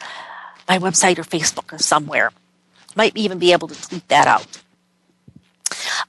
my 0.68 0.78
website 0.78 1.18
or 1.18 1.24
Facebook 1.24 1.74
or 1.74 1.80
somewhere. 1.80 2.32
Might 2.96 3.16
even 3.16 3.40
be 3.40 3.52
able 3.52 3.68
to 3.70 3.82
tweet 3.88 4.08
that 4.10 4.28
out. 4.28 4.62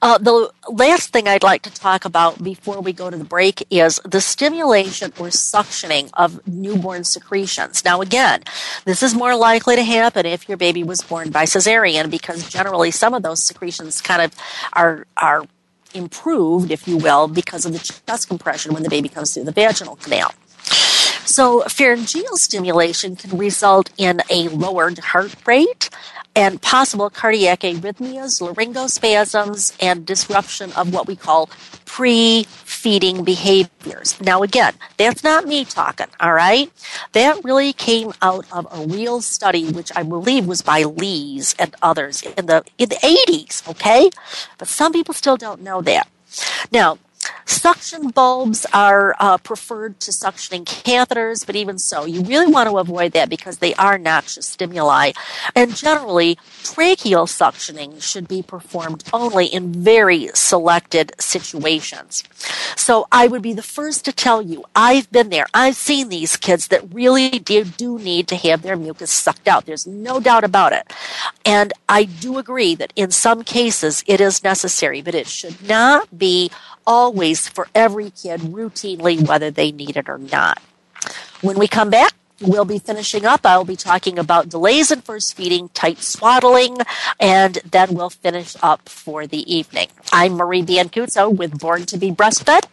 Uh, 0.03 0.17
the 0.17 0.51
last 0.67 1.13
thing 1.13 1.29
I'd 1.29 1.43
like 1.43 1.61
to 1.61 1.69
talk 1.71 2.03
about 2.03 2.43
before 2.43 2.81
we 2.81 2.91
go 2.91 3.09
to 3.09 3.15
the 3.15 3.23
break 3.23 3.65
is 3.71 4.01
the 4.03 4.19
stimulation 4.19 5.13
or 5.17 5.27
suctioning 5.27 6.09
of 6.15 6.45
newborn 6.45 7.05
secretions. 7.05 7.85
Now, 7.85 8.01
again, 8.01 8.43
this 8.83 9.01
is 9.01 9.15
more 9.15 9.33
likely 9.37 9.77
to 9.77 9.83
happen 9.83 10.25
if 10.25 10.49
your 10.49 10.57
baby 10.57 10.83
was 10.83 11.01
born 11.01 11.31
by 11.31 11.45
cesarean 11.45 12.11
because 12.11 12.49
generally 12.49 12.91
some 12.91 13.13
of 13.13 13.23
those 13.23 13.41
secretions 13.41 14.01
kind 14.01 14.21
of 14.21 14.33
are 14.73 15.07
are 15.15 15.45
improved, 15.93 16.69
if 16.69 16.85
you 16.85 16.97
will, 16.97 17.29
because 17.29 17.65
of 17.65 17.71
the 17.71 17.79
chest 17.79 18.27
compression 18.27 18.73
when 18.73 18.83
the 18.83 18.89
baby 18.89 19.07
comes 19.07 19.33
through 19.33 19.45
the 19.45 19.53
vaginal 19.53 19.95
canal. 19.95 20.33
So, 21.33 21.61
pharyngeal 21.61 22.37
stimulation 22.37 23.15
can 23.15 23.35
result 23.39 23.89
in 23.97 24.21
a 24.29 24.49
lowered 24.49 24.99
heart 24.99 25.33
rate, 25.47 25.89
and 26.35 26.61
possible 26.61 27.09
cardiac 27.09 27.61
arrhythmias, 27.61 28.39
laryngospasms, 28.39 29.75
and 29.81 30.05
disruption 30.05 30.71
of 30.73 30.93
what 30.93 31.07
we 31.07 31.15
call 31.15 31.49
pre 31.85 32.43
feeding 32.43 33.23
behaviors. 33.23 34.21
Now, 34.21 34.43
again, 34.43 34.75
that's 34.97 35.23
not 35.23 35.47
me 35.47 35.65
talking, 35.65 36.05
all 36.19 36.33
right? 36.33 36.71
That 37.13 37.43
really 37.43 37.73
came 37.73 38.13
out 38.21 38.45
of 38.51 38.67
a 38.69 38.85
real 38.85 39.19
study, 39.21 39.71
which 39.71 39.91
I 39.95 40.03
believe 40.03 40.45
was 40.45 40.61
by 40.61 40.83
Lees 40.83 41.55
and 41.57 41.73
others 41.81 42.21
in 42.21 42.45
the, 42.45 42.63
in 42.77 42.89
the 42.89 42.97
80s, 42.97 43.67
okay? 43.71 44.11
But 44.59 44.67
some 44.67 44.93
people 44.93 45.15
still 45.15 45.37
don't 45.37 45.63
know 45.63 45.81
that. 45.81 46.07
Now, 46.71 46.99
Suction 47.45 48.09
bulbs 48.09 48.65
are 48.73 49.15
uh, 49.19 49.37
preferred 49.37 49.99
to 50.01 50.11
suctioning 50.11 50.65
catheters, 50.65 51.45
but 51.45 51.55
even 51.55 51.77
so, 51.77 52.05
you 52.05 52.21
really 52.21 52.51
want 52.51 52.69
to 52.69 52.77
avoid 52.77 53.13
that 53.13 53.29
because 53.29 53.57
they 53.57 53.73
are 53.75 53.97
noxious 53.97 54.47
stimuli. 54.47 55.11
And 55.55 55.75
generally, 55.75 56.35
tracheal 56.63 57.27
suctioning 57.27 58.01
should 58.01 58.27
be 58.27 58.41
performed 58.41 59.03
only 59.13 59.45
in 59.45 59.71
very 59.71 60.29
selected 60.33 61.13
situations. 61.19 62.23
So 62.75 63.07
I 63.11 63.27
would 63.27 63.41
be 63.41 63.53
the 63.53 63.63
first 63.63 64.05
to 64.05 64.11
tell 64.11 64.41
you, 64.41 64.65
I've 64.75 65.11
been 65.11 65.29
there. 65.29 65.45
I've 65.53 65.75
seen 65.75 66.09
these 66.09 66.37
kids 66.37 66.67
that 66.67 66.93
really 66.93 67.29
do, 67.39 67.63
do 67.63 67.99
need 67.99 68.27
to 68.29 68.35
have 68.35 68.61
their 68.61 68.75
mucus 68.75 69.11
sucked 69.11 69.47
out. 69.47 69.65
There's 69.65 69.87
no 69.87 70.19
doubt 70.19 70.43
about 70.43 70.73
it. 70.73 70.91
And 71.45 71.73
I 71.87 72.03
do 72.03 72.37
agree 72.37 72.75
that 72.75 72.93
in 72.95 73.11
some 73.11 73.43
cases 73.43 74.03
it 74.07 74.19
is 74.19 74.43
necessary, 74.43 75.01
but 75.01 75.15
it 75.15 75.27
should 75.27 75.67
not 75.67 76.17
be 76.17 76.51
always 76.85 77.47
for 77.47 77.67
every 77.73 78.09
kid 78.11 78.41
routinely, 78.41 79.27
whether 79.27 79.51
they 79.51 79.71
need 79.71 79.97
it 79.97 80.09
or 80.09 80.17
not. 80.17 80.61
When 81.41 81.57
we 81.57 81.67
come 81.67 81.89
back, 81.89 82.13
we'll 82.41 82.65
be 82.65 82.79
finishing 82.79 83.25
up. 83.25 83.41
I'll 83.45 83.65
be 83.65 83.75
talking 83.75 84.19
about 84.19 84.49
delays 84.49 84.91
in 84.91 85.01
first 85.01 85.35
feeding, 85.35 85.69
tight 85.69 85.99
swaddling, 85.99 86.77
and 87.19 87.55
then 87.69 87.93
we'll 87.93 88.09
finish 88.09 88.55
up 88.61 88.87
for 88.87 89.27
the 89.27 89.53
evening. 89.53 89.89
I'm 90.11 90.33
Marie 90.33 90.63
Biancuzzo 90.63 91.35
with 91.35 91.59
Born 91.59 91.85
to 91.87 91.97
be 91.97 92.11
Breastfed. 92.11 92.65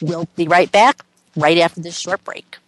We'll 0.00 0.28
be 0.36 0.48
right 0.48 0.70
back 0.70 1.04
right 1.36 1.58
after 1.58 1.80
this 1.80 1.98
short 1.98 2.24
break. 2.24 2.58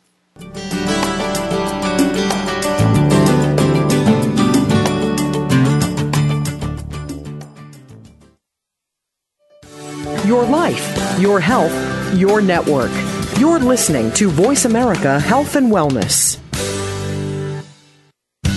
Your 10.30 10.46
life, 10.46 11.18
your 11.18 11.40
health, 11.40 11.74
your 12.16 12.40
network. 12.40 12.92
You're 13.40 13.58
listening 13.58 14.12
to 14.12 14.30
Voice 14.30 14.64
America 14.64 15.18
Health 15.18 15.56
and 15.56 15.72
Wellness. 15.72 16.38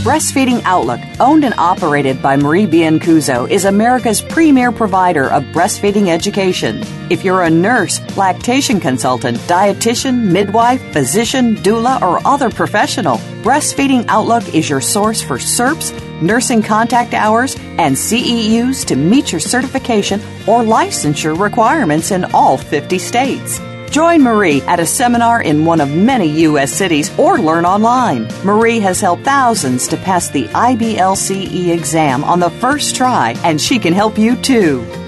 Breastfeeding 0.04 0.62
Outlook, 0.66 1.00
owned 1.20 1.44
and 1.44 1.56
operated 1.58 2.22
by 2.22 2.36
Marie 2.36 2.68
Biancuzzo, 2.68 3.50
is 3.50 3.66
America's 3.66 4.22
premier 4.22 4.72
provider 4.72 5.32
of 5.32 5.42
breastfeeding 5.46 6.10
education. 6.10 6.84
If 7.10 7.24
you're 7.24 7.42
a 7.42 7.50
nurse, 7.50 8.00
lactation 8.16 8.80
consultant, 8.80 9.38
dietitian, 9.48 10.26
midwife, 10.26 10.82
physician, 10.92 11.56
doula, 11.56 12.02
or 12.04 12.20
other 12.28 12.52
professional, 12.52 13.18
Breastfeeding 13.42 14.06
Outlook 14.10 14.54
is 14.54 14.70
your 14.70 14.82
source 14.82 15.22
for 15.24 15.38
CERPs, 15.38 16.03
nursing 16.22 16.62
contact 16.62 17.14
hours, 17.14 17.56
and 17.78 17.96
CEUs 17.96 18.86
to 18.86 18.96
meet 18.96 19.32
your 19.32 19.42
certification 19.42 20.20
or 20.48 20.64
licensure 20.64 21.38
requirements 21.40 22.12
in 22.12 22.26
all 22.34 22.58
50 22.58 23.00
states. 23.00 23.60
Join 23.90 24.24
Marie 24.24 24.62
at 24.64 24.80
a 24.80 24.88
seminar 24.88 25.44
in 25.44 25.66
one 25.66 25.80
of 25.80 25.92
many 25.92 26.28
U.S. 26.42 26.74
cities 26.74 27.12
or 27.20 27.38
learn 27.38 27.64
online. 27.64 28.28
Marie 28.44 28.80
has 28.80 29.00
helped 29.00 29.24
thousands 29.24 29.88
to 29.90 29.98
pass 29.98 30.30
the 30.30 30.46
IBLCE 30.46 31.70
exam 31.70 32.24
on 32.24 32.40
the 32.40 32.50
first 32.50 32.96
try, 32.96 33.36
and 33.44 33.62
she 33.62 33.78
can 33.78 33.94
help 33.94 34.18
you 34.18 34.36
too. 34.38 34.84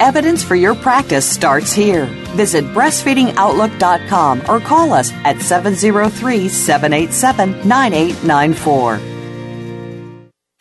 Evidence 0.00 0.44
for 0.44 0.54
your 0.56 0.74
practice 0.74 1.28
starts 1.28 1.72
here. 1.72 2.04
Visit 2.36 2.64
breastfeedingoutlook.com 2.66 4.42
or 4.48 4.60
call 4.60 4.92
us 4.92 5.10
at 5.24 5.40
703 5.40 6.48
787 6.48 7.66
9894. 7.66 9.15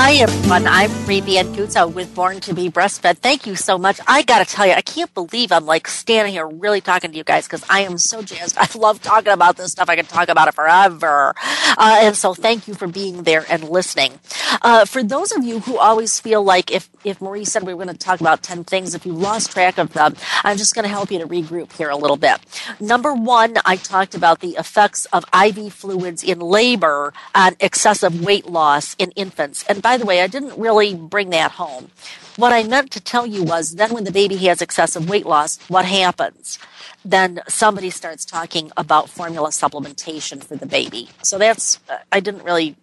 Hi, 0.00 0.14
everyone. 0.14 0.64
I'm 0.68 0.92
Marie 1.02 1.20
Biancuzzo 1.20 1.92
with 1.92 2.14
Born 2.14 2.38
to 2.42 2.54
be 2.54 2.70
Breastfed. 2.70 3.18
Thank 3.18 3.48
you 3.48 3.56
so 3.56 3.76
much. 3.76 3.98
I 4.06 4.22
got 4.22 4.46
to 4.46 4.54
tell 4.54 4.64
you, 4.64 4.72
I 4.72 4.80
can't 4.80 5.12
believe 5.12 5.50
I'm 5.50 5.66
like 5.66 5.88
standing 5.88 6.32
here 6.32 6.46
really 6.46 6.80
talking 6.80 7.10
to 7.10 7.16
you 7.16 7.24
guys 7.24 7.48
because 7.48 7.64
I 7.68 7.80
am 7.80 7.98
so 7.98 8.22
jazzed. 8.22 8.56
I 8.56 8.68
love 8.78 9.02
talking 9.02 9.32
about 9.32 9.56
this 9.56 9.72
stuff. 9.72 9.88
I 9.88 9.96
can 9.96 10.06
talk 10.06 10.28
about 10.28 10.46
it 10.46 10.54
forever. 10.54 11.34
Uh, 11.76 11.98
and 12.02 12.16
so 12.16 12.32
thank 12.32 12.68
you 12.68 12.74
for 12.74 12.86
being 12.86 13.24
there 13.24 13.44
and 13.50 13.68
listening. 13.68 14.20
Uh, 14.62 14.84
for 14.84 15.02
those 15.02 15.32
of 15.32 15.42
you 15.42 15.58
who 15.58 15.76
always 15.78 16.20
feel 16.20 16.44
like 16.44 16.70
if, 16.70 16.88
if 17.02 17.20
Marie 17.20 17.44
said 17.44 17.64
we 17.64 17.74
were 17.74 17.84
going 17.84 17.94
to 17.94 17.98
talk 17.98 18.20
about 18.20 18.40
10 18.44 18.62
things, 18.64 18.94
if 18.94 19.04
you 19.04 19.12
lost 19.12 19.50
track 19.50 19.78
of 19.78 19.92
them, 19.94 20.14
I'm 20.44 20.56
just 20.58 20.76
going 20.76 20.84
to 20.84 20.88
help 20.88 21.10
you 21.10 21.18
to 21.18 21.26
regroup 21.26 21.72
here 21.72 21.90
a 21.90 21.96
little 21.96 22.16
bit. 22.16 22.38
Number 22.78 23.12
one, 23.12 23.56
I 23.64 23.74
talked 23.74 24.14
about 24.14 24.38
the 24.38 24.50
effects 24.50 25.06
of 25.06 25.24
IV 25.34 25.72
fluids 25.72 26.22
in 26.22 26.38
labor 26.38 27.12
on 27.34 27.56
excessive 27.58 28.24
weight 28.24 28.46
loss 28.46 28.94
in 29.00 29.10
infants. 29.16 29.64
And 29.68 29.82
by 29.88 29.96
the 29.96 30.04
way, 30.04 30.20
I 30.20 30.26
didn't 30.26 30.58
really 30.58 30.94
bring 30.94 31.30
that 31.30 31.52
home. 31.52 31.90
What 32.36 32.52
I 32.52 32.62
meant 32.62 32.90
to 32.90 33.00
tell 33.00 33.26
you 33.26 33.42
was 33.42 33.76
then 33.76 33.94
when 33.94 34.04
the 34.04 34.12
baby 34.12 34.36
has 34.48 34.60
excessive 34.60 35.08
weight 35.08 35.24
loss, 35.24 35.58
what 35.70 35.86
happens? 35.86 36.58
Then 37.06 37.40
somebody 37.48 37.88
starts 37.88 38.26
talking 38.26 38.70
about 38.76 39.08
formula 39.08 39.48
supplementation 39.48 40.44
for 40.44 40.56
the 40.56 40.66
baby. 40.66 41.08
So 41.22 41.38
that's, 41.38 41.80
uh, 41.88 42.00
I 42.12 42.20
didn't 42.20 42.44
really 42.44 42.76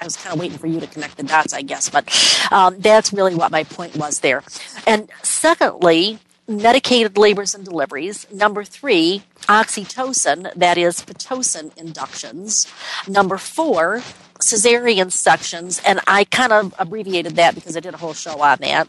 I 0.00 0.04
was 0.04 0.16
kind 0.16 0.32
of 0.32 0.40
waiting 0.40 0.56
for 0.56 0.68
you 0.68 0.80
to 0.80 0.86
connect 0.86 1.18
the 1.18 1.24
dots, 1.24 1.52
I 1.52 1.60
guess, 1.60 1.90
but 1.90 2.04
um, 2.50 2.78
that's 2.78 3.12
really 3.12 3.34
what 3.34 3.50
my 3.50 3.64
point 3.64 3.94
was 3.94 4.20
there. 4.20 4.42
And 4.86 5.10
secondly, 5.22 6.18
medicated 6.48 7.18
labors 7.18 7.54
and 7.54 7.64
deliveries. 7.66 8.26
Number 8.32 8.64
three, 8.64 9.24
oxytocin, 9.42 10.54
that 10.54 10.78
is 10.78 11.02
Pitocin 11.02 11.76
inductions. 11.76 12.66
Number 13.06 13.36
four, 13.36 14.02
cesarean 14.46 15.12
sections, 15.12 15.80
and 15.86 16.00
I 16.06 16.24
kind 16.24 16.52
of 16.52 16.74
abbreviated 16.78 17.36
that 17.36 17.54
because 17.54 17.76
I 17.76 17.80
did 17.80 17.94
a 17.94 17.98
whole 17.98 18.14
show 18.14 18.40
on 18.40 18.58
that. 18.60 18.88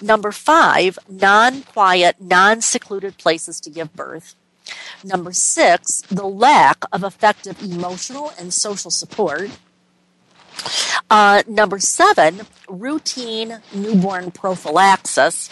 Number 0.00 0.32
five, 0.32 0.98
non 1.08 1.62
quiet, 1.62 2.16
non 2.20 2.60
secluded 2.60 3.18
places 3.18 3.60
to 3.60 3.70
give 3.70 3.94
birth. 3.94 4.34
Number 5.02 5.32
six, 5.32 6.00
the 6.02 6.26
lack 6.26 6.84
of 6.92 7.04
effective 7.04 7.62
emotional 7.62 8.32
and 8.38 8.52
social 8.52 8.90
support. 8.90 9.50
Uh, 11.10 11.42
number 11.46 11.78
seven, 11.78 12.42
routine 12.68 13.60
newborn 13.74 14.30
prophylaxis. 14.30 15.50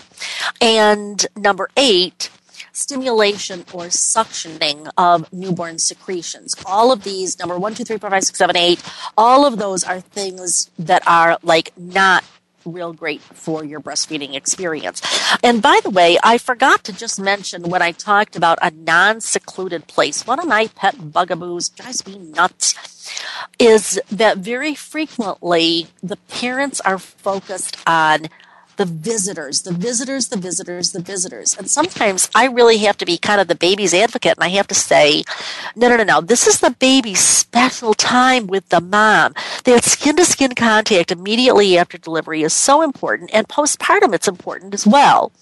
And 0.61 1.27
number 1.37 1.69
eight, 1.77 2.31
stimulation 2.73 3.61
or 3.73 3.87
suctioning 3.87 4.91
of 4.97 5.33
newborn 5.33 5.79
secretions. 5.79 6.55
All 6.67 6.93
of 6.93 7.05
these, 7.05 7.39
number 7.39 7.59
one, 7.59 7.75
two, 7.75 7.85
three, 7.85 7.99
four, 7.99 8.11
five, 8.11 8.25
six, 8.25 8.39
seven, 8.39 8.57
eight, 8.57 8.83
all 9.17 9.47
of 9.47 9.59
those 9.59 9.85
are 9.85 10.01
things 10.01 10.71
that 10.79 11.07
are 11.07 11.39
like 11.43 11.73
not 11.77 12.25
real 12.65 12.93
great 12.93 13.21
for 13.21 13.65
your 13.65 13.81
breastfeeding 13.81 14.35
experience. 14.35 15.03
And 15.43 15.61
by 15.61 15.81
the 15.83 15.91
way, 15.91 16.19
I 16.23 16.39
forgot 16.39 16.85
to 16.85 16.93
just 16.93 17.21
mention 17.21 17.65
when 17.65 17.83
I 17.83 17.93
talked 17.93 18.37
about 18.37 18.59
a 18.63 18.71
non 18.71 19.21
secluded 19.21 19.87
place, 19.89 20.27
one 20.27 20.39
of 20.39 20.47
my 20.47 20.69
pet 20.69 21.13
bugaboos 21.13 21.69
drives 21.69 22.07
me 22.07 22.19
nuts 22.19 22.75
is 23.59 24.01
that 24.11 24.39
very 24.39 24.75
frequently 24.75 25.89
the 26.03 26.17
parents 26.29 26.81
are 26.81 26.99
focused 26.99 27.77
on 27.87 28.29
the 28.77 28.85
visitors, 28.85 29.63
the 29.63 29.73
visitors, 29.73 30.29
the 30.29 30.37
visitors, 30.37 30.93
the 30.93 31.01
visitors. 31.01 31.57
And 31.57 31.69
sometimes 31.69 32.29
I 32.35 32.47
really 32.47 32.79
have 32.79 32.97
to 32.99 33.07
be 33.07 33.19
kind 33.19 33.41
of 33.41 33.49
the 33.49 33.55
baby's 33.55 33.95
advocate 33.95 34.37
and 34.37 34.45
I 34.45 34.49
have 34.49 34.69
to 34.69 34.75
say, 34.75 35.25
no, 35.77 35.89
no, 35.89 35.97
no, 35.97 36.05
no, 36.05 36.21
this 36.21 36.47
is 36.47 36.61
the 36.61 36.71
baby's 36.71 37.21
special 37.21 37.95
time 37.95 38.47
with 38.47 38.69
the 38.69 38.81
mom. 38.81 39.35
That 39.65 39.85
skin 39.85 40.17
to 40.17 40.25
skin 40.25 40.55
contact 40.55 41.11
immediately 41.11 41.77
after 41.79 41.99
delivery 41.99 42.43
is 42.43 42.53
so 42.53 42.83
important 42.83 43.31
and 43.33 43.49
postpartum 43.49 44.15
it's 44.15 44.29
important 44.29 44.75
as 44.75 44.87
well. 44.87 45.33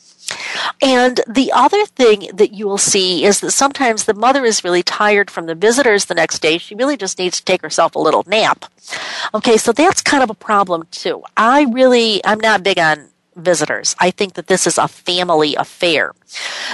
And 0.83 1.21
the 1.29 1.53
other 1.53 1.85
thing 1.87 2.31
that 2.33 2.53
you 2.53 2.67
will 2.67 2.79
see 2.79 3.25
is 3.25 3.41
that 3.41 3.51
sometimes 3.51 4.05
the 4.05 4.15
mother 4.15 4.45
is 4.45 4.65
really 4.65 4.83
tired 4.83 5.31
from 5.31 5.47
the 5.47 5.55
visitors 5.55 6.05
the 6.05 6.15
next 6.15 6.41
day. 6.41 6.59
She 6.59 6.75
really 6.75 6.97
just 6.97 7.19
needs 7.19 7.39
to 7.39 7.45
take 7.45 7.63
herself 7.63 7.95
a 7.95 7.99
little 7.99 8.25
nap. 8.27 8.65
Okay, 9.35 9.57
so 9.57 9.73
that's 9.73 10.03
kind 10.03 10.23
of 10.23 10.31
a 10.31 10.35
problem 10.35 10.87
too. 10.91 11.23
I 11.37 11.65
really, 11.65 12.25
I'm 12.25 12.41
not 12.41 12.63
big 12.63 12.79
on 12.79 13.10
visitors. 13.41 13.97
I 13.99 14.11
think 14.11 14.35
that 14.35 14.47
this 14.47 14.67
is 14.67 14.79
a 14.79 14.89
family 14.89 15.55
affair. 15.55 16.15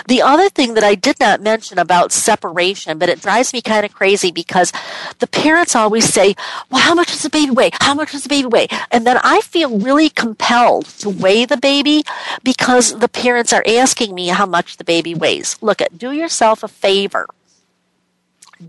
The 0.07 0.23
other 0.23 0.49
thing 0.49 0.75
that 0.75 0.85
I 0.85 0.95
did 0.95 1.19
not 1.19 1.41
mention 1.41 1.79
about 1.79 2.13
separation, 2.13 2.99
but 2.99 3.09
it 3.09 3.23
drives 3.23 3.53
me 3.53 3.63
kind 3.63 3.87
of 3.87 3.95
crazy 3.95 4.31
because 4.31 4.73
the 5.19 5.27
parents 5.27 5.75
always 5.75 6.13
say, 6.13 6.35
Well, 6.71 6.83
how 6.83 6.95
much 6.95 7.09
does 7.09 7.23
the 7.23 7.31
baby 7.31 7.51
weigh? 7.51 7.71
How 7.81 7.95
much 7.95 8.13
does 8.13 8.25
the 8.25 8.29
baby 8.29 8.49
weigh? 8.49 8.69
And 8.91 9.07
then 9.07 9.19
I 9.23 9.41
feel 9.41 9.79
really 9.79 10.11
compelled 10.11 10.87
to 11.01 11.11
weigh 11.11 11.45
the 11.47 11.57
baby 11.57 12.05
because 12.43 12.99
the 12.99 13.09
parents 13.09 13.53
are 13.53 13.65
asking 13.67 14.15
me 14.15 14.29
how 14.29 14.47
much 14.47 14.77
the 14.77 14.85
baby 14.85 15.15
weighs. 15.15 15.57
Look 15.63 15.81
at, 15.81 15.97
do 15.99 16.13
yourself 16.13 16.63
a 16.63 16.69
favor 16.69 17.27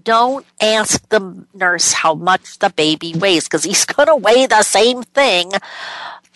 don't 0.03 0.45
ask 0.61 1.07
the 1.09 1.45
nurse 1.53 1.93
how 1.93 2.13
much 2.13 2.59
the 2.59 2.69
baby 2.69 3.13
weighs 3.15 3.45
because 3.45 3.63
he's 3.63 3.85
going 3.85 4.07
to 4.07 4.15
weigh 4.15 4.45
the 4.45 4.63
same 4.63 5.03
thing 5.03 5.51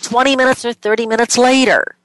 20 0.01 0.35
minutes 0.35 0.65
or 0.65 0.73
30 0.73 1.07
minutes 1.07 1.37
later. 1.37 1.95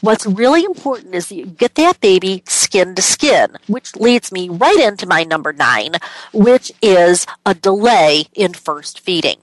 What's 0.00 0.26
really 0.26 0.64
important 0.64 1.14
is 1.14 1.28
that 1.28 1.34
you 1.34 1.46
get 1.46 1.74
that 1.76 2.00
baby 2.00 2.42
skin 2.46 2.94
to 2.94 3.02
skin, 3.02 3.56
which 3.66 3.94
leads 3.96 4.32
me 4.32 4.48
right 4.48 4.80
into 4.80 5.06
my 5.06 5.22
number 5.24 5.52
nine, 5.52 5.92
which 6.32 6.72
is 6.82 7.26
a 7.46 7.54
delay 7.54 8.24
in 8.34 8.54
first 8.54 9.00
feeding. 9.00 9.38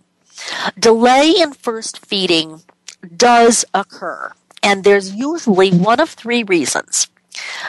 Delay 0.77 1.33
in 1.37 1.53
first 1.53 2.05
feeding 2.05 2.61
does 3.15 3.65
occur, 3.73 4.31
and 4.61 4.83
there's 4.83 5.13
usually 5.13 5.71
one 5.71 5.99
of 5.99 6.09
three 6.09 6.43
reasons. 6.43 7.07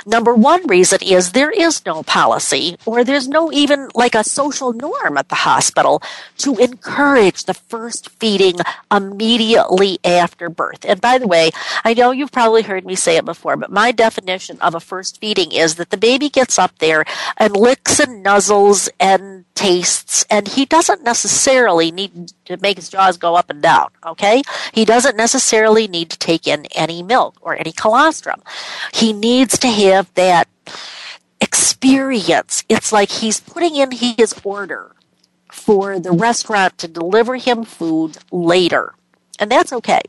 Number 0.07 0.35
one 0.35 0.67
reason 0.67 0.99
is 1.03 1.33
there 1.33 1.51
is 1.51 1.85
no 1.85 2.03
policy 2.03 2.77
or 2.87 3.05
there's 3.05 3.29
no 3.29 3.53
even 3.53 3.89
like 3.95 4.15
a 4.15 4.25
social 4.25 4.73
norm 4.73 5.17
at 5.17 5.29
the 5.29 5.35
hospital 5.35 6.03
to 6.39 6.57
encourage 6.57 7.45
the 7.45 7.55
first 7.55 8.11
feeding 8.11 8.57
immediately 8.91 9.99
after 10.05 10.49
birth. 10.49 10.85
And 10.85 11.01
by 11.01 11.19
the 11.19 11.27
way, 11.27 11.51
I 11.85 11.95
know 11.95 12.11
you've 12.11 12.33
probably 12.33 12.63
heard 12.63 12.85
me 12.85 12.95
say 12.95 13.17
it 13.17 13.25
before, 13.25 13.57
but 13.57 13.71
my 13.71 13.93
definition 13.93 14.59
of 14.61 14.75
a 14.75 14.81
first 14.81 15.21
feeding 15.21 15.53
is 15.53 15.77
that 15.77 15.91
the 15.91 15.97
baby 15.97 16.29
gets 16.29 16.59
up 16.59 16.79
there 16.79 17.05
and 17.37 17.57
licks 17.57 18.01
and 18.01 18.25
nuzzles 18.25 18.89
and 19.01 19.45
tastes, 19.59 20.25
and 20.31 20.47
he 20.47 20.65
doesn't 20.65 21.03
necessarily 21.03 21.91
need 21.91 22.33
to 22.45 22.57
make 22.59 22.77
his 22.77 22.89
jaws 22.89 23.17
go 23.17 23.35
up 23.35 23.51
and 23.51 23.61
down, 23.61 23.89
okay? 24.07 24.43
He 24.73 24.85
doesn't 24.85 25.17
necessarily 25.17 25.89
need 25.89 26.11
to 26.11 26.19
take 26.19 26.47
in 26.47 26.67
any 26.77 27.03
milk 27.03 27.37
or 27.41 27.57
any 27.57 27.73
colostrum. 27.73 28.41
He 28.95 29.13
needs 29.13 29.58
to 29.61 29.69
have 29.69 30.13
that 30.15 30.49
experience. 31.41 32.65
It's 32.69 32.93
like 32.93 33.11
he's 33.11 33.41
putting 33.41 33.77
in 33.77 33.93
his 33.93 34.35
order 34.45 34.95
for 35.51 35.99
the 35.99 36.13
restaurant 36.13 36.79
to 36.79 36.89
deliver 36.89 37.37
him 37.37 37.65
food 37.65 38.19
later. 38.31 38.95
And 39.39 39.51
that's 39.51 39.73
okay. 39.73 40.01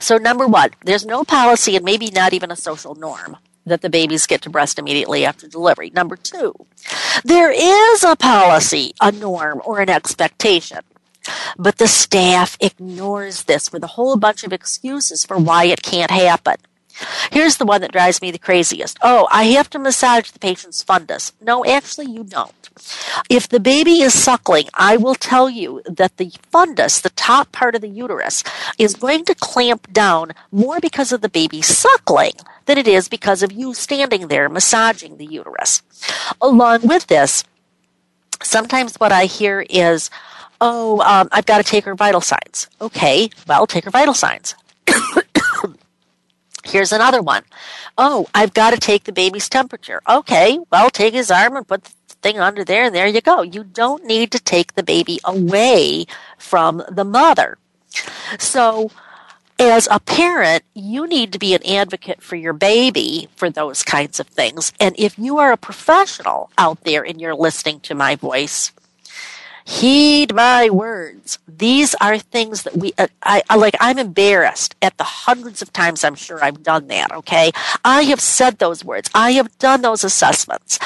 So, 0.00 0.16
number 0.16 0.46
one, 0.46 0.70
there's 0.84 1.06
no 1.06 1.24
policy 1.24 1.76
and 1.76 1.84
maybe 1.84 2.10
not 2.10 2.32
even 2.32 2.50
a 2.50 2.56
social 2.56 2.94
norm 2.94 3.36
that 3.64 3.80
the 3.80 3.90
babies 3.90 4.26
get 4.26 4.42
to 4.42 4.50
breast 4.50 4.78
immediately 4.78 5.24
after 5.24 5.48
delivery. 5.48 5.90
Number 5.90 6.16
two, 6.16 6.54
there 7.24 7.50
is 7.50 8.04
a 8.04 8.14
policy, 8.14 8.94
a 9.00 9.10
norm, 9.10 9.60
or 9.64 9.80
an 9.80 9.90
expectation. 9.90 10.80
But 11.58 11.78
the 11.78 11.88
staff 11.88 12.56
ignores 12.60 13.44
this 13.44 13.72
with 13.72 13.82
a 13.82 13.88
whole 13.88 14.16
bunch 14.16 14.44
of 14.44 14.52
excuses 14.52 15.24
for 15.24 15.36
why 15.36 15.64
it 15.64 15.82
can't 15.82 16.12
happen. 16.12 16.56
Here's 17.30 17.56
the 17.56 17.66
one 17.66 17.80
that 17.80 17.92
drives 17.92 18.22
me 18.22 18.30
the 18.30 18.38
craziest. 18.38 18.98
Oh, 19.02 19.28
I 19.30 19.44
have 19.44 19.70
to 19.70 19.78
massage 19.78 20.30
the 20.30 20.38
patient's 20.38 20.84
fundus. 20.84 21.32
No, 21.40 21.64
actually, 21.64 22.06
you 22.06 22.24
don't. 22.24 22.52
If 23.30 23.48
the 23.48 23.60
baby 23.60 24.02
is 24.02 24.12
suckling, 24.12 24.66
I 24.74 24.96
will 24.96 25.14
tell 25.14 25.48
you 25.48 25.82
that 25.86 26.16
the 26.16 26.32
fundus, 26.52 27.00
the 27.00 27.10
top 27.10 27.52
part 27.52 27.74
of 27.74 27.80
the 27.80 27.88
uterus, 27.88 28.44
is 28.78 28.94
going 28.94 29.24
to 29.26 29.34
clamp 29.34 29.92
down 29.92 30.32
more 30.52 30.80
because 30.80 31.12
of 31.12 31.20
the 31.22 31.28
baby 31.28 31.62
suckling 31.62 32.32
than 32.66 32.78
it 32.78 32.86
is 32.86 33.08
because 33.08 33.42
of 33.42 33.52
you 33.52 33.72
standing 33.74 34.28
there 34.28 34.48
massaging 34.48 35.16
the 35.16 35.26
uterus. 35.26 35.82
Along 36.40 36.86
with 36.86 37.06
this, 37.06 37.44
sometimes 38.42 38.96
what 38.96 39.12
I 39.12 39.24
hear 39.24 39.64
is, 39.70 40.10
oh, 40.60 41.00
um, 41.00 41.28
I've 41.32 41.46
got 41.46 41.58
to 41.58 41.64
take 41.64 41.84
her 41.84 41.94
vital 41.94 42.20
signs. 42.20 42.68
Okay, 42.80 43.30
well, 43.48 43.66
take 43.66 43.84
her 43.84 43.90
vital 43.90 44.14
signs. 44.14 44.54
Here's 46.66 46.92
another 46.92 47.22
one. 47.22 47.44
Oh, 47.96 48.26
I've 48.34 48.54
got 48.54 48.72
to 48.72 48.78
take 48.78 49.04
the 49.04 49.12
baby's 49.12 49.48
temperature. 49.48 50.02
Okay, 50.08 50.58
well, 50.70 50.90
take 50.90 51.14
his 51.14 51.30
arm 51.30 51.56
and 51.56 51.66
put 51.66 51.84
the 51.84 51.92
thing 52.22 52.38
under 52.38 52.64
there, 52.64 52.84
and 52.84 52.94
there 52.94 53.06
you 53.06 53.20
go. 53.20 53.42
You 53.42 53.64
don't 53.64 54.04
need 54.04 54.32
to 54.32 54.40
take 54.40 54.74
the 54.74 54.82
baby 54.82 55.20
away 55.24 56.06
from 56.38 56.82
the 56.90 57.04
mother. 57.04 57.58
So, 58.38 58.90
as 59.58 59.88
a 59.90 60.00
parent, 60.00 60.64
you 60.74 61.06
need 61.06 61.32
to 61.32 61.38
be 61.38 61.54
an 61.54 61.64
advocate 61.66 62.22
for 62.22 62.36
your 62.36 62.52
baby 62.52 63.28
for 63.36 63.48
those 63.48 63.82
kinds 63.82 64.20
of 64.20 64.26
things. 64.26 64.72
And 64.78 64.94
if 64.98 65.18
you 65.18 65.38
are 65.38 65.52
a 65.52 65.56
professional 65.56 66.50
out 66.58 66.82
there 66.84 67.04
and 67.04 67.20
you're 67.20 67.34
listening 67.34 67.80
to 67.80 67.94
my 67.94 68.16
voice, 68.16 68.72
heed 69.66 70.32
my 70.32 70.70
words. 70.70 71.40
These 71.48 71.96
are 71.96 72.18
things 72.18 72.62
that 72.62 72.76
we, 72.76 72.92
uh, 72.96 73.08
I, 73.24 73.42
I 73.50 73.56
like, 73.56 73.74
I'm 73.80 73.98
embarrassed 73.98 74.76
at 74.80 74.96
the 74.96 75.04
hundreds 75.04 75.60
of 75.60 75.72
times 75.72 76.04
I'm 76.04 76.14
sure 76.14 76.42
I've 76.42 76.62
done 76.62 76.86
that, 76.86 77.10
okay? 77.10 77.50
I 77.84 78.02
have 78.04 78.20
said 78.20 78.58
those 78.58 78.84
words. 78.84 79.10
I 79.12 79.32
have 79.32 79.58
done 79.58 79.82
those 79.82 80.04
assessments. 80.04 80.78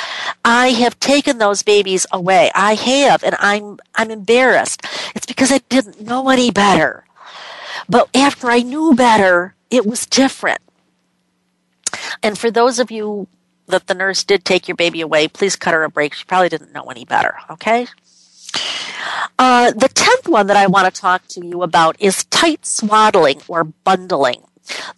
I 0.47 0.71
have 0.71 0.99
taken 0.99 1.37
those 1.37 1.63
babies 1.63 2.07
away. 2.11 2.51
I 2.55 2.75
have, 2.75 3.23
and 3.23 3.37
I'm, 3.39 3.79
I'm 3.95 4.11
embarrassed. 4.11 4.83
It's 5.15 5.27
because 5.27 5.53
I 5.53 5.59
didn't 5.69 6.01
know 6.01 6.31
any 6.31 6.51
better. 6.51 7.05
But 7.87 8.09
after 8.17 8.51
I 8.51 8.63
knew 8.63 8.95
better, 8.95 9.55
it 9.71 9.85
was 9.85 10.07
different. 10.07 10.63
And 12.23 12.39
for 12.39 12.51
those 12.51 12.79
of 12.79 12.91
you 12.91 13.29
that 13.67 13.89
the 13.89 13.95
nurse 13.95 14.25
did 14.25 14.47
take 14.47 14.69
your 14.69 14.77
baby 14.77 15.03
away, 15.03 15.29
please 15.29 15.55
cut 15.55 15.75
her 15.75 15.85
a 15.85 15.91
break. 15.91 16.15
She 16.15 16.25
probably 16.25 16.49
didn't 16.49 16.73
know 16.73 16.85
any 16.85 17.05
better, 17.05 17.37
okay? 17.51 17.87
Uh, 19.39 19.71
the 19.73 19.89
tenth 19.89 20.29
one 20.29 20.47
that 20.49 20.57
I 20.57 20.67
want 20.67 20.93
to 20.93 21.01
talk 21.01 21.27
to 21.29 21.47
you 21.47 21.63
about 21.63 21.97
is 21.99 22.25
tight 22.25 22.67
swaddling 22.67 23.41
or 23.49 23.65
bundling. 23.65 24.43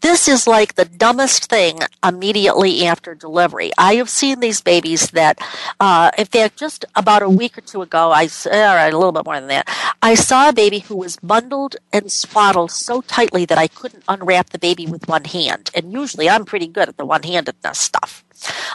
This 0.01 0.29
is 0.29 0.47
like 0.47 0.75
the 0.75 0.85
dumbest 0.85 1.49
thing 1.49 1.81
immediately 2.07 2.85
after 2.87 3.15
delivery. 3.15 3.71
I 3.79 3.95
have 3.95 4.11
seen 4.11 4.41
these 4.41 4.61
babies 4.61 5.11
that, 5.13 5.39
uh, 5.81 6.11
in 6.19 6.27
fact, 6.27 6.59
just 6.59 6.85
about 6.95 7.23
a 7.23 7.29
week 7.29 7.57
or 7.57 7.63
two 7.63 7.83
ago, 7.83 8.11
I, 8.11 8.29
all 8.47 8.75
right, 8.75 8.93
a 8.93 8.97
little 8.99 9.13
bit 9.13 9.25
more 9.25 9.39
than 9.39 9.49
that, 9.49 9.69
I 10.03 10.15
saw 10.15 10.49
a 10.49 10.53
baby 10.53 10.81
who 10.81 10.97
was 10.97 11.17
bundled 11.17 11.77
and 11.93 12.11
swaddled 12.11 12.71
so 12.71 13.01
tightly 13.01 13.45
that 13.47 13.59
I 13.59 13.69
couldn't 13.69 14.05
unwrap 14.09 14.51
the 14.51 14.59
baby 14.59 14.87
with 14.87 15.09
one 15.09 15.25
hand. 15.25 15.71
And 15.75 15.93
usually 15.93 16.29
I'm 16.29 16.45
pretty 16.45 16.67
good 16.67 16.89
at 16.89 16.97
the 16.97 17.07
one 17.07 17.23
handedness 17.23 17.79
stuff. 17.79 18.25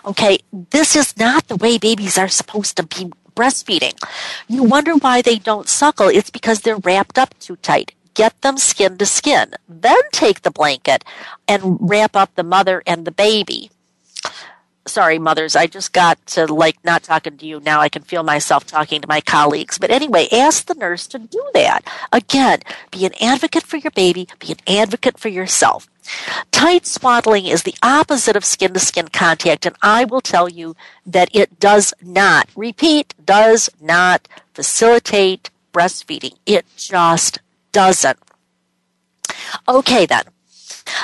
Okay, 0.05 0.39
this 0.71 0.95
is 0.95 1.17
not 1.17 1.47
the 1.47 1.57
way 1.57 1.77
babies 1.77 2.17
are 2.17 2.29
supposed 2.29 2.77
to 2.77 2.83
be 2.83 3.11
breastfeeding. 3.37 3.95
You 4.47 4.63
wonder 4.63 4.95
why 4.95 5.21
they 5.21 5.37
don't 5.37 5.69
suckle. 5.69 6.09
It's 6.09 6.31
because 6.31 6.61
they're 6.61 6.83
wrapped 6.89 7.17
up 7.17 7.37
too 7.39 7.57
tight 7.57 7.93
get 8.17 8.41
them 8.41 8.57
skin 8.57 8.97
to 8.97 9.05
skin. 9.05 9.53
Then 9.69 10.01
take 10.11 10.41
the 10.41 10.49
blanket 10.49 11.05
and 11.47 11.77
wrap 11.79 12.15
up 12.15 12.33
the 12.33 12.43
mother 12.43 12.81
and 12.87 13.05
the 13.05 13.11
baby. 13.11 13.69
Sorry, 14.87 15.19
mothers, 15.19 15.55
I 15.55 15.67
just 15.67 15.93
got 15.93 16.25
to 16.27 16.45
like 16.51 16.83
not 16.83 17.03
talking 17.03 17.37
to 17.37 17.45
you. 17.45 17.59
Now 17.59 17.81
I 17.81 17.89
can 17.89 18.03
feel 18.03 18.23
myself 18.23 18.65
talking 18.65 19.01
to 19.01 19.07
my 19.07 19.21
colleagues. 19.21 19.77
But 19.77 19.91
anyway, 19.91 20.27
ask 20.31 20.65
the 20.65 20.75
nurse 20.75 21.07
to 21.07 21.19
do 21.19 21.43
that. 21.53 21.81
Again, 22.11 22.59
be 22.91 23.05
an 23.05 23.13
advocate 23.21 23.63
for 23.63 23.77
your 23.77 23.91
baby, 23.91 24.27
be 24.39 24.53
an 24.53 24.79
advocate 24.81 25.19
for 25.19 25.29
yourself. 25.29 25.87
Tight 26.51 26.85
swaddling 26.85 27.45
is 27.45 27.63
the 27.63 27.75
opposite 27.83 28.35
of 28.37 28.45
skin 28.45 28.73
to 28.73 28.79
skin 28.79 29.09
contact, 29.09 29.65
and 29.65 29.75
I 29.81 30.05
will 30.05 30.21
tell 30.21 30.47
you 30.47 30.75
that 31.05 31.29
it 31.35 31.59
does 31.59 31.93
not, 32.01 32.47
repeat, 32.55 33.13
does 33.25 33.69
not 33.81 34.27
facilitate 34.53 35.49
breastfeeding. 35.73 36.37
It 36.45 36.65
just 36.77 37.39
doesn't. 37.73 38.17
Okay, 39.67 40.05
then. 40.05 40.23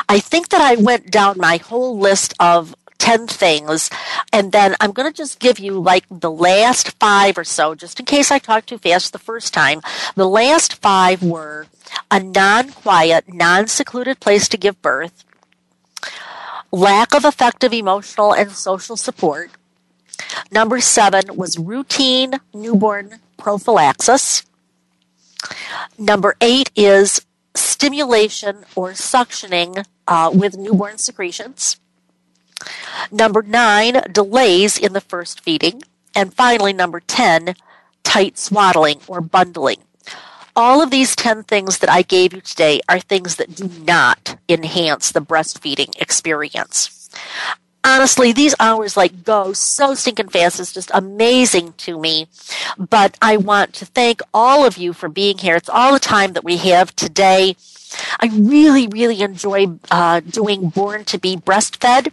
I 0.07 0.19
think 0.19 0.49
that 0.49 0.61
I 0.61 0.75
went 0.75 1.11
down 1.11 1.37
my 1.37 1.57
whole 1.57 1.99
list 1.99 2.33
of 2.39 2.73
10 3.03 3.27
things, 3.27 3.89
and 4.31 4.53
then 4.53 4.77
I'm 4.79 4.93
going 4.93 5.11
to 5.11 5.15
just 5.15 5.39
give 5.39 5.59
you 5.59 5.77
like 5.77 6.05
the 6.09 6.31
last 6.31 6.97
five 7.01 7.37
or 7.37 7.43
so, 7.43 7.75
just 7.75 7.99
in 7.99 8.05
case 8.05 8.31
I 8.31 8.39
talked 8.39 8.69
too 8.69 8.77
fast 8.77 9.11
the 9.11 9.19
first 9.19 9.53
time. 9.53 9.81
The 10.15 10.27
last 10.27 10.75
five 10.75 11.21
were 11.21 11.67
a 12.09 12.21
non 12.21 12.69
quiet, 12.71 13.25
non 13.27 13.67
secluded 13.67 14.21
place 14.21 14.47
to 14.47 14.57
give 14.57 14.81
birth, 14.81 15.25
lack 16.71 17.13
of 17.13 17.25
effective 17.25 17.73
emotional 17.73 18.33
and 18.33 18.51
social 18.51 18.95
support. 18.95 19.51
Number 20.49 20.79
seven 20.79 21.35
was 21.35 21.59
routine 21.59 22.39
newborn 22.53 23.19
prophylaxis. 23.37 24.45
Number 25.97 26.37
eight 26.39 26.71
is 26.73 27.25
stimulation 27.53 28.63
or 28.77 28.91
suctioning 28.91 29.85
uh, 30.07 30.31
with 30.33 30.57
newborn 30.57 30.97
secretions. 30.97 31.81
Number 33.11 33.41
nine, 33.41 34.01
delays 34.11 34.77
in 34.77 34.93
the 34.93 35.01
first 35.01 35.41
feeding. 35.41 35.83
And 36.15 36.33
finally, 36.33 36.73
number 36.73 36.99
10, 36.99 37.55
tight 38.03 38.37
swaddling 38.37 38.99
or 39.07 39.21
bundling. 39.21 39.79
All 40.55 40.81
of 40.81 40.91
these 40.91 41.15
10 41.15 41.43
things 41.43 41.79
that 41.79 41.89
I 41.89 42.03
gave 42.03 42.33
you 42.33 42.41
today 42.41 42.79
are 42.87 42.99
things 42.99 43.37
that 43.37 43.55
do 43.55 43.67
not 43.83 44.37
enhance 44.47 45.11
the 45.11 45.21
breastfeeding 45.21 45.99
experience 45.99 47.09
honestly, 47.83 48.31
these 48.31 48.55
hours 48.59 48.95
like 48.95 49.23
go 49.23 49.53
so 49.53 49.93
stinking 49.93 50.29
fast. 50.29 50.59
It's 50.59 50.73
just 50.73 50.91
amazing 50.93 51.73
to 51.77 51.99
me. 51.99 52.27
But 52.77 53.17
I 53.21 53.37
want 53.37 53.73
to 53.75 53.85
thank 53.85 54.21
all 54.33 54.65
of 54.65 54.77
you 54.77 54.93
for 54.93 55.09
being 55.09 55.37
here. 55.37 55.55
It's 55.55 55.69
all 55.69 55.93
the 55.93 55.99
time 55.99 56.33
that 56.33 56.43
we 56.43 56.57
have 56.57 56.95
today. 56.95 57.55
I 58.19 58.27
really, 58.33 58.87
really 58.87 59.21
enjoy 59.21 59.67
uh, 59.91 60.21
doing 60.21 60.69
Born 60.69 61.05
to 61.05 61.19
be 61.19 61.35
Breastfed. 61.37 62.11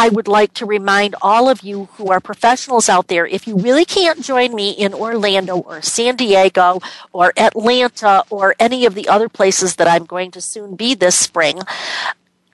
I 0.00 0.10
would 0.10 0.28
like 0.28 0.54
to 0.54 0.64
remind 0.64 1.16
all 1.20 1.48
of 1.48 1.62
you 1.62 1.86
who 1.94 2.12
are 2.12 2.20
professionals 2.20 2.88
out 2.88 3.08
there 3.08 3.26
if 3.26 3.48
you 3.48 3.56
really 3.56 3.84
can't 3.84 4.22
join 4.22 4.54
me 4.54 4.70
in 4.70 4.94
Orlando 4.94 5.56
or 5.56 5.82
San 5.82 6.14
Diego 6.14 6.78
or 7.12 7.32
Atlanta 7.36 8.22
or 8.30 8.54
any 8.60 8.86
of 8.86 8.94
the 8.94 9.08
other 9.08 9.28
places 9.28 9.74
that 9.74 9.88
I'm 9.88 10.04
going 10.04 10.30
to 10.30 10.40
soon 10.40 10.76
be 10.76 10.94
this 10.94 11.16
spring, 11.16 11.62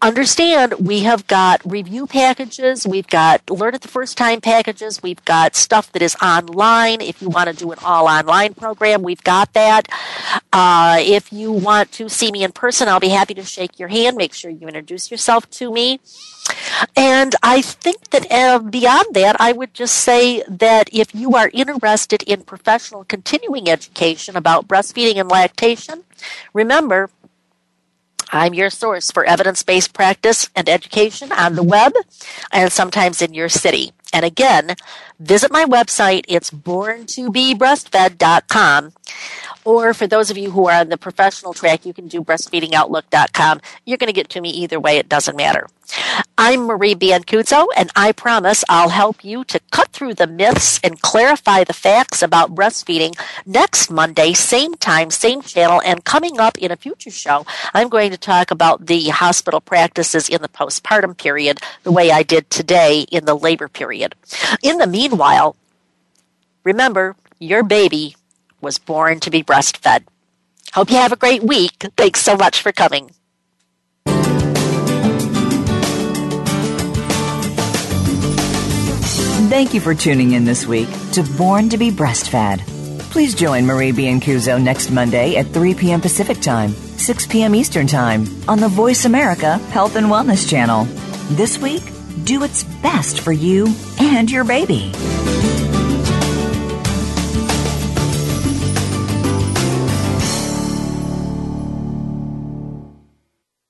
understand 0.05 0.75
we 0.75 1.01
have 1.01 1.27
got 1.27 1.61
review 1.65 2.07
packages, 2.07 2.87
we've 2.87 3.07
got 3.07 3.51
learn 3.51 3.75
it 3.75 3.81
the 3.81 3.89
first 3.89 4.19
time 4.19 4.41
packages, 4.41 5.03
we've 5.03 5.25
got 5.25 5.57
stuff 5.57 5.91
that 5.93 6.03
is 6.03 6.15
online. 6.23 7.01
If 7.01 7.23
you 7.23 7.31
want 7.31 7.49
to 7.49 7.57
do 7.57 7.73
an 7.73 7.79
all 7.83 8.07
online 8.07 8.53
program, 8.53 9.03
we've 9.03 9.25
got 9.25 9.55
that. 9.55 9.89
Uh, 10.53 10.99
if 11.01 11.33
you 11.33 11.51
want 11.51 11.91
to 11.93 12.11
see 12.11 12.31
me 12.31 12.45
in 12.45 12.53
person, 12.53 12.87
I'll 12.87 13.01
be 13.01 13.09
happy 13.09 13.33
to 13.35 13.45
shake 13.45 13.79
your 13.79 13.89
hand. 13.89 14.17
Make 14.17 14.35
sure 14.35 14.51
you 14.51 14.69
introduce 14.69 15.11
yourself 15.11 15.49
to 15.51 15.73
me. 15.73 16.01
And 16.95 17.35
I 17.43 17.63
think 17.63 18.11
that 18.11 18.31
uh, 18.31 18.59
beyond 18.59 19.15
that, 19.15 19.41
I 19.41 19.53
would 19.53 19.73
just 19.73 19.95
say 19.95 20.43
that 20.47 20.91
if 20.93 21.15
you 21.15 21.35
are 21.35 21.51
interested 21.55 22.23
in 22.25 22.43
professional 22.43 23.05
continuing 23.05 23.71
education 23.71 24.37
about 24.37 24.69
breastfeeding 24.69 25.17
and 25.17 25.31
lactation, 25.31 26.05
remember, 26.53 27.09
I'm 28.31 28.55
your 28.55 28.71
source 28.71 29.11
for 29.11 29.25
evidence 29.25 29.63
based 29.63 29.93
practice 29.93 30.49
and 30.57 30.69
education 30.69 31.31
on 31.33 31.55
the 31.55 31.63
web 31.63 31.93
and 32.53 32.73
sometimes 32.73 33.23
in 33.23 33.35
your 33.35 33.49
city. 33.49 33.93
And 34.13 34.25
again, 34.25 34.75
visit 35.19 35.51
my 35.51 35.65
website. 35.65 36.25
It's 36.29 36.51
borntobebreastfed.com. 36.51 38.93
Or 39.65 39.95
for 39.95 40.07
those 40.07 40.31
of 40.31 40.37
you 40.37 40.51
who 40.51 40.69
are 40.69 40.81
on 40.81 40.91
the 40.91 40.99
professional 40.99 41.55
track, 41.55 41.87
you 41.87 41.95
can 41.95 42.07
do 42.07 42.23
breastfeedingoutlook.com. 42.23 43.61
You're 43.87 43.99
going 43.99 44.09
to 44.09 44.13
get 44.13 44.29
to 44.31 44.41
me 44.41 44.51
either 44.51 44.79
way. 44.79 44.99
It 44.99 45.09
doesn't 45.09 45.37
matter. 45.37 45.67
I'm 46.37 46.63
Marie 46.67 46.95
Biancuzzo, 46.95 47.69
and 47.77 47.91
I 47.95 48.13
promise 48.13 48.65
I'll 48.69 48.89
help 48.89 49.25
you 49.25 49.45
to 49.45 49.61
cut 49.71 49.89
through 49.89 50.15
the 50.15 50.27
myths 50.27 50.81
and 50.83 51.01
clarify 51.01 51.65
the 51.65 51.73
facts 51.73 52.23
about 52.23 52.55
breastfeeding 52.55 53.17
next 53.47 53.91
Monday, 53.91 54.33
same 54.33 54.75
time, 54.75 55.11
same 55.11 55.43
channel, 55.43 55.81
and 55.85 56.05
coming 56.05 56.41
up 56.41 56.59
in 56.59 56.73
a 56.73 56.77
future 56.77 57.11
show, 57.11 57.47
I'm 57.73 57.89
going 57.89 58.11
to 58.11 58.19
talk 58.19 58.51
about 58.51 58.87
the 58.87 59.11
hospital 59.11 59.61
practices 59.61 60.29
in 60.29 60.43
the 60.43 60.49
postpartum 60.49 61.17
period, 61.17 61.61
the 61.85 61.93
way 61.93 62.11
I 62.11 62.23
did 62.23 62.51
today 62.51 63.03
in 63.13 63.25
the 63.27 63.37
labor 63.37 63.69
period. 63.69 64.15
In 64.63 64.79
the 64.79 64.87
meanwhile, 64.87 65.57
remember, 66.65 67.15
your 67.39 67.63
baby 67.63 68.17
was 68.65 68.79
born 68.79 69.21
to 69.21 69.31
be 69.31 69.45
breastfed. 69.45 70.05
Hope 70.73 70.91
you 70.91 70.97
have 70.97 71.13
a 71.13 71.17
great 71.17 71.45
week. 71.45 71.87
Thanks 71.97 72.21
so 72.21 72.37
much 72.37 72.61
for 72.63 72.73
coming. 72.73 73.11
Thank 79.55 79.73
you 79.73 79.81
for 79.81 79.95
tuning 79.95 80.33
in 80.33 80.45
this 80.45 80.67
week 80.67 80.89
to 81.13 81.23
Born 81.39 81.69
to 81.69 81.79
be 81.79 81.93
Breastfed. 81.93 82.59
Please 83.13 83.37
join 83.37 83.65
Marie 83.65 83.93
Biancuzzo 83.93 84.61
next 84.61 84.91
Monday 84.91 85.37
at 85.37 85.47
3 85.47 85.75
p.m. 85.75 86.01
Pacific 86.01 86.41
Time, 86.41 86.71
6 86.71 87.29
p.m. 87.29 87.55
Eastern 87.55 87.87
Time 87.87 88.27
on 88.49 88.59
the 88.59 88.67
Voice 88.67 89.05
America 89.05 89.59
Health 89.69 89.95
and 89.95 90.07
Wellness 90.07 90.51
Channel. 90.51 90.87
This 91.37 91.57
week, 91.59 91.85
do 92.25 92.43
its 92.43 92.65
best 92.65 93.21
for 93.21 93.31
you 93.31 93.73
and 94.01 94.29
your 94.29 94.43
baby. 94.43 94.91